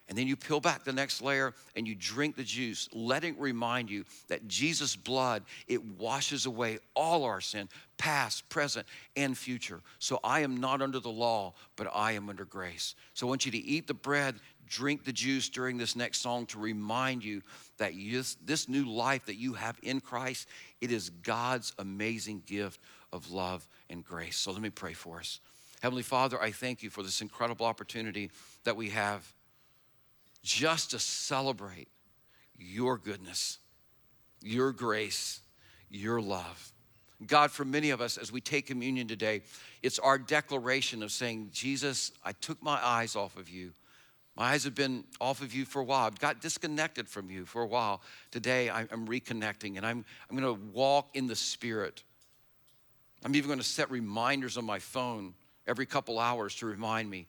And 0.09 0.17
then 0.19 0.27
you 0.27 0.37
peel 0.37 0.61
back 0.61 0.85
the 0.85 0.93
next 0.93 1.23
layer 1.23 1.55
and 1.75 1.87
you 1.87 1.95
drink 1.95 2.35
the 2.35 2.43
juice, 2.45 2.89
letting 2.93 3.39
remind 3.39 3.91
you 3.91 4.05
that 4.29 4.47
Jesus' 4.49 4.95
blood, 4.97 5.45
it 5.69 5.85
washes 5.85 6.47
away 6.47 6.79
all 6.95 7.23
our 7.25 7.41
sin, 7.41 7.69
past, 7.97 8.49
present, 8.49 8.87
and 9.17 9.39
future. 9.39 9.81
So 10.01 10.19
I 10.25 10.41
am 10.41 10.57
not 10.57 10.83
under 10.83 10.99
the 10.99 11.11
law, 11.11 11.55
but 11.77 11.89
I 11.95 12.13
am 12.13 12.29
under 12.29 12.45
grace. 12.45 12.97
So 13.15 13.27
I 13.27 13.29
want 13.29 13.47
you 13.47 13.53
to 13.53 13.59
eat 13.59 13.87
the 13.87 13.95
bread, 13.95 14.35
drink 14.71 15.05
the 15.05 15.13
juice 15.13 15.51
during 15.51 15.77
this 15.77 15.95
next 15.95 16.23
song 16.23 16.47
to 16.47 16.59
remind 16.59 17.23
you 17.23 17.43
that 17.77 17.95
you, 17.95 18.23
this 18.45 18.69
new 18.69 18.85
life 18.85 19.27
that 19.27 19.37
you 19.37 19.53
have 19.53 19.77
in 19.83 20.01
Christ, 20.01 20.49
it 20.81 20.93
is 20.93 21.11
God's 21.11 21.75
amazing 21.79 22.43
gift 22.47 22.81
of 23.13 23.31
love 23.31 23.69
and 23.91 24.05
grace. 24.05 24.37
So 24.39 24.53
let 24.53 24.63
me 24.63 24.71
pray 24.71 24.95
for 24.95 25.19
us. 25.19 25.41
Heavenly 25.83 26.03
Father, 26.03 26.41
I 26.41 26.53
thank 26.53 26.83
you 26.83 26.91
for 26.91 27.03
this 27.03 27.21
incredible 27.21 27.67
opportunity 27.67 28.31
that 28.65 28.77
we 28.77 28.91
have 28.91 29.27
just 30.43 30.93
to 30.93 30.99
celebrate 30.99 31.89
your 32.57 32.97
goodness, 32.97 33.59
your 34.43 34.73
grace, 34.73 35.41
your 35.91 36.21
love. 36.21 36.73
God, 37.27 37.51
for 37.51 37.65
many 37.65 37.91
of 37.91 38.01
us, 38.01 38.17
as 38.17 38.33
we 38.33 38.41
take 38.41 38.67
communion 38.67 39.07
today, 39.07 39.43
it's 39.83 39.99
our 39.99 40.19
declaration 40.19 41.03
of 41.03 41.13
saying, 41.13 41.51
Jesus, 41.53 42.13
I 42.25 42.33
took 42.33 42.63
my 42.63 42.79
eyes 42.83 43.17
off 43.17 43.37
of 43.37 43.51
you. 43.51 43.73
My 44.41 44.53
eyes 44.53 44.65
have 44.65 44.75
been 44.75 45.05
off 45.21 45.43
of 45.43 45.53
you 45.53 45.67
for 45.67 45.83
a 45.83 45.85
while. 45.85 46.07
I've 46.07 46.19
got 46.19 46.41
disconnected 46.41 47.11
from 47.11 47.29
you 47.29 47.45
for 47.45 47.61
a 47.61 47.67
while. 47.67 48.01
Today, 48.31 48.71
I'm 48.71 49.07
reconnecting 49.07 49.77
and 49.77 49.85
I'm, 49.85 50.03
I'm 50.31 50.37
going 50.39 50.57
to 50.57 50.63
walk 50.73 51.11
in 51.13 51.27
the 51.27 51.37
Spirit. 51.37 52.03
I'm 53.23 53.35
even 53.35 53.49
going 53.49 53.59
to 53.59 53.65
set 53.65 53.91
reminders 53.91 54.57
on 54.57 54.65
my 54.65 54.79
phone 54.79 55.35
every 55.67 55.85
couple 55.85 56.19
hours 56.19 56.55
to 56.57 56.67
remind 56.67 57.11
me 57.11 57.27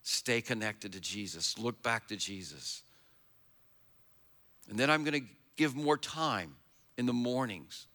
stay 0.00 0.40
connected 0.40 0.94
to 0.94 1.00
Jesus, 1.00 1.58
look 1.58 1.82
back 1.82 2.08
to 2.08 2.16
Jesus. 2.16 2.82
And 4.70 4.78
then 4.78 4.88
I'm 4.88 5.04
going 5.04 5.20
to 5.20 5.28
give 5.56 5.76
more 5.76 5.98
time 5.98 6.56
in 6.96 7.04
the 7.04 7.12
mornings, 7.12 7.88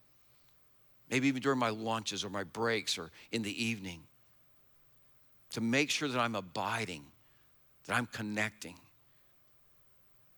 maybe 1.09 1.27
even 1.27 1.41
during 1.41 1.57
my 1.57 1.69
lunches 1.71 2.23
or 2.23 2.29
my 2.29 2.43
breaks 2.43 2.99
or 2.99 3.09
in 3.31 3.41
the 3.41 3.63
evening, 3.65 4.01
to 5.53 5.61
make 5.61 5.89
sure 5.89 6.07
that 6.07 6.19
I'm 6.19 6.35
abiding 6.35 7.05
that 7.85 7.95
I'm 7.95 8.07
connecting. 8.07 8.75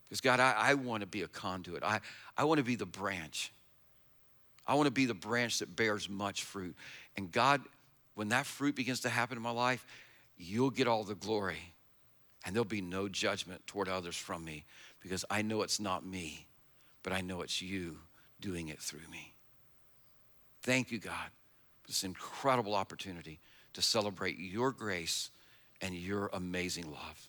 Because, 0.08 0.20
God, 0.20 0.40
I, 0.40 0.54
I 0.56 0.74
want 0.74 1.00
to 1.00 1.06
be 1.06 1.22
a 1.22 1.28
conduit. 1.28 1.82
I, 1.82 2.00
I 2.36 2.44
want 2.44 2.58
to 2.58 2.64
be 2.64 2.76
the 2.76 2.86
branch. 2.86 3.52
I 4.66 4.74
want 4.74 4.86
to 4.86 4.92
be 4.92 5.06
the 5.06 5.14
branch 5.14 5.58
that 5.60 5.74
bears 5.74 6.08
much 6.08 6.44
fruit. 6.44 6.76
And, 7.16 7.30
God, 7.30 7.62
when 8.14 8.28
that 8.28 8.46
fruit 8.46 8.76
begins 8.76 9.00
to 9.00 9.08
happen 9.08 9.36
in 9.36 9.42
my 9.42 9.50
life, 9.50 9.84
you'll 10.36 10.70
get 10.70 10.86
all 10.86 11.04
the 11.04 11.14
glory. 11.14 11.74
And 12.44 12.54
there'll 12.54 12.64
be 12.64 12.80
no 12.80 13.08
judgment 13.08 13.66
toward 13.66 13.88
others 13.88 14.16
from 14.16 14.44
me 14.44 14.64
because 15.00 15.24
I 15.30 15.42
know 15.42 15.62
it's 15.62 15.80
not 15.80 16.06
me, 16.06 16.46
but 17.02 17.12
I 17.12 17.20
know 17.20 17.42
it's 17.42 17.60
you 17.60 17.98
doing 18.40 18.68
it 18.68 18.80
through 18.80 19.08
me. 19.10 19.34
Thank 20.62 20.90
you, 20.90 20.98
God, 20.98 21.30
for 21.82 21.88
this 21.88 22.04
incredible 22.04 22.74
opportunity 22.74 23.40
to 23.72 23.82
celebrate 23.82 24.38
your 24.38 24.72
grace 24.72 25.30
and 25.80 25.94
your 25.94 26.30
amazing 26.32 26.90
love. 26.90 27.28